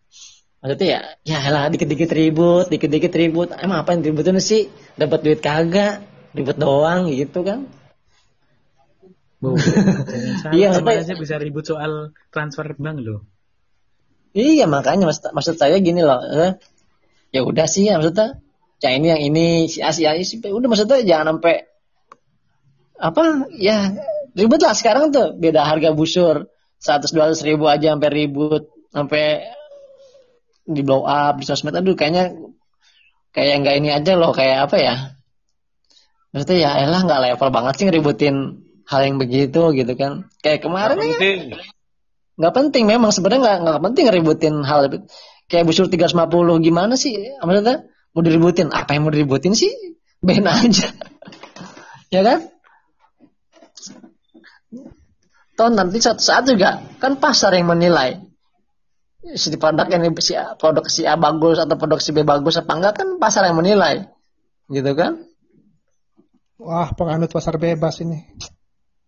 maksudnya 0.61 0.87
ya 0.87 1.01
ya 1.25 1.39
lah 1.49 1.69
dikit-dikit 1.73 2.09
ribut 2.13 2.65
dikit-dikit 2.69 3.13
ribut 3.13 3.49
emang 3.57 3.81
apa 3.81 3.97
yang 3.97 4.13
ributin 4.13 4.37
sih 4.37 4.69
dapat 4.93 5.25
duit 5.25 5.41
kagak 5.41 6.05
ribut 6.37 6.57
doang 6.57 7.09
gitu 7.09 7.41
kan 7.41 7.65
iya 10.57 10.73
sama 10.73 10.97
aja 10.97 11.13
bisa 11.13 11.37
ribut 11.37 11.61
soal 11.61 12.11
transfer 12.33 12.73
bank 12.81 13.05
loh. 13.05 13.21
Iya 14.33 14.65
makanya 14.65 15.09
maksud, 15.09 15.33
maksud 15.33 15.55
saya 15.57 15.77
gini 15.81 16.01
loh 16.01 16.21
eh, 16.21 16.57
ya 17.33 17.41
udah 17.45 17.65
sih 17.69 17.89
ya 17.89 17.97
maksudnya 17.97 18.41
ya 18.81 18.89
ini 18.93 19.07
yang 19.09 19.21
ini 19.21 19.45
si 19.65 19.81
A 19.81 19.89
si 19.89 20.05
A 20.05 20.13
si 20.21 20.37
udah 20.41 20.69
maksudnya 20.69 21.01
jangan 21.01 21.37
sampai 21.37 21.65
apa 22.97 23.49
ya 23.57 23.93
ribut 24.33 24.61
lah 24.61 24.73
sekarang 24.73 25.13
tuh 25.13 25.33
beda 25.37 25.65
harga 25.65 25.93
busur 25.93 26.49
seratus 26.77 27.13
dua 27.13 27.29
ratus 27.29 27.41
ribu 27.45 27.65
aja 27.65 27.93
sampai 27.93 28.09
ribut 28.13 28.69
sampai 28.93 29.45
di 30.65 30.81
blow 30.85 31.05
up 31.05 31.37
di 31.37 31.45
sosmed 31.45 31.73
aduh 31.73 31.97
kayaknya 31.97 32.37
kayak 33.33 33.65
nggak 33.65 33.75
ini 33.81 33.89
aja 33.93 34.13
loh 34.17 34.33
kayak 34.33 34.69
apa 34.69 34.77
ya 34.77 34.95
maksudnya 36.33 36.57
ya 36.57 36.69
elah 36.85 37.01
nggak 37.05 37.21
level 37.33 37.49
banget 37.49 37.73
sih 37.77 37.85
ngeributin 37.89 38.66
hal 38.87 39.01
yang 39.03 39.19
begitu 39.19 39.61
gitu 39.75 39.93
kan. 39.99 40.31
Kayak 40.39 40.63
kemarin 40.63 40.95
gak 40.97 41.19
ya 41.19 41.35
nggak 42.37 42.53
penting 42.53 42.85
memang 42.85 43.09
sebenarnya 43.09 43.41
nggak 43.41 43.57
nggak 43.65 43.83
penting 43.91 44.03
ngeributin 44.07 44.55
hal. 44.61 44.81
Kayak 45.49 45.65
busur 45.67 45.89
350 45.89 46.65
gimana 46.65 46.93
sih? 46.93 47.15
Maksudnya 47.41 47.87
mau 48.13 48.21
diributin? 48.21 48.69
Apa 48.69 48.93
yang 48.93 49.09
mau 49.09 49.13
diributin 49.13 49.57
sih? 49.57 49.69
Ben 50.21 50.45
aja. 50.45 50.87
Ya 52.07 52.23
kan? 52.23 52.39
Toh 55.59 55.67
nanti 55.75 55.99
suatu 55.99 56.23
saat 56.23 56.47
juga 56.47 56.79
kan 57.03 57.19
pasar 57.19 57.51
yang 57.51 57.67
menilai 57.67 58.23
si 59.35 59.51
produk 59.59 59.91
ini 59.91 60.15
si 60.23 60.31
A, 60.39 60.55
produk 60.55 60.87
si 60.87 61.03
A 61.03 61.19
bagus 61.19 61.59
atau 61.59 61.75
produk 61.75 61.99
si 61.99 62.15
B 62.15 62.23
bagus 62.23 62.55
apa 62.55 62.79
enggak 62.79 63.03
kan 63.03 63.19
pasar 63.19 63.51
yang 63.51 63.59
menilai. 63.59 64.07
Gitu 64.71 64.87
kan? 64.95 65.19
Wah 66.63 66.95
penganut 66.95 67.27
pasar 67.27 67.59
bebas 67.59 67.99
ini 67.99 68.23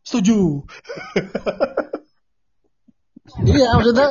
setuju 0.06 0.64
iya 3.50 3.70
maksudnya 3.78 4.08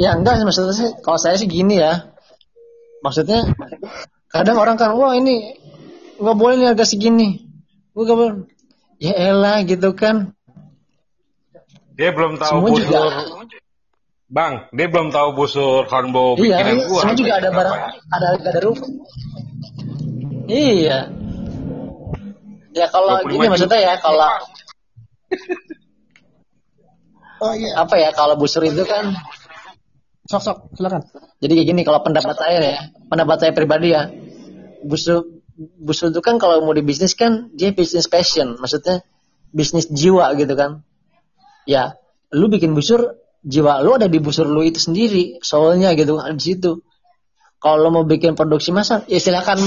ya 0.00 0.16
enggak 0.16 0.42
maksudnya 0.42 0.74
sih 0.74 0.90
kalau 1.00 1.18
saya 1.20 1.36
sih 1.38 1.48
gini 1.48 1.78
ya 1.80 2.12
maksudnya 3.04 3.46
kadang 4.32 4.58
orang 4.58 4.76
kan 4.76 4.92
wah 4.96 5.14
ini 5.14 5.56
nggak 6.20 6.36
boleh 6.36 6.54
nih 6.58 6.68
harga 6.72 6.84
segini 6.88 7.44
gue 7.96 8.04
gak 8.04 8.16
boleh 8.16 8.34
ya 9.00 9.12
elah 9.16 9.64
gitu 9.64 9.92
kan 9.96 10.36
dia 11.96 12.12
belum 12.12 12.36
tahu 12.36 12.60
semua 12.60 12.70
busur. 12.76 12.84
Juga, 12.84 13.02
Bang, 14.26 14.68
dia 14.74 14.86
belum 14.90 15.08
tahu 15.14 15.28
busur 15.32 15.88
hornbow 15.88 16.36
iya, 16.36 16.60
bikinan 16.60 16.76
iya, 16.76 16.86
gua. 16.90 17.00
Semua 17.06 17.16
juga 17.16 17.32
ada 17.40 17.50
barang, 17.54 17.78
ada 18.10 18.26
ada 18.36 18.60
roof. 18.60 18.80
Iya. 20.50 20.98
Ya 22.76 22.86
kalau 22.92 23.24
gini 23.24 23.46
maksudnya 23.48 23.80
ya 23.80 23.94
kalau 24.02 24.28
Oh 27.36 27.52
iya. 27.52 27.76
Apa 27.76 28.00
ya 28.00 28.10
kalau 28.16 28.40
busur 28.40 28.64
itu 28.64 28.80
kan 28.88 29.12
sok 30.24 30.42
sok 30.42 30.58
silakan. 30.72 31.04
Jadi 31.44 31.52
kayak 31.52 31.68
gini 31.68 31.82
kalau 31.84 32.00
pendapat 32.00 32.32
saya 32.32 32.58
ya, 32.64 32.80
pendapat 33.12 33.36
saya 33.44 33.52
pribadi 33.52 33.92
ya. 33.92 34.08
Busur 34.80 35.44
busur 35.56 36.12
itu 36.12 36.20
kan 36.24 36.40
kalau 36.40 36.64
mau 36.64 36.72
di 36.72 36.80
bisnis 36.80 37.12
kan 37.12 37.52
dia 37.52 37.76
bisnis 37.76 38.08
passion, 38.08 38.56
maksudnya 38.56 39.04
bisnis 39.56 39.88
jiwa 39.88 40.32
gitu 40.36 40.52
kan 40.52 40.84
ya 41.64 41.96
lu 42.36 42.52
bikin 42.52 42.76
busur 42.76 43.16
jiwa 43.40 43.80
lu 43.80 43.96
ada 43.96 44.04
di 44.10 44.20
busur 44.20 44.44
lu 44.44 44.60
itu 44.60 44.76
sendiri 44.76 45.40
soalnya 45.40 45.96
gitu 45.96 46.20
kan 46.20 46.36
di 46.36 46.44
situ 46.44 46.84
kalau 47.56 47.88
mau 47.88 48.04
bikin 48.04 48.36
produksi 48.36 48.70
massal 48.70 49.02
ya 49.08 49.16
silakan 49.16 49.58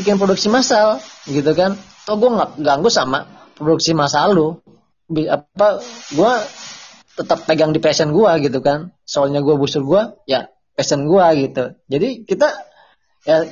bikin 0.00 0.16
produksi 0.16 0.48
massal 0.48 0.98
gitu 1.28 1.52
kan 1.52 1.76
oh 2.08 2.16
gue 2.16 2.30
nggak 2.32 2.50
ganggu 2.64 2.88
sama 2.88 3.28
produksi 3.54 3.92
massal 3.92 4.32
lu 4.32 4.48
apa 5.06 5.68
gue 6.12 6.32
tetap 7.16 7.48
pegang 7.48 7.72
di 7.72 7.80
passion 7.80 8.12
gue 8.12 8.30
gitu 8.44 8.58
kan. 8.60 8.92
Soalnya 9.06 9.40
gue 9.40 9.54
busur 9.56 9.82
gue 9.86 10.02
ya 10.28 10.50
passion 10.74 11.06
gue 11.06 11.24
gitu. 11.48 11.64
Jadi 11.88 12.26
kita 12.28 12.48
ya 13.24 13.46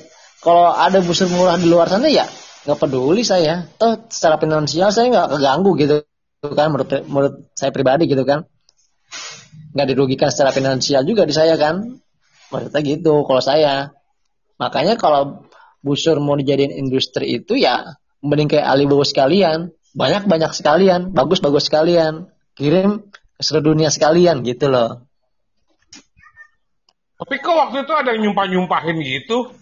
kalau 0.44 0.74
ada 0.74 1.00
busur 1.00 1.30
murah 1.32 1.56
di 1.56 1.66
luar 1.70 1.88
sana 1.88 2.10
ya 2.10 2.28
nggak 2.68 2.78
peduli 2.78 3.22
saya. 3.24 3.64
Toh 3.80 4.08
secara 4.10 4.36
finansial 4.36 4.92
saya 4.92 5.08
nggak 5.08 5.28
keganggu 5.38 5.72
gitu 5.80 5.96
kan 6.44 6.68
menurut 6.68 6.90
menurut 7.08 7.34
saya 7.56 7.72
pribadi 7.72 8.04
gitu 8.10 8.26
kan. 8.28 8.44
Nggak 9.74 9.86
dirugikan 9.90 10.28
secara 10.28 10.52
finansial 10.52 11.02
juga 11.08 11.24
di 11.24 11.34
saya 11.34 11.56
kan. 11.56 11.80
Maksudnya 12.52 12.80
gitu 12.84 13.24
kalau 13.24 13.40
saya. 13.40 13.94
Makanya 14.60 14.94
kalau 14.94 15.48
busur 15.84 16.16
mau 16.22 16.36
dijadiin 16.38 16.72
industri 16.72 17.40
itu 17.40 17.60
ya 17.60 17.98
mending 18.24 18.48
kayak 18.48 18.64
Alibaba 18.64 19.04
sekalian 19.04 19.68
banyak 19.94 20.26
banyak 20.26 20.52
sekalian. 20.52 21.14
Bagus 21.14 21.38
bagus 21.38 21.70
sekalian. 21.70 22.28
Kirim 22.58 23.06
ke 23.38 23.42
seluruh 23.42 23.74
dunia 23.74 23.90
sekalian 23.90 24.42
gitu 24.42 24.70
loh. 24.70 25.06
Tapi 27.14 27.34
kok 27.38 27.54
waktu 27.54 27.86
itu 27.86 27.92
ada 27.94 28.10
yang 28.14 28.30
nyumpah 28.30 28.46
nyumpahin 28.50 28.98
gitu? 29.00 29.54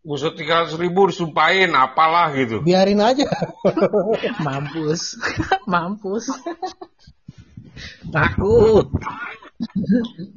Busur 0.00 0.32
tiga 0.32 0.64
ratus 0.64 0.80
ribu 0.80 1.12
disumpahin 1.12 1.76
apalah 1.76 2.32
gitu. 2.32 2.64
Biarin 2.64 3.04
aja. 3.04 3.28
Mampus. 4.46 5.20
Mampus. 5.70 6.30
Takut. 8.08 8.88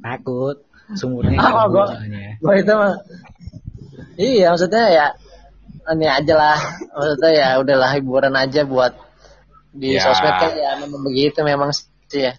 Takut. 0.04 0.58
Sumurnya 1.00 1.40
oh, 1.40 1.72
gua, 1.72 1.96
gua 2.44 2.54
itu 2.60 2.74
mah. 2.76 2.94
Iya 4.20 4.52
maksudnya 4.52 4.84
ya 4.92 5.06
ini 5.96 6.08
aja 6.12 6.34
lah. 6.36 6.60
Maksudnya 6.92 7.32
ya 7.32 7.48
udahlah 7.64 7.90
hiburan 7.96 8.36
aja 8.36 8.68
buat 8.68 8.94
di 9.74 9.98
ya. 9.98 10.06
sosmed 10.06 10.34
kan 10.38 10.52
ya 10.54 10.72
memang 10.80 11.02
begitu 11.02 11.40
memang 11.42 11.70
sih 11.74 12.22
ya 12.30 12.38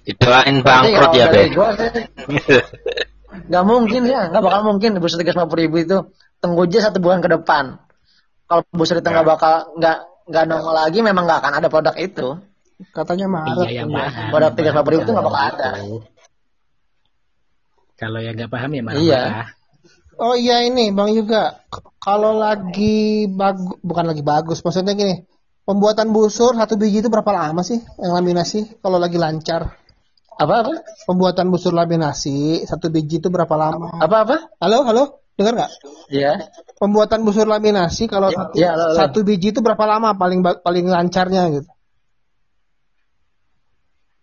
Didoain 0.00 0.64
bangkrut 0.64 1.12
ya, 1.12 1.28
Be. 1.28 1.52
Gak 3.52 3.64
mungkin 3.68 4.08
ya, 4.08 4.32
gak 4.32 4.42
bakal 4.42 4.64
mungkin 4.64 4.96
busur 4.96 5.20
tiga 5.20 5.36
puluh 5.44 5.68
ribu 5.68 5.76
itu 5.84 5.96
tunggu 6.40 6.64
aja 6.66 6.88
satu 6.88 7.04
bulan 7.04 7.20
ke 7.20 7.28
depan. 7.28 7.76
Kalau 8.48 8.64
busur 8.72 8.98
itu 8.98 9.06
nggak 9.06 9.26
ya. 9.26 9.28
bakal 9.28 9.54
nggak 9.76 9.98
nggak 10.24 10.44
nongol 10.48 10.74
lagi, 10.74 10.98
memang 11.04 11.28
nggak 11.28 11.38
akan 11.44 11.52
ada 11.60 11.68
produk 11.68 11.94
itu. 12.00 12.40
Katanya 12.96 13.28
Maret. 13.28 13.68
Iya, 13.68 13.84
paham. 13.86 14.32
Pada 14.32 14.48
tiga 14.56 14.70
puluh 14.80 14.88
ribu 14.88 15.02
itu 15.04 15.12
nggak 15.12 15.26
bakal 15.28 15.42
ada. 15.52 15.68
Kalau 18.00 18.18
yang 18.24 18.34
nggak 18.40 18.50
paham 18.50 18.70
ya 18.72 18.82
marah. 18.82 18.98
Iya. 18.98 19.22
Oh 20.20 20.36
iya 20.36 20.64
ini 20.64 20.92
Bang 20.92 21.16
juga 21.16 21.64
kalau 22.00 22.36
lagi 22.36 23.24
bagus 23.28 23.76
bukan 23.80 24.04
lagi 24.04 24.20
bagus 24.20 24.60
maksudnya 24.60 24.92
gini 24.92 25.24
pembuatan 25.70 26.10
busur 26.10 26.58
satu 26.58 26.74
biji 26.74 26.98
itu 26.98 27.06
berapa 27.06 27.30
lama 27.30 27.62
sih 27.62 27.78
yang 28.02 28.10
laminasi? 28.18 28.82
Kalau 28.82 28.98
lagi 28.98 29.14
lancar. 29.22 29.78
Apa 30.34 30.66
apa? 30.66 30.72
Pembuatan 31.06 31.46
busur 31.54 31.70
laminasi 31.70 32.66
satu 32.66 32.90
biji 32.90 33.22
itu 33.22 33.30
berapa 33.30 33.54
lama? 33.54 34.02
Apa 34.02 34.16
apa? 34.26 34.36
Halo 34.58 34.82
halo? 34.82 35.04
Dengar 35.38 35.54
nggak? 35.54 35.70
Iya. 36.10 36.50
Pembuatan 36.74 37.22
busur 37.22 37.46
laminasi 37.46 38.10
kalau 38.10 38.34
ya, 38.34 38.36
satu, 38.42 38.54
ya, 38.58 38.68
halo, 38.74 38.84
halo. 38.90 38.98
satu 38.98 39.18
biji 39.22 39.54
itu 39.54 39.62
berapa 39.62 39.84
lama 39.86 40.18
paling 40.18 40.42
paling 40.42 40.90
lancarnya 40.90 41.42
gitu? 41.54 41.70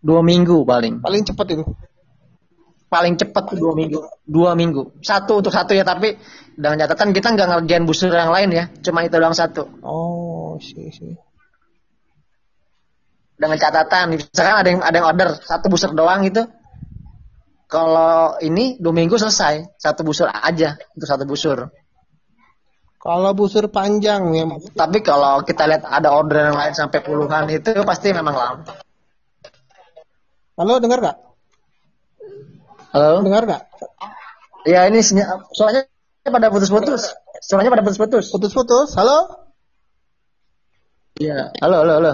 Dua 0.03 0.19
minggu 0.19 0.67
paling. 0.67 0.99
Paling 0.99 1.23
cepat 1.23 1.47
itu. 1.55 1.63
Paling 2.87 3.15
cepat 3.15 3.55
tuh 3.55 3.57
dua 3.59 3.71
minggu. 3.71 4.03
Dua 4.27 4.51
minggu. 4.51 4.99
Satu 4.99 5.39
untuk 5.39 5.55
satu 5.55 5.71
ya 5.71 5.87
tapi 5.87 6.11
dengan 6.59 6.83
catatan 6.83 7.15
kita 7.15 7.27
nggak 7.39 7.47
ngerjain 7.55 7.85
busur 7.87 8.11
yang 8.11 8.35
lain 8.35 8.49
ya. 8.51 8.65
Cuma 8.83 9.07
itu 9.07 9.15
doang 9.15 9.37
satu. 9.37 9.63
Oh 9.85 10.59
sih 10.59 10.91
sih 10.91 11.26
dengan 13.37 13.57
catatan 13.61 14.17
misalkan 14.17 14.55
ada 14.57 14.69
yang 14.73 14.81
ada 14.81 14.95
yang 14.97 15.07
order 15.07 15.29
satu 15.39 15.69
busur 15.69 15.93
doang 15.93 16.25
itu 16.25 16.41
kalau 17.69 18.35
ini 18.41 18.81
dua 18.81 18.93
minggu 18.93 19.15
selesai 19.15 19.77
satu 19.77 20.01
busur 20.01 20.25
aja 20.27 20.75
untuk 20.97 21.07
satu 21.07 21.23
busur 21.29 21.69
kalau 22.97 23.31
busur 23.37 23.69
panjang 23.69 24.33
ya 24.33 24.45
tapi 24.73 25.05
kalau 25.05 25.45
kita 25.45 25.69
lihat 25.69 25.85
ada 25.85 26.09
order 26.09 26.49
yang 26.49 26.57
lain 26.57 26.73
sampai 26.73 26.99
puluhan 27.05 27.45
itu 27.53 27.71
pasti 27.85 28.09
memang 28.11 28.33
lama 28.33 28.65
Halo, 30.57 30.81
dengar 30.81 30.97
nggak? 30.97 31.17
Halo? 32.89 33.21
Dengar 33.21 33.45
nggak? 33.45 33.63
Ya 34.65 34.89
ini 34.89 35.05
soalnya 35.53 35.85
pada 36.25 36.49
putus-putus. 36.49 37.13
Soalnya 37.45 37.69
pada 37.69 37.85
putus-putus. 37.85 38.33
Putus-putus. 38.33 38.97
Halo? 38.97 39.37
Iya. 41.21 41.53
Halo, 41.61 41.85
halo, 41.85 41.93
halo. 42.01 42.13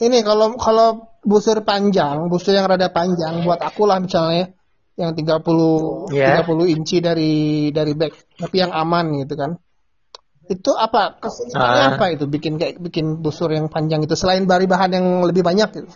Ini 0.00 0.24
kalau 0.24 0.56
kalau 0.56 1.12
busur 1.20 1.60
panjang, 1.60 2.32
busur 2.32 2.56
yang 2.56 2.64
rada 2.64 2.88
panjang 2.88 3.44
buat 3.44 3.60
aku 3.60 3.84
lah 3.84 4.00
misalnya 4.00 4.56
yang 4.96 5.12
30 5.12 6.12
yeah. 6.12 6.40
30 6.44 6.72
inci 6.76 7.04
dari 7.04 7.68
dari 7.68 7.92
back, 7.92 8.40
tapi 8.40 8.56
yang 8.64 8.72
aman 8.72 9.24
gitu 9.24 9.36
kan. 9.36 9.60
Itu 10.48 10.72
apa? 10.74 11.20
Kesulitannya 11.20 11.84
ah. 11.84 11.90
apa 11.96 12.04
itu 12.16 12.24
bikin 12.26 12.56
kayak 12.56 12.80
bikin 12.80 13.20
busur 13.20 13.52
yang 13.52 13.68
panjang 13.68 14.02
itu 14.02 14.16
selain 14.16 14.48
dari 14.48 14.64
bahan 14.64 14.90
yang 14.96 15.06
lebih 15.24 15.44
banyak 15.44 15.68
gitu? 15.72 15.88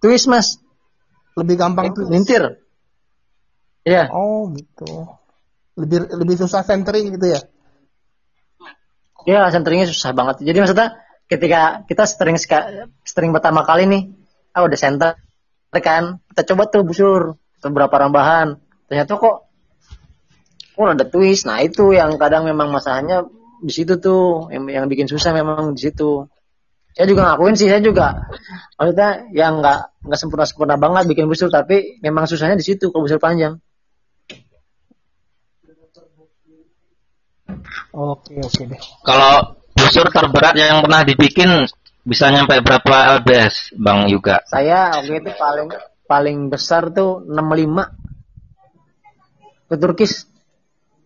Twist 0.00 0.26
mas. 0.30 0.58
Lebih 1.36 1.58
gampang 1.58 1.92
tuh. 1.92 2.08
Lintir. 2.08 2.62
Iya. 3.84 4.10
Oh 4.10 4.48
gitu. 4.54 5.06
Lebih 5.76 6.08
lebih 6.14 6.36
susah 6.40 6.64
centering 6.64 7.14
gitu 7.14 7.26
ya? 7.26 7.40
Iya 9.26 9.50
centeringnya 9.50 9.90
susah 9.90 10.14
banget. 10.14 10.46
Jadi 10.46 10.56
maksudnya 10.62 11.05
ketika 11.26 11.86
kita 11.86 12.04
string 12.06 12.38
string 13.02 13.30
pertama 13.34 13.62
kali 13.66 13.86
nih, 13.86 14.02
ah 14.54 14.66
udah 14.66 14.78
center 14.78 15.12
kan, 15.76 16.24
kita 16.32 16.42
coba 16.54 16.72
tuh 16.72 16.88
busur 16.88 17.36
beberapa 17.60 17.92
rambahan. 18.00 18.56
Ternyata 18.88 19.20
kok 19.20 19.36
kok 20.72 20.88
ada 20.88 21.04
twist. 21.04 21.44
Nah 21.44 21.60
itu 21.60 21.92
yang 21.92 22.16
kadang 22.16 22.48
memang 22.48 22.72
masalahnya 22.72 23.28
di 23.60 23.72
situ 23.72 23.96
tuh 24.00 24.52
yang, 24.52 24.68
yang 24.68 24.86
bikin 24.88 25.08
susah 25.08 25.32
memang 25.32 25.72
di 25.72 25.80
situ 25.88 26.28
saya 26.96 27.06
juga 27.08 27.28
ngakuin 27.28 27.56
sih 27.56 27.68
saya 27.68 27.80
juga 27.84 28.28
maksudnya 28.80 29.28
yang 29.32 29.60
nggak 29.60 29.80
nggak 30.04 30.18
sempurna 30.20 30.44
sempurna 30.48 30.76
banget 30.80 31.04
bikin 31.08 31.28
busur 31.28 31.48
tapi 31.48 32.00
memang 32.00 32.28
susahnya 32.28 32.56
di 32.56 32.64
situ 32.64 32.88
kalau 32.92 33.04
busur 33.04 33.20
panjang 33.20 33.60
oke 37.92 38.32
oke 38.32 38.62
deh 38.68 38.80
kalau 39.04 39.55
busur 39.86 40.10
terberat 40.10 40.58
yang 40.58 40.82
pernah 40.82 41.06
dibikin 41.06 41.70
bisa 42.02 42.34
nyampe 42.34 42.58
berapa 42.62 43.22
lbs 43.22 43.78
bang 43.78 44.10
juga 44.10 44.42
saya 44.50 44.90
waktu 44.98 45.22
itu 45.22 45.30
paling 45.38 45.70
paling 46.10 46.50
besar 46.50 46.90
tuh 46.90 47.22
65 47.22 49.70
ke 49.70 49.76
Turkis 49.78 50.26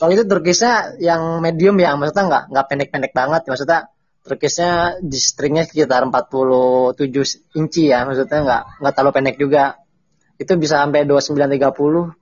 kalau 0.00 0.16
itu 0.16 0.24
turkisnya 0.24 0.96
yang 0.96 1.44
medium 1.44 1.76
ya 1.76 1.92
maksudnya 1.92 2.24
nggak 2.24 2.44
nggak 2.48 2.66
pendek-pendek 2.72 3.12
banget 3.12 3.42
maksudnya 3.44 3.92
turkisnya 4.24 4.96
di 5.04 5.20
stringnya 5.20 5.68
sekitar 5.68 6.08
47 6.08 7.60
inci 7.60 7.92
ya 7.92 8.08
maksudnya 8.08 8.40
nggak 8.40 8.62
nggak 8.80 8.92
terlalu 8.96 9.12
pendek 9.12 9.36
juga 9.36 9.76
itu 10.40 10.56
bisa 10.56 10.80
sampai 10.80 11.04
2930 11.04 12.16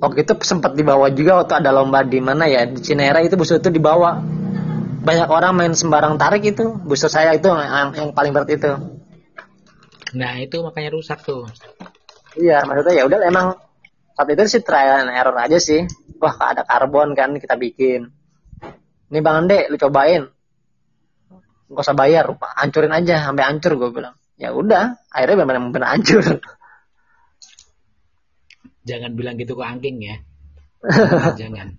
Waktu 0.00 0.24
itu 0.24 0.32
sempat 0.40 0.72
dibawa 0.72 1.12
juga 1.12 1.44
waktu 1.44 1.60
ada 1.60 1.76
lomba 1.76 2.00
di 2.00 2.24
mana 2.24 2.48
ya? 2.48 2.64
Di 2.64 2.80
Cinere 2.80 3.20
itu 3.20 3.36
busur 3.36 3.60
itu 3.60 3.68
dibawa. 3.68 4.16
Banyak 5.04 5.28
orang 5.28 5.52
main 5.52 5.72
sembarang 5.76 6.16
tarik 6.16 6.40
itu. 6.56 6.72
Busur 6.80 7.12
saya 7.12 7.36
itu 7.36 7.52
yang, 7.52 7.92
yang 7.92 8.08
paling 8.16 8.32
berat 8.32 8.48
itu. 8.48 8.72
Nah 10.16 10.40
itu 10.40 10.58
makanya 10.64 10.90
rusak 10.90 11.22
tuh 11.22 11.46
Iya, 12.34 12.66
maksudnya 12.66 12.94
ya 12.96 13.04
udah 13.06 13.18
emang 13.26 13.46
saat 14.16 14.28
itu 14.32 14.42
sih 14.58 14.62
trial 14.64 15.04
and 15.04 15.12
error 15.12 15.36
aja 15.36 15.58
sih. 15.60 15.84
Wah 16.16 16.32
ada 16.40 16.64
karbon 16.64 17.12
kan 17.12 17.36
kita 17.36 17.60
bikin. 17.60 18.08
Ini 19.12 19.18
bang 19.20 19.36
Ande 19.44 19.68
lu 19.68 19.76
cobain. 19.76 20.30
Gak 21.70 21.84
usah 21.86 21.94
bayar 21.94 22.30
hancurin 22.56 22.94
aja 22.94 23.20
sampai 23.20 23.44
hancur 23.46 23.76
gue 23.76 23.90
bilang. 23.92 24.14
Ya 24.40 24.56
udah 24.56 24.96
akhirnya 25.12 25.44
benar-benar 25.44 25.92
hancur 25.98 26.24
jangan 28.84 29.12
bilang 29.16 29.36
gitu 29.36 29.56
ke 29.56 29.64
angking 29.64 29.98
ya. 30.00 30.16
Jangan. 31.40 31.76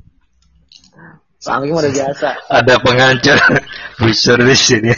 Angking 1.42 1.74
udah 1.74 1.92
biasa. 1.92 2.30
Ada 2.54 2.76
pengancur 2.86 3.38
busur 3.98 4.38
di 4.46 4.54
sini 4.54 4.94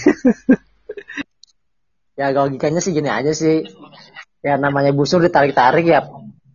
ya 2.13 2.29
logikanya 2.29 2.79
sih 2.81 2.93
gini 2.93 3.09
aja 3.09 3.33
sih. 3.33 3.65
Ya 4.43 4.59
namanya 4.59 4.91
busur 4.91 5.23
ditarik-tarik 5.23 5.87
ya 5.87 6.03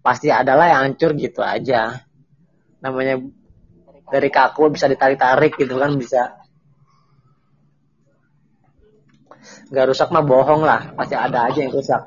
pasti 0.05 0.29
adalah 0.29 0.69
yang 0.69 0.81
hancur 0.93 1.17
gitu 1.17 1.41
aja. 1.41 2.05
Namanya 2.85 3.21
dari 4.09 4.29
kaku 4.29 4.73
bisa 4.73 4.87
ditarik-tarik 4.87 5.57
gitu 5.57 5.81
kan 5.81 5.97
bisa. 5.97 6.37
Nggak 9.69 9.87
rusak 9.93 10.09
mah 10.13 10.25
bohong 10.25 10.63
lah 10.65 10.93
pasti 10.97 11.17
ada 11.17 11.49
aja 11.49 11.59
yang 11.61 11.73
rusak 11.73 12.01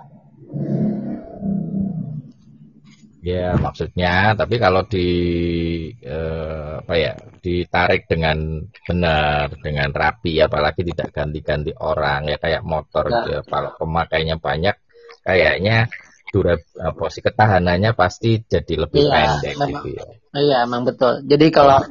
ya 3.22 3.54
maksudnya 3.54 4.34
tapi 4.34 4.58
kalau 4.58 4.82
di 4.90 5.08
eh, 6.02 6.82
apa 6.82 6.94
ya 6.98 7.14
ditarik 7.38 8.10
dengan 8.10 8.66
benar 8.86 9.54
dengan 9.62 9.94
rapi 9.94 10.42
apalagi 10.42 10.82
tidak 10.90 11.14
ganti-ganti 11.14 11.72
orang 11.78 12.34
ya 12.34 12.38
kayak 12.42 12.66
motor 12.66 13.06
nah. 13.14 13.26
ya, 13.30 13.40
kalau 13.46 13.78
pemakainya 13.78 14.42
banyak 14.42 14.74
kayaknya 15.22 15.86
dura 16.32 16.56
apa 16.80 17.06
sih 17.12 17.22
ketahanannya 17.22 17.92
pasti 17.94 18.40
jadi 18.42 18.88
lebih 18.88 19.04
iya, 19.04 19.12
pendek 19.12 19.56
memang, 19.60 19.70
gitu 19.70 19.88
ya. 20.00 20.04
Iya, 20.32 20.58
emang 20.64 20.88
betul. 20.88 21.28
Jadi 21.28 21.46
kalau 21.52 21.84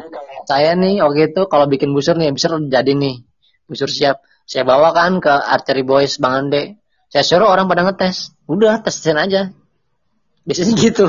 saya 0.49 0.73
nih 0.73 1.05
oke 1.05 1.29
itu 1.29 1.43
kalau 1.45 1.69
bikin 1.69 1.93
busur 1.93 2.17
nih 2.17 2.33
busur 2.33 2.57
jadi 2.73 2.89
nih. 2.97 3.21
Busur 3.69 3.93
siap. 3.93 4.25
Saya 4.49 4.65
bawa 4.65 4.97
kan 4.97 5.21
ke 5.21 5.31
Archery 5.31 5.85
Boys 5.85 6.17
Bang 6.17 6.49
Ande. 6.49 6.81
Saya 7.13 7.23
suruh 7.23 7.53
orang 7.53 7.69
pada 7.69 7.85
ngetes. 7.87 8.35
Udah, 8.49 8.81
tesin 8.83 9.21
aja. 9.21 9.53
Biasanya 10.51 10.75
gitu. 10.91 11.07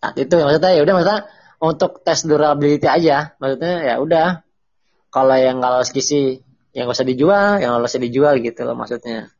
Saat 0.00 0.16
itu 0.16 0.32
ya 0.32 0.44
maksudnya 0.48 0.72
ya 0.72 0.80
udah 0.80 0.94
maksudnya 0.96 1.20
untuk 1.60 2.00
tes 2.00 2.24
durability 2.24 2.88
aja. 2.88 3.36
Maksudnya 3.36 3.74
ya 3.84 3.94
udah. 4.00 4.40
Kalau 5.12 5.36
yang 5.36 5.60
kalau 5.60 5.84
skisi 5.84 6.40
yang 6.72 6.88
gak 6.90 6.96
usah 6.96 7.06
dijual, 7.06 7.60
yang 7.60 7.76
gak 7.76 7.86
usah 7.86 8.02
dijual 8.02 8.34
gitu 8.40 8.64
loh 8.64 8.74
maksudnya. 8.74 9.30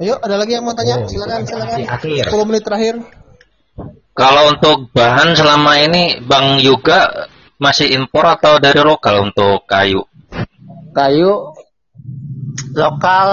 Ayo, 0.00 0.18
ada 0.18 0.40
lagi 0.40 0.58
yang 0.58 0.66
mau 0.66 0.74
tanya? 0.74 1.04
Oh, 1.04 1.06
silakan, 1.06 1.46
silakan. 1.46 1.86
Akhir. 1.86 2.26
10 2.26 2.48
menit 2.48 2.62
terakhir. 2.66 2.94
Kalau 4.14 4.56
untuk 4.56 4.90
bahan 4.90 5.38
selama 5.38 5.78
ini 5.84 6.18
Bang 6.24 6.58
Yuga 6.62 7.30
masih 7.58 7.92
impor 7.94 8.26
atau 8.26 8.58
dari 8.58 8.80
lokal 8.82 9.30
untuk 9.30 9.66
kayu? 9.68 10.02
Kayu 10.94 11.54
lokal 12.74 13.28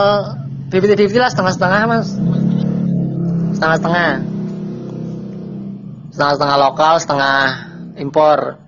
50-50 0.69 1.18
lah 1.18 1.30
setengah-setengah 1.34 1.81
mas. 1.89 2.07
Setengah-setengah. 3.57 4.09
Setengah-setengah 6.13 6.57
lokal 6.61 6.93
setengah 7.01 7.38
impor. 7.97 8.61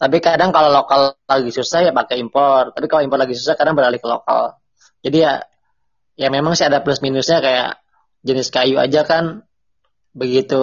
Tapi 0.00 0.18
kadang 0.18 0.50
kalau 0.50 0.74
lokal 0.74 1.14
lagi 1.28 1.52
susah 1.54 1.86
ya 1.86 1.92
pakai 1.94 2.18
impor. 2.18 2.74
Tapi 2.74 2.86
kalau 2.90 3.06
impor 3.06 3.20
lagi 3.20 3.36
susah 3.36 3.54
kadang 3.54 3.78
beralih 3.78 4.00
ke 4.02 4.08
lokal. 4.08 4.58
Jadi 5.04 5.16
ya 5.22 5.44
ya 6.18 6.28
memang 6.32 6.56
sih 6.56 6.66
ada 6.66 6.80
plus 6.80 7.04
minusnya 7.04 7.38
kayak 7.44 7.78
jenis 8.24 8.48
kayu 8.48 8.80
aja 8.80 9.04
kan 9.04 9.44
begitu 10.14 10.62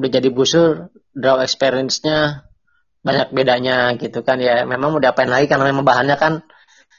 udah 0.00 0.10
jadi 0.10 0.28
busur 0.32 0.90
draw 1.12 1.38
experience-nya 1.44 2.48
banyak 3.06 3.30
bedanya 3.32 3.94
gitu 3.96 4.20
kan. 4.26 4.42
Ya 4.42 4.66
memang 4.66 4.92
mau 4.92 5.00
diapain 5.00 5.30
lagi 5.30 5.46
karena 5.46 5.70
memang 5.70 5.86
bahannya 5.86 6.18
kan 6.18 6.44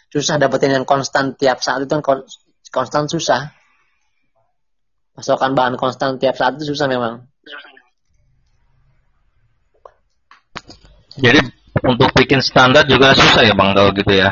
susah 0.10 0.41
dapetin 0.41 0.73
yang 0.73 0.86
konstan 0.86 1.38
tiap 1.38 1.61
saat 1.61 1.86
itu 1.86 1.94
kan 2.02 2.26
konstan 2.73 3.06
susah. 3.06 3.53
Pasokan 5.14 5.53
bahan 5.53 5.76
konstan 5.77 6.18
tiap 6.18 6.38
saat 6.38 6.57
itu 6.57 6.73
susah 6.73 6.90
memang. 6.90 7.30
Jadi 11.19 11.40
untuk 11.84 12.10
bikin 12.15 12.40
standar 12.40 12.88
juga 12.88 13.14
susah 13.14 13.44
ya 13.44 13.53
bang 13.53 13.69
kalau 13.76 13.91
gitu 13.91 14.14
ya? 14.15 14.30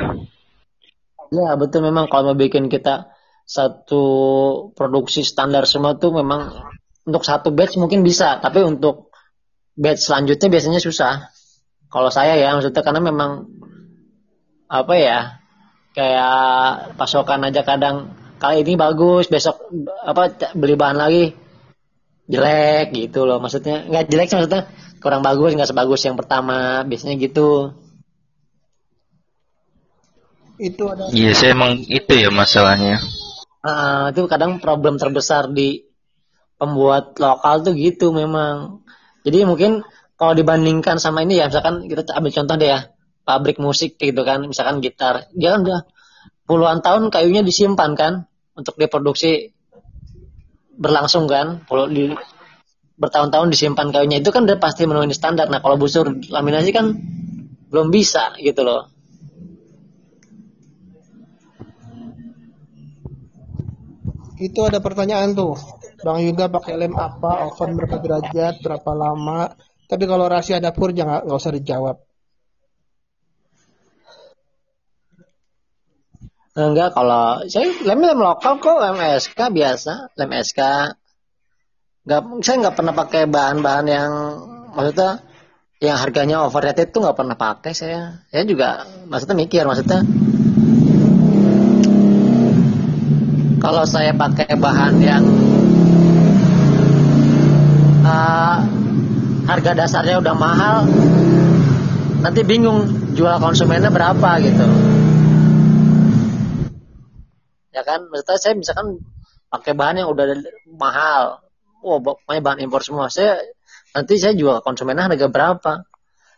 Ya 1.30 1.49
betul 1.60 1.84
memang. 1.84 2.08
Kalau 2.08 2.34
mau 2.34 2.38
bikin 2.40 2.72
kita 2.72 3.12
satu 3.48 4.04
produksi 4.76 5.24
standar 5.28 5.68
semua 5.68 5.99
tuh 5.99 6.16
memang 6.16 6.56
untuk 7.08 7.24
satu 7.24 7.52
batch 7.52 7.80
mungkin 7.80 8.04
bisa, 8.04 8.40
tapi 8.40 8.64
untuk 8.64 9.12
batch 9.76 10.08
selanjutnya 10.08 10.48
biasanya 10.48 10.80
susah. 10.80 11.32
Kalau 11.88 12.12
saya 12.12 12.36
ya 12.36 12.56
maksudnya 12.56 12.84
karena 12.84 13.02
memang 13.04 13.48
apa 14.68 14.94
ya 14.99 15.37
kayak 15.98 16.94
pasokan 16.94 17.49
aja 17.49 17.65
kadang. 17.65 18.14
Kali 18.38 18.61
ini 18.61 18.78
bagus 18.78 19.26
besok 19.26 19.57
apa 20.06 20.30
beli 20.53 20.78
bahan 20.78 20.98
lagi. 21.02 21.34
Jelek 22.30 22.94
gitu 22.94 23.26
loh. 23.26 23.41
Maksudnya 23.41 23.90
nggak 23.90 24.06
jelek 24.06 24.30
maksudnya 24.30 24.69
kurang 25.02 25.26
bagus 25.26 25.57
nggak 25.57 25.74
sebagus 25.74 26.06
yang 26.06 26.14
pertama. 26.14 26.86
Biasanya 26.86 27.18
gitu. 27.18 27.74
Itu 30.61 30.90
ada 30.90 31.10
iya 31.10 31.34
saya 31.34 31.57
emang 31.57 31.82
itu 31.90 32.14
ya 32.14 32.30
masalahnya. 32.30 33.02
Uh, 33.65 34.14
itu 34.14 34.30
kadang 34.30 34.61
problem 34.61 35.02
terbesar 35.02 35.49
di 35.49 35.82
pembuat 36.61 37.18
lokal 37.18 37.65
tuh 37.65 37.74
gitu 37.74 38.14
memang. 38.14 38.86
Jadi 39.26 39.49
mungkin 39.49 39.82
kalau 40.14 40.38
dibandingkan 40.38 41.02
sama 41.02 41.26
ini 41.26 41.41
ya 41.41 41.49
misalkan 41.49 41.90
kita 41.90 42.14
ambil 42.14 42.34
contoh 42.34 42.56
deh 42.57 42.69
ya 42.69 42.80
pabrik 43.28 43.60
musik 43.60 43.99
gitu 43.99 44.24
kan 44.24 44.48
misalkan 44.48 44.80
gitar. 44.80 45.28
Dia 45.36 45.60
kan 45.60 45.68
udah 45.68 45.80
puluhan 46.48 46.80
tahun 46.80 47.12
kayunya 47.12 47.44
disimpan 47.44 47.91
kan 47.99 48.14
untuk 48.56 48.80
diproduksi 48.80 49.52
berlangsung 50.80 51.28
kan 51.28 51.68
di 51.91 52.16
bertahun-tahun 52.95 53.52
disimpan 53.52 53.91
kayunya. 53.91 54.24
Itu 54.24 54.32
kan 54.32 54.48
udah 54.48 54.56
pasti 54.56 54.88
memenuhi 54.88 55.12
standar. 55.12 55.52
Nah 55.52 55.60
kalau 55.60 55.76
busur 55.76 56.08
laminasi 56.08 56.72
kan 56.72 56.95
belum 57.68 57.91
bisa 57.91 58.40
gitu 58.40 58.64
loh. 58.64 58.88
Itu 64.40 64.64
ada 64.64 64.80
pertanyaan 64.80 65.36
tuh. 65.36 65.60
Bang 65.99 66.22
Yuga 66.22 66.48
pakai 66.48 66.78
lem 66.78 66.94
apa? 66.94 67.49
Oven 67.49 67.74
berapa 67.76 67.98
derajat? 67.98 68.62
Berapa 68.62 68.91
lama? 68.94 69.49
Tapi 69.90 70.04
kalau 70.06 70.30
rahasia 70.30 70.62
dapur 70.62 70.94
jangan 70.94 71.26
nggak 71.26 71.41
usah 71.41 71.54
dijawab 71.58 72.07
enggak 76.58 76.90
kalau 76.98 77.46
saya 77.46 77.70
lem 77.86 78.02
lem 78.02 78.18
lokal 78.18 78.58
kok 78.58 78.82
lem 78.82 78.98
SK 79.22 79.54
biasa 79.54 80.10
lem 80.18 80.32
SK 80.42 80.62
nggak 82.08 82.22
saya 82.42 82.56
nggak 82.66 82.76
pernah 82.80 82.94
pakai 82.98 83.30
bahan-bahan 83.30 83.86
yang 83.86 84.12
maksudnya 84.74 85.22
yang 85.78 85.98
harganya 86.02 86.42
overrated 86.42 86.90
itu 86.90 86.98
nggak 86.98 87.14
pernah 87.14 87.38
pakai 87.38 87.70
saya. 87.78 88.26
Saya 88.34 88.44
juga 88.50 88.90
maksudnya 89.06 89.38
mikir 89.38 89.62
maksudnya 89.70 90.02
kalau 93.62 93.84
saya 93.86 94.16
pakai 94.16 94.58
bahan 94.58 94.94
yang 95.04 95.24
uh, 98.02 98.58
harga 99.46 99.72
dasarnya 99.78 100.18
udah 100.18 100.34
mahal 100.34 100.90
nanti 102.26 102.42
bingung 102.42 103.14
jual 103.14 103.38
konsumennya 103.38 103.94
berapa 103.94 104.42
gitu 104.42 104.66
ya 107.78 107.86
kan 107.86 108.10
maksudnya 108.10 108.38
saya 108.41 108.54
misalkan 108.58 109.06
pakai 109.54 109.78
bahan 109.78 110.02
yang 110.02 110.10
udah 110.10 110.26
mahal 110.74 111.45
oh 111.86 112.02
pokoknya 112.02 112.41
bahan 112.41 112.60
impor 112.66 112.82
semua 112.82 113.14
saya 113.14 113.38
nanti 113.94 114.18
saya 114.18 114.34
jual 114.34 114.66
konsumennya 114.66 115.06
harga 115.06 115.30
berapa 115.30 115.74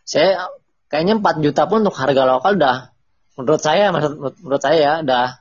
saya 0.04 0.52
kayaknya 0.92 1.16
4 1.24 1.40
juta 1.40 1.64
pun 1.64 1.80
untuk 1.80 1.96
harga 1.96 2.28
lokal 2.28 2.60
udah 2.60 2.78
menurut 3.40 3.62
saya 3.64 3.88
menurut, 3.88 4.36
menurut 4.44 4.60
saya 4.60 4.76
ya 4.76 4.92
udah 5.00 5.40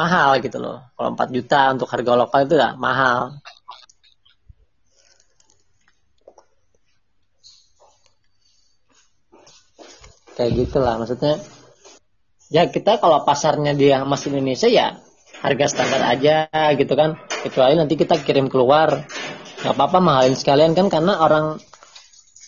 mahal 0.00 0.38
gitu 0.40 0.58
loh. 0.62 0.78
Kalau 0.94 1.12
4 1.12 1.36
juta 1.36 1.60
untuk 1.74 1.88
harga 1.90 2.12
lokal 2.16 2.40
itu 2.46 2.54
udah 2.56 2.72
mahal. 2.78 3.18
Kayak 10.38 10.52
gitulah 10.56 10.96
maksudnya. 10.96 11.36
Ya 12.50 12.66
kita 12.66 12.98
kalau 12.98 13.22
pasarnya 13.22 13.72
dia 13.78 14.02
masih 14.02 14.34
Indonesia 14.34 14.66
ya 14.66 14.98
harga 15.40 15.66
standar 15.70 16.02
aja 16.02 16.50
gitu 16.74 16.92
kan. 16.98 17.16
Kecuali 17.46 17.78
nanti 17.78 17.94
kita 17.94 18.18
kirim 18.20 18.50
keluar. 18.50 19.06
Gak 19.60 19.76
apa-apa 19.76 20.00
mahalin 20.00 20.34
sekalian 20.34 20.72
kan 20.74 20.90
karena 20.90 21.20
orang 21.20 21.60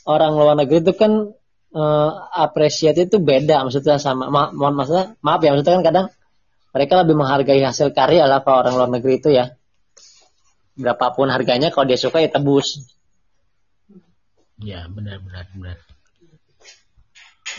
orang 0.09 0.33
luar 0.35 0.57
negeri 0.59 0.83
itu 0.83 0.93
kan 0.97 1.31
uh, 1.77 2.11
apresiasi 2.35 3.07
itu 3.07 3.19
beda 3.21 3.63
maksudnya 3.63 4.01
sama 4.01 4.29
ma 4.33 4.51
maksudnya 4.53 5.15
maaf 5.23 5.41
ya 5.45 5.55
maksudnya 5.55 5.75
kan 5.81 5.85
kadang 5.85 6.07
mereka 6.73 6.93
lebih 7.05 7.15
menghargai 7.21 7.61
hasil 7.61 7.93
karya 7.93 8.25
lah 8.25 8.41
kalau 8.41 8.65
orang 8.65 8.75
luar 8.81 8.91
negeri 8.91 9.21
itu 9.21 9.29
ya 9.33 9.55
berapapun 10.73 11.29
harganya 11.29 11.69
kalau 11.69 11.85
dia 11.85 12.01
suka 12.01 12.25
ya 12.25 12.33
tebus 12.33 12.97
ya 14.63 14.89
benar 14.89 15.21
benar 15.21 15.45
benar 15.53 15.77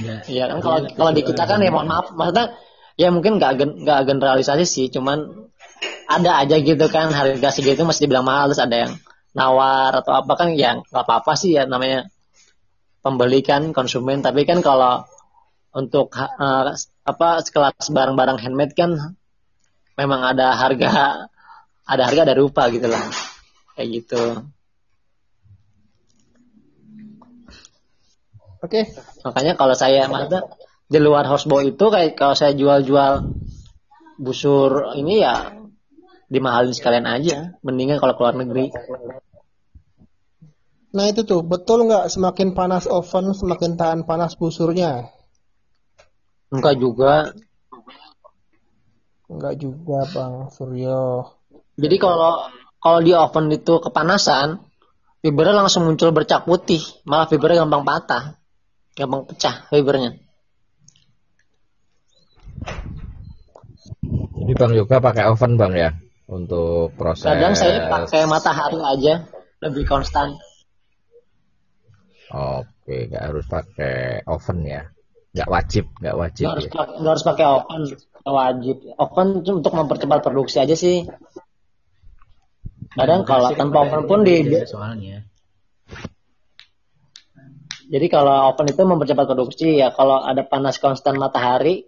ya, 0.01 0.15
ya 0.25 0.43
kan 0.49 0.59
kalau 0.63 0.79
kalau 0.93 1.11
di 1.13 1.21
kita 1.21 1.43
kan 1.45 1.59
ya 1.61 1.69
mohon 1.69 1.89
maaf. 1.89 2.13
Maksudnya 2.13 2.57
ya 2.97 3.09
mungkin 3.09 3.37
nggak 3.41 3.83
nggak 3.83 3.99
generalisasi 4.09 4.65
sih 4.65 4.87
cuman 4.93 5.49
ada 6.07 6.45
aja 6.45 6.55
gitu 6.61 6.85
kan 6.89 7.09
harga 7.09 7.49
segitu 7.49 7.83
masih 7.83 8.05
dibilang 8.05 8.25
mahal 8.25 8.53
terus 8.53 8.61
ada 8.61 8.87
yang 8.87 8.93
nawar 9.33 9.97
atau 9.97 10.13
apa 10.13 10.33
kan 10.37 10.53
yang 10.53 10.85
nggak 10.85 11.03
apa-apa 11.03 11.33
sih 11.33 11.57
ya 11.57 11.65
namanya 11.65 12.07
pembeli 13.03 13.43
kan 13.43 13.75
konsumen. 13.75 14.21
Tapi 14.23 14.45
kan 14.45 14.63
kalau 14.63 15.03
untuk 15.73 16.13
uh, 16.15 16.71
apa 17.03 17.29
sekelas 17.41 17.89
barang-barang 17.89 18.39
handmade 18.39 18.77
kan 18.77 19.17
memang 19.97 20.21
ada 20.23 20.53
harga 20.53 20.91
ada 21.91 22.03
harga 22.07 22.21
ada 22.29 22.35
rupa 22.37 22.69
gitu 22.69 22.87
lah. 22.87 23.03
Kayak 23.73 23.87
gitu 23.89 24.52
oke 28.63 28.71
okay. 28.71 28.83
makanya 29.27 29.53
kalau 29.59 29.75
saya 29.75 30.07
maksudnya 30.07 30.47
di 30.87 30.99
luar 31.03 31.27
houseboy 31.27 31.75
itu 31.75 31.85
kayak 31.91 32.15
kalau 32.15 32.33
saya 32.33 32.55
jual-jual 32.55 33.35
busur 34.17 34.95
ini 34.95 35.19
ya 35.19 35.59
dimahalin 36.31 36.71
sekalian 36.71 37.05
aja 37.05 37.59
mendingan 37.59 37.99
kalau 37.99 38.15
keluar 38.15 38.33
negeri 38.39 38.71
nah 40.95 41.05
itu 41.11 41.27
tuh 41.27 41.43
betul 41.43 41.85
nggak 41.85 42.07
semakin 42.07 42.55
panas 42.55 42.87
oven 42.87 43.35
semakin 43.35 43.75
tahan 43.75 44.07
panas 44.07 44.39
busurnya 44.39 45.11
Enggak 46.53 46.75
juga. 46.77 47.33
Enggak 49.25 49.53
juga, 49.57 50.05
Bang 50.13 50.53
Suryo. 50.53 51.33
Jadi 51.73 51.95
kalau 51.97 52.45
kalau 52.77 52.99
di 53.01 53.17
oven 53.17 53.49
itu 53.49 53.81
kepanasan, 53.81 54.61
fibernya 55.25 55.65
langsung 55.65 55.89
muncul 55.89 56.13
bercak 56.13 56.45
putih, 56.45 56.85
malah 57.09 57.25
fibernya 57.25 57.65
gampang 57.65 57.81
patah, 57.81 58.37
gampang 58.93 59.23
pecah 59.29 59.67
fibernya. 59.69 60.17
Jadi 64.33 64.53
Bang 64.59 64.73
Yoga 64.75 64.97
pakai 65.01 65.23
oven 65.29 65.55
Bang 65.55 65.73
ya 65.73 65.93
untuk 66.29 66.93
proses. 66.97 67.27
Kadang 67.27 67.55
saya 67.57 67.89
pakai 67.89 68.23
matahari 68.29 68.79
aja, 68.81 69.27
lebih 69.63 69.83
konstan. 69.87 70.37
Oke, 72.33 73.07
nggak 73.09 73.23
harus 73.29 73.45
pakai 73.45 74.25
oven 74.25 74.59
ya 74.65 74.93
nggak 75.33 75.49
wajib 75.49 75.85
nggak 75.97 76.15
wajib 76.15 76.45
nggak 76.45 76.53
harus, 76.53 76.67
ya. 76.69 76.83
nggak 77.01 77.11
harus 77.17 77.25
pakai 77.25 77.45
oven 77.49 77.81
nggak 77.89 78.35
wajib 78.37 78.77
oven 79.01 79.27
untuk 79.41 79.73
mempercepat 79.73 80.19
produksi 80.21 80.57
aja 80.61 80.75
sih 80.77 81.09
kadang 82.93 83.25
kalau 83.25 83.49
tanpa 83.57 83.89
oven 83.89 84.05
pun 84.05 84.21
di 84.21 84.45
soalnya 84.69 85.25
jadi 87.89 88.05
kalau 88.07 88.53
oven 88.53 88.67
itu 88.71 88.81
mempercepat 88.83 89.25
produksi 89.27 89.79
ya 89.79 89.91
kalau 89.91 90.21
ada 90.23 90.43
panas 90.43 90.79
konstan 90.79 91.19
matahari 91.19 91.87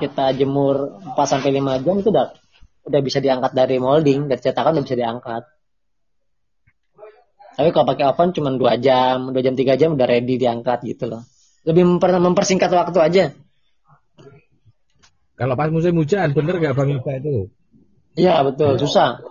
kita 0.00 0.32
jemur 0.36 1.00
4 1.16 1.18
sampai 1.22 1.50
5 1.52 1.84
jam 1.84 1.94
itu 2.00 2.08
udah 2.12 2.26
udah 2.82 3.00
bisa 3.00 3.18
diangkat 3.22 3.52
dari 3.54 3.76
molding 3.78 4.28
dari 4.28 4.40
cetakan 4.40 4.78
udah 4.80 4.84
bisa 4.84 4.98
diangkat 4.98 5.42
tapi 7.52 7.68
kalau 7.68 7.86
pakai 7.88 8.04
oven 8.08 8.28
cuma 8.32 8.50
2 8.52 8.84
jam 8.84 9.32
2 9.32 9.44
jam 9.44 9.54
3 9.54 9.80
jam 9.80 9.90
udah 9.96 10.06
ready 10.08 10.36
diangkat 10.40 10.84
gitu 10.84 11.08
loh 11.08 11.22
lebih 11.62 11.82
memper, 11.86 12.10
mempersingkat 12.18 12.70
waktu 12.74 12.98
aja. 12.98 13.24
Kalau 15.38 15.54
pas 15.58 15.70
musim 15.70 15.94
hujan, 15.98 16.34
bener 16.34 16.58
nggak 16.58 16.74
Bang 16.74 16.90
Yoga 16.90 17.18
itu? 17.18 17.50
Iya 18.18 18.44
betul, 18.46 18.78
susah. 18.78 19.22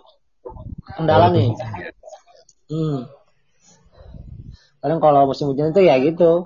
Kendala 0.97 1.31
nih. 1.31 1.53
Hmm. 2.71 3.07
Kadang 4.81 4.97
kalau 4.97 5.29
musim 5.29 5.53
hujan 5.53 5.69
itu 5.69 5.81
ya 5.85 6.01
gitu. 6.01 6.41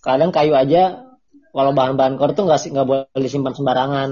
Kadang 0.00 0.32
kayu 0.32 0.56
aja, 0.56 1.04
kalau 1.52 1.76
bahan-bahan 1.76 2.16
core 2.16 2.32
tuh 2.32 2.48
nggak 2.48 2.72
nggak 2.72 2.86
boleh 2.88 3.20
disimpan 3.20 3.52
sembarangan. 3.52 4.10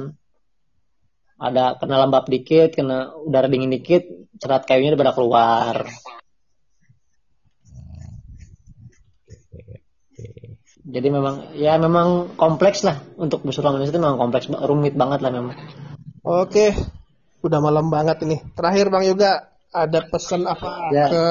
Ada 1.41 1.81
kena 1.81 2.05
lembab 2.05 2.29
dikit, 2.29 2.77
kena 2.77 3.17
udara 3.25 3.49
dingin 3.49 3.73
dikit, 3.73 4.05
cerat 4.37 4.69
kayunya 4.69 4.93
udah 4.93 5.01
pada 5.01 5.15
keluar. 5.17 5.75
Jadi 10.89 11.09
memang 11.13 11.53
ya 11.53 11.77
memang 11.77 12.33
kompleks 12.37 12.81
lah 12.81 12.97
untuk 13.21 13.45
busur 13.45 13.61
Indonesia 13.61 13.93
itu 13.93 14.01
memang 14.01 14.17
kompleks 14.17 14.49
rumit 14.49 14.97
banget 14.97 15.21
lah 15.21 15.31
memang. 15.33 15.57
Oke, 16.25 16.73
udah 17.45 17.61
malam 17.61 17.93
banget 17.93 18.25
ini. 18.25 18.41
Terakhir 18.57 18.89
Bang 18.89 19.05
Yoga 19.05 19.53
ada 19.69 20.01
pesan 20.01 20.49
apa 20.49 20.89
ya. 20.91 21.07
ke 21.13 21.25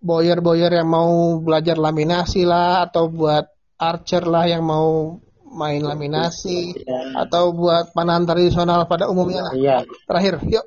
boyer-boyer 0.00 0.72
yang 0.72 0.88
mau 0.88 1.38
belajar 1.40 1.76
laminasi 1.76 2.48
lah 2.48 2.88
atau 2.88 3.12
buat 3.12 3.46
archer 3.76 4.24
lah 4.24 4.48
yang 4.48 4.64
mau 4.64 5.20
main 5.50 5.82
laminasi 5.82 6.84
ya. 6.84 7.26
atau 7.26 7.52
buat 7.52 7.92
panahan 7.92 8.24
tradisional 8.24 8.88
pada 8.88 9.08
umumnya 9.12 9.50
lah. 9.50 9.52
Iya. 9.52 9.78
Terakhir, 10.08 10.34
yuk. 10.48 10.66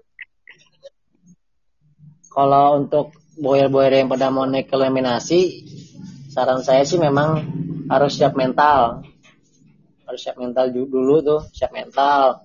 Kalau 2.34 2.82
untuk 2.82 3.14
boyer-boyer 3.38 4.02
yang 4.04 4.10
pada 4.10 4.34
mau 4.34 4.46
naik 4.46 4.70
ke 4.70 4.76
laminasi, 4.78 5.42
saran 6.34 6.66
saya 6.66 6.82
sih 6.82 6.98
memang 6.98 7.46
harus 7.94 8.18
siap 8.18 8.34
mental 8.34 9.06
harus 10.10 10.20
siap 10.30 10.38
mental 10.42 10.74
dulu 10.74 11.22
tuh 11.22 11.42
siap 11.54 11.70
mental 11.70 12.42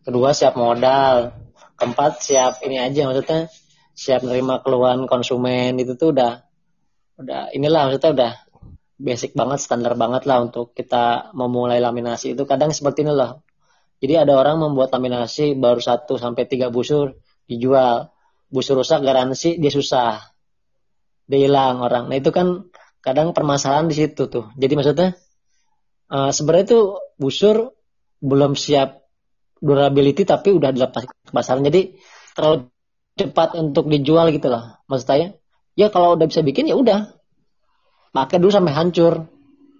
kedua 0.00 0.32
siap 0.32 0.56
modal 0.56 1.36
keempat 1.76 2.24
siap 2.24 2.64
ini 2.64 2.80
aja 2.80 3.04
maksudnya 3.04 3.52
siap 3.98 4.22
nerima 4.22 4.62
keluhan 4.62 5.10
konsumen 5.10 5.74
itu 5.82 5.98
tuh 5.98 6.14
udah 6.14 6.46
udah 7.18 7.50
inilah 7.50 7.90
maksudnya 7.90 8.10
udah 8.14 8.32
basic 8.94 9.34
banget 9.34 9.58
standar 9.58 9.98
banget 9.98 10.22
lah 10.30 10.46
untuk 10.46 10.70
kita 10.70 11.34
memulai 11.34 11.82
laminasi 11.82 12.38
itu. 12.38 12.46
Kadang 12.46 12.70
seperti 12.70 13.02
ini 13.02 13.14
loh. 13.14 13.42
Jadi 13.98 14.14
ada 14.14 14.38
orang 14.38 14.62
membuat 14.62 14.94
laminasi 14.94 15.58
baru 15.58 15.82
satu 15.82 16.14
sampai 16.14 16.46
tiga 16.46 16.70
busur 16.70 17.18
dijual. 17.50 18.14
Busur 18.46 18.78
rusak 18.78 19.02
garansi 19.02 19.58
dia 19.58 19.70
susah. 19.74 20.22
Dia 21.26 21.38
hilang 21.50 21.82
orang. 21.82 22.06
Nah 22.06 22.16
itu 22.18 22.30
kan 22.30 22.70
kadang 23.02 23.34
permasalahan 23.34 23.90
di 23.90 23.98
situ 23.98 24.30
tuh. 24.30 24.54
Jadi 24.54 24.72
maksudnya 24.78 25.08
uh, 26.14 26.30
sebenarnya 26.30 26.66
itu 26.74 26.80
busur 27.18 27.74
belum 28.22 28.54
siap 28.54 28.98
durability 29.58 30.22
tapi 30.22 30.54
udah 30.54 30.70
dilepas 30.70 31.02
ke 31.06 31.34
pasaran 31.34 31.66
jadi 31.66 31.98
terlalu 32.34 32.70
cepat 33.18 33.58
untuk 33.58 33.90
dijual 33.90 34.30
gitu 34.30 34.48
lah 34.48 34.78
maksud 34.86 35.06
saya. 35.06 35.26
Ya 35.78 35.90
kalau 35.90 36.18
udah 36.18 36.26
bisa 36.26 36.42
bikin 36.42 36.70
ya 36.70 36.74
udah. 36.78 37.14
Pakai 38.14 38.40
dulu 38.40 38.50
sampai 38.50 38.74
hancur 38.74 39.26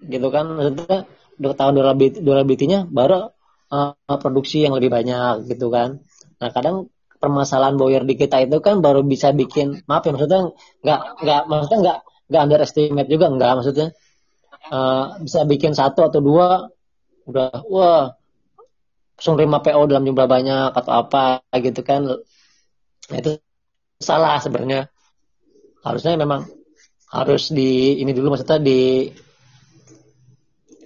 gitu 0.05 0.29
kan. 0.31 0.47
Maksudnya 0.53 1.09
udah 1.39 1.53
tahun 1.55 1.73
durability, 1.79 2.19
durability-nya 2.23 2.87
baru 2.91 3.31
uh, 3.71 3.95
produksi 4.19 4.67
yang 4.67 4.75
lebih 4.75 4.91
banyak 4.91 5.49
gitu 5.51 5.71
kan. 5.71 6.03
Nah 6.39 6.51
kadang 6.51 6.91
permasalahan 7.19 7.75
boyer 7.75 8.07
di 8.07 8.15
kita 8.15 8.47
itu 8.47 8.63
kan 8.63 8.79
baru 8.79 9.03
bisa 9.03 9.35
bikin 9.35 9.83
maaf 9.91 10.07
ya 10.07 10.15
maksudnya 10.15 10.55
nggak 10.87 11.01
nggak 11.19 11.41
maksudnya 11.51 11.79
nggak 11.83 11.99
nggak 12.31 12.43
underestimate 12.47 13.09
juga 13.11 13.27
nggak 13.33 13.53
maksudnya. 13.59 13.89
Uh, 14.69 15.17
bisa 15.25 15.49
bikin 15.49 15.73
satu 15.73 16.05
atau 16.05 16.21
dua 16.21 16.69
udah 17.25 17.65
wah 17.69 18.19
langsung 19.19 19.35
terima 19.35 19.59
PO 19.59 19.91
dalam 19.91 20.07
jumlah 20.07 20.29
banyak 20.31 20.71
atau 20.79 20.93
apa 20.95 21.43
gitu 21.59 21.83
kan 21.83 22.07
nah, 23.09 23.17
itu 23.19 23.33
salah 23.99 24.39
sebenarnya. 24.39 24.89
Harusnya 25.83 26.19
memang 26.19 26.47
harus 27.09 27.49
di 27.49 28.03
ini 28.03 28.13
dulu 28.13 28.37
maksudnya 28.37 28.61
di 28.61 29.09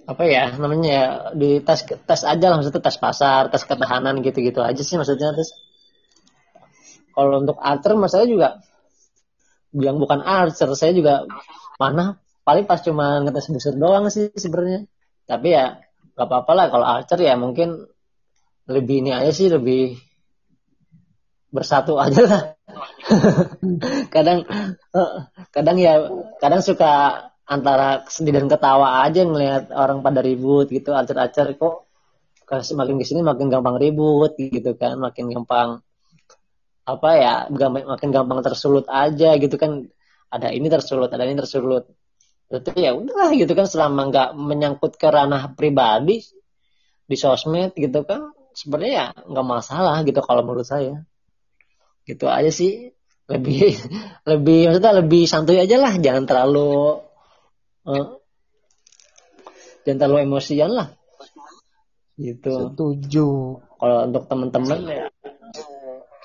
apa 0.03 0.23
ya 0.27 0.55
namanya 0.59 0.87
ya 0.87 1.05
di 1.35 1.63
tes 1.63 1.87
tes 1.87 2.21
aja 2.27 2.45
lah 2.51 2.59
maksudnya 2.59 2.83
tes 2.83 2.99
pasar 2.99 3.47
tes 3.47 3.63
ketahanan 3.63 4.19
gitu 4.19 4.39
gitu 4.43 4.59
aja 4.59 4.79
sih 4.83 4.99
maksudnya 4.99 5.31
terus 5.31 5.51
kalau 7.15 7.39
untuk 7.43 7.55
alter 7.59 7.95
masalah 7.95 8.27
juga 8.27 8.59
bilang 9.73 9.97
bukan 9.99 10.19
archer 10.23 10.69
saya 10.75 10.93
juga 10.93 11.25
mana 11.81 12.21
paling 12.43 12.67
pas 12.67 12.79
cuma 12.83 13.23
ngetes 13.23 13.49
busur 13.49 13.73
doang 13.75 14.07
sih 14.11 14.29
sebenarnya. 14.35 14.85
Tapi 15.23 15.47
ya 15.55 15.79
gak 16.13 16.27
apa-apa 16.27 16.51
lah 16.53 16.65
kalau 16.69 16.85
archer 16.85 17.19
ya 17.23 17.33
mungkin 17.39 17.87
lebih 18.69 19.03
ini 19.03 19.11
aja 19.15 19.31
sih 19.31 19.47
lebih 19.49 19.97
bersatu 21.53 22.01
aja 22.01 22.21
lah. 22.25 22.41
Kadang 24.15 24.49
kadang 25.53 25.77
ya 25.77 26.09
kadang 26.41 26.65
suka 26.65 26.91
antara 27.45 28.07
sedih 28.09 28.33
dan 28.33 28.49
ketawa 28.49 29.05
aja 29.05 29.21
ngelihat 29.21 29.69
orang 29.69 30.01
pada 30.01 30.25
ribut 30.25 30.73
gitu 30.73 30.97
archer-archer 30.97 31.53
kok. 31.53 31.85
Makin 32.49 32.97
ke 32.97 33.05
sini 33.05 33.21
makin 33.21 33.53
gampang 33.53 33.77
ribut 33.77 34.33
gitu 34.37 34.73
kan 34.73 34.97
makin 34.97 35.29
gampang 35.29 35.69
apa 36.83 37.09
ya 37.15 37.33
gampang, 37.53 37.85
makin 37.87 38.09
gampang 38.09 38.39
tersulut 38.41 38.89
aja 38.89 39.37
gitu 39.37 39.55
kan. 39.61 39.85
Ada 40.33 40.49
ini 40.49 40.67
tersulut 40.73 41.13
ada 41.13 41.23
ini 41.29 41.37
tersulut. 41.37 41.85
Itu 42.49 42.73
ya 42.73 42.97
udah 42.97 43.29
gitu 43.37 43.53
kan 43.53 43.69
selama 43.69 44.09
nggak 44.09 44.29
menyangkut 44.33 44.97
ke 44.97 45.07
ranah 45.11 45.53
pribadi 45.53 46.25
di 47.05 47.15
sosmed 47.19 47.75
gitu 47.77 48.07
kan 48.07 48.33
sebenarnya 48.55 48.93
ya 48.93 49.05
nggak 49.27 49.47
masalah 49.47 50.01
gitu 50.07 50.21
kalau 50.23 50.41
menurut 50.45 50.65
saya 50.65 51.03
gitu 52.03 52.27
aja 52.27 52.51
sih. 52.51 52.91
Lebih 53.27 53.79
lebih 54.29 54.59
maksudnya 54.69 54.93
lebih 54.99 55.23
santuy 55.27 55.59
aja 55.59 55.79
lah. 55.79 55.93
Jangan 55.95 56.23
terlalu 56.27 56.99
uh, 57.87 58.07
jangan 59.87 59.99
terlalu 59.99 60.19
emosian 60.27 60.71
lah. 60.71 60.95
Gitu. 62.19 62.51
Setuju. 62.51 63.27
Kalau 63.59 63.97
untuk 64.07 64.23
teman-teman 64.27 64.79
ya. 64.87 65.05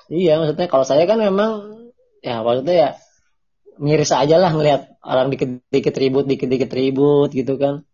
Iya 0.09 0.41
maksudnya 0.41 0.65
kalau 0.65 0.85
saya 0.87 1.05
kan 1.05 1.21
memang 1.21 1.85
ya 2.25 2.41
maksudnya 2.41 2.75
ya 2.75 2.89
miris 3.79 4.11
aja 4.11 4.41
lah 4.41 4.51
ngelihat 4.51 4.99
orang 5.05 5.31
dikit-dikit 5.31 5.95
ribut 5.95 6.25
dikit-dikit 6.27 6.71
ribut 6.73 7.29
gitu 7.31 7.55
kan. 7.55 7.85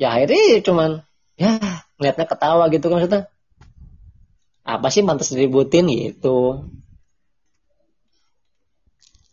Ya 0.00 0.14
akhirnya 0.14 0.62
cuman 0.64 0.90
ya 1.36 1.58
ngeliatnya 1.98 2.26
ketawa 2.26 2.64
gitu 2.72 2.86
kan 2.88 2.96
maksudnya. 3.02 3.22
Apa 4.62 4.94
sih 4.94 5.02
mantas 5.02 5.34
diributin 5.34 5.90
gitu 5.90 6.70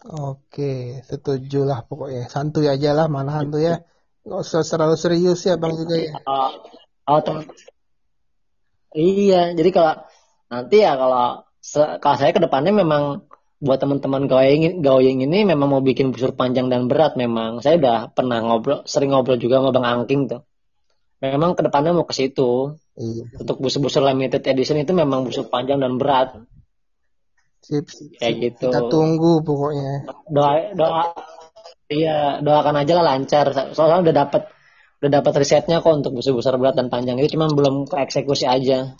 Oke, 0.07 1.03
setuju 1.03 1.67
lah 1.67 1.83
pokoknya. 1.83 2.31
Santuy 2.31 2.71
aja 2.71 2.95
lah, 2.95 3.11
mana 3.11 3.43
tuh 3.43 3.59
ya. 3.59 3.83
Nggak 4.23 4.39
usah 4.47 4.63
terlalu 4.63 4.95
serius 4.95 5.43
ya 5.43 5.59
Bang 5.59 5.75
juga 5.75 5.95
ya. 5.99 6.15
Oh, 6.23 6.55
oh 7.09 7.19
teman. 7.19 7.43
Iya, 8.95 9.53
jadi 9.53 9.69
kalau 9.75 9.93
nanti 10.49 10.81
ya 10.81 10.95
kalau 10.95 11.43
kalau 11.99 12.15
saya 12.15 12.31
ke 12.31 12.41
depannya 12.41 12.73
memang 12.73 13.27
buat 13.59 13.75
teman-teman 13.75 14.31
going 14.31 14.79
going 14.79 15.19
ini 15.19 15.43
memang 15.43 15.67
mau 15.67 15.83
bikin 15.83 16.15
busur 16.15 16.31
panjang 16.31 16.71
dan 16.71 16.87
berat 16.87 17.19
memang. 17.19 17.59
Saya 17.59 17.75
udah 17.75 17.97
pernah 18.15 18.39
ngobrol, 18.39 18.87
sering 18.87 19.11
ngobrol 19.11 19.35
juga 19.35 19.59
sama 19.59 19.75
Bang 19.75 19.83
Angking 19.83 20.31
tuh. 20.31 20.41
Memang 21.19 21.59
ke 21.59 21.67
depannya 21.67 21.91
mau 21.91 22.07
ke 22.07 22.15
situ. 22.15 22.79
Iya. 22.95 23.43
Untuk 23.43 23.59
busur-busur 23.59 23.99
limited 24.07 24.39
edition 24.47 24.79
itu 24.79 24.95
memang 24.95 25.27
busur 25.27 25.51
panjang 25.51 25.83
dan 25.83 25.99
berat. 25.99 26.39
Sip, 27.59 27.85
sip, 27.91 28.15
Kayak 28.17 28.33
gitu. 28.39 28.65
Kita 28.71 28.81
tunggu 28.87 29.43
pokoknya. 29.43 30.07
Doa 30.31 30.73
doa 30.73 31.03
iya, 31.91 32.39
doakan 32.39 32.75
aja 32.81 32.93
lah 32.99 33.05
lancar. 33.15 33.45
Soalnya 33.75 34.09
udah 34.09 34.15
dapat 34.25 34.43
udah 34.99 35.11
dapat 35.23 35.33
risetnya 35.39 35.79
kok 35.79 35.95
untuk 35.95 36.11
busur-busur 36.11 36.59
berat 36.59 36.75
dan 36.75 36.91
panjang 36.91 37.15
itu 37.23 37.39
cuma 37.39 37.47
belum 37.47 37.87
ke 37.87 37.95
eksekusi 38.03 38.43
aja. 38.47 38.95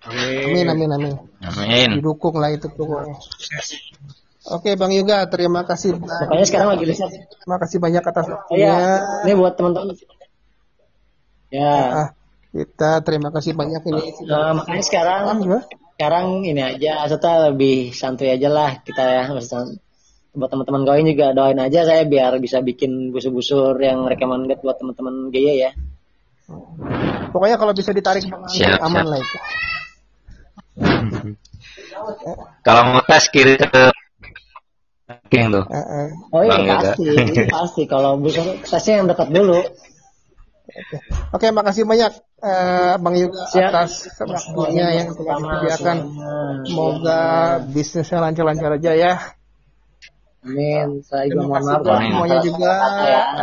Amin. 0.00 0.64
Amin, 0.64 0.88
amin, 0.88 1.16
amin. 1.44 1.88
Didukung 2.00 2.40
lah 2.40 2.52
itu 2.52 2.72
pokoknya. 2.72 3.16
Oke, 4.48 4.72
Bang 4.72 4.88
Yuga, 4.88 5.28
terima 5.28 5.68
kasih. 5.68 6.00
Pokoknya 6.00 6.46
sekarang 6.48 6.68
lagi 6.72 6.84
riset. 6.88 7.12
Terima 7.12 7.60
kasih 7.60 7.76
banyak 7.76 8.00
atas 8.00 8.26
oh. 8.32 8.40
Iya. 8.56 9.04
Ini 9.28 9.32
buat 9.36 9.54
teman-teman. 9.60 9.92
Ya. 11.52 11.76
Nah, 11.92 12.08
kita 12.56 13.04
terima 13.04 13.28
kasih 13.28 13.52
banyak 13.52 13.82
ini. 13.84 14.02
Nah, 14.24 14.56
makanya 14.56 14.84
sekarang 14.84 15.20
ah, 15.28 15.64
sekarang 16.00 16.48
ini 16.48 16.64
aja 16.64 17.04
serta 17.04 17.52
lebih 17.52 17.92
santuy 17.92 18.32
aja 18.32 18.48
lah 18.48 18.80
kita 18.80 19.04
ya 19.04 19.28
maksudnya 19.36 19.76
buat 20.32 20.48
teman-teman 20.48 20.88
kau 20.88 20.96
juga 20.96 21.36
doain 21.36 21.60
aja 21.60 21.84
saya 21.84 22.08
biar 22.08 22.40
bisa 22.40 22.64
bikin 22.64 23.12
busur-busur 23.12 23.76
yang 23.76 24.08
recommended 24.08 24.64
buat 24.64 24.80
teman-teman 24.80 25.28
gaya 25.28 25.68
ya. 25.68 25.70
Pokoknya 27.36 27.60
kalau 27.60 27.76
bisa 27.76 27.92
ditarik 27.92 28.24
siap, 28.24 28.80
aman 28.80 29.04
siap. 29.04 29.10
lah 29.12 29.18
itu. 29.20 29.36
Kalau 32.64 32.82
mau 32.96 33.04
tes 33.04 33.28
kiri 33.28 33.60
ke 33.60 33.92
King 35.28 35.52
tuh. 35.52 35.68
Oh 36.32 36.42
iya 36.48 36.80
pasti, 36.80 37.04
pasti. 37.44 37.82
Kalau 37.84 38.16
bisa 38.16 38.40
tesnya 38.64 39.04
yang 39.04 39.06
dekat 39.12 39.28
dulu. 39.28 39.60
Oke, 41.30 41.46
makasih 41.54 41.84
banyak 41.86 42.12
uh, 42.42 42.94
Bang 42.98 43.16
Yuga 43.18 43.46
Siap. 43.50 43.70
atas 43.70 44.10
waktunya 44.18 45.02
yang 45.02 45.08
telah 45.14 45.36
disediakan. 45.38 45.96
Semoga 46.66 47.20
bisnisnya 47.70 48.18
lancar-lancar 48.18 48.76
aja 48.78 48.92
ya. 48.96 49.14
Amin. 50.40 51.04
Saya 51.04 51.28
juga 51.28 51.52
mohon 51.52 51.64
maaf. 51.68 51.84
Semuanya 51.84 52.38
juga 52.40 52.72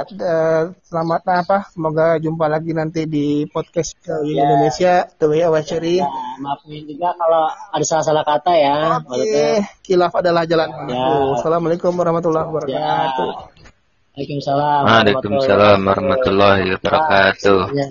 uh, 0.01 0.63
selamat 0.81 1.21
apa? 1.29 1.57
Semoga 1.69 2.17
jumpa 2.17 2.49
lagi 2.49 2.73
nanti 2.73 3.05
di 3.05 3.45
podcast 3.53 3.93
kali 4.01 4.33
ya. 4.33 4.49
Indonesia 4.49 4.93
The 5.05 5.25
Way 5.29 5.41
Awachari. 5.45 6.01
Ya, 6.01 6.09
maafin 6.41 6.89
juga 6.89 7.13
kalau 7.13 7.45
ada 7.47 7.85
salah-salah 7.85 8.25
kata 8.25 8.53
ya. 8.57 8.77
Oke, 9.05 9.13
okay. 9.13 9.53
kilaf 9.85 10.09
adalah 10.17 10.49
jalan. 10.49 10.73
Ya. 10.89 11.37
Assalamualaikum 11.37 11.93
warahmatullahi 11.93 12.49
wabarakatuh. 12.49 13.29
Ya. 13.29 13.75
Waalaikumsalam. 14.17 14.81
Waalaikumsalam 14.89 15.79
warahmatullahi 15.85 16.73
wabarakatuh. 16.73 17.69
Ya. 17.69 17.85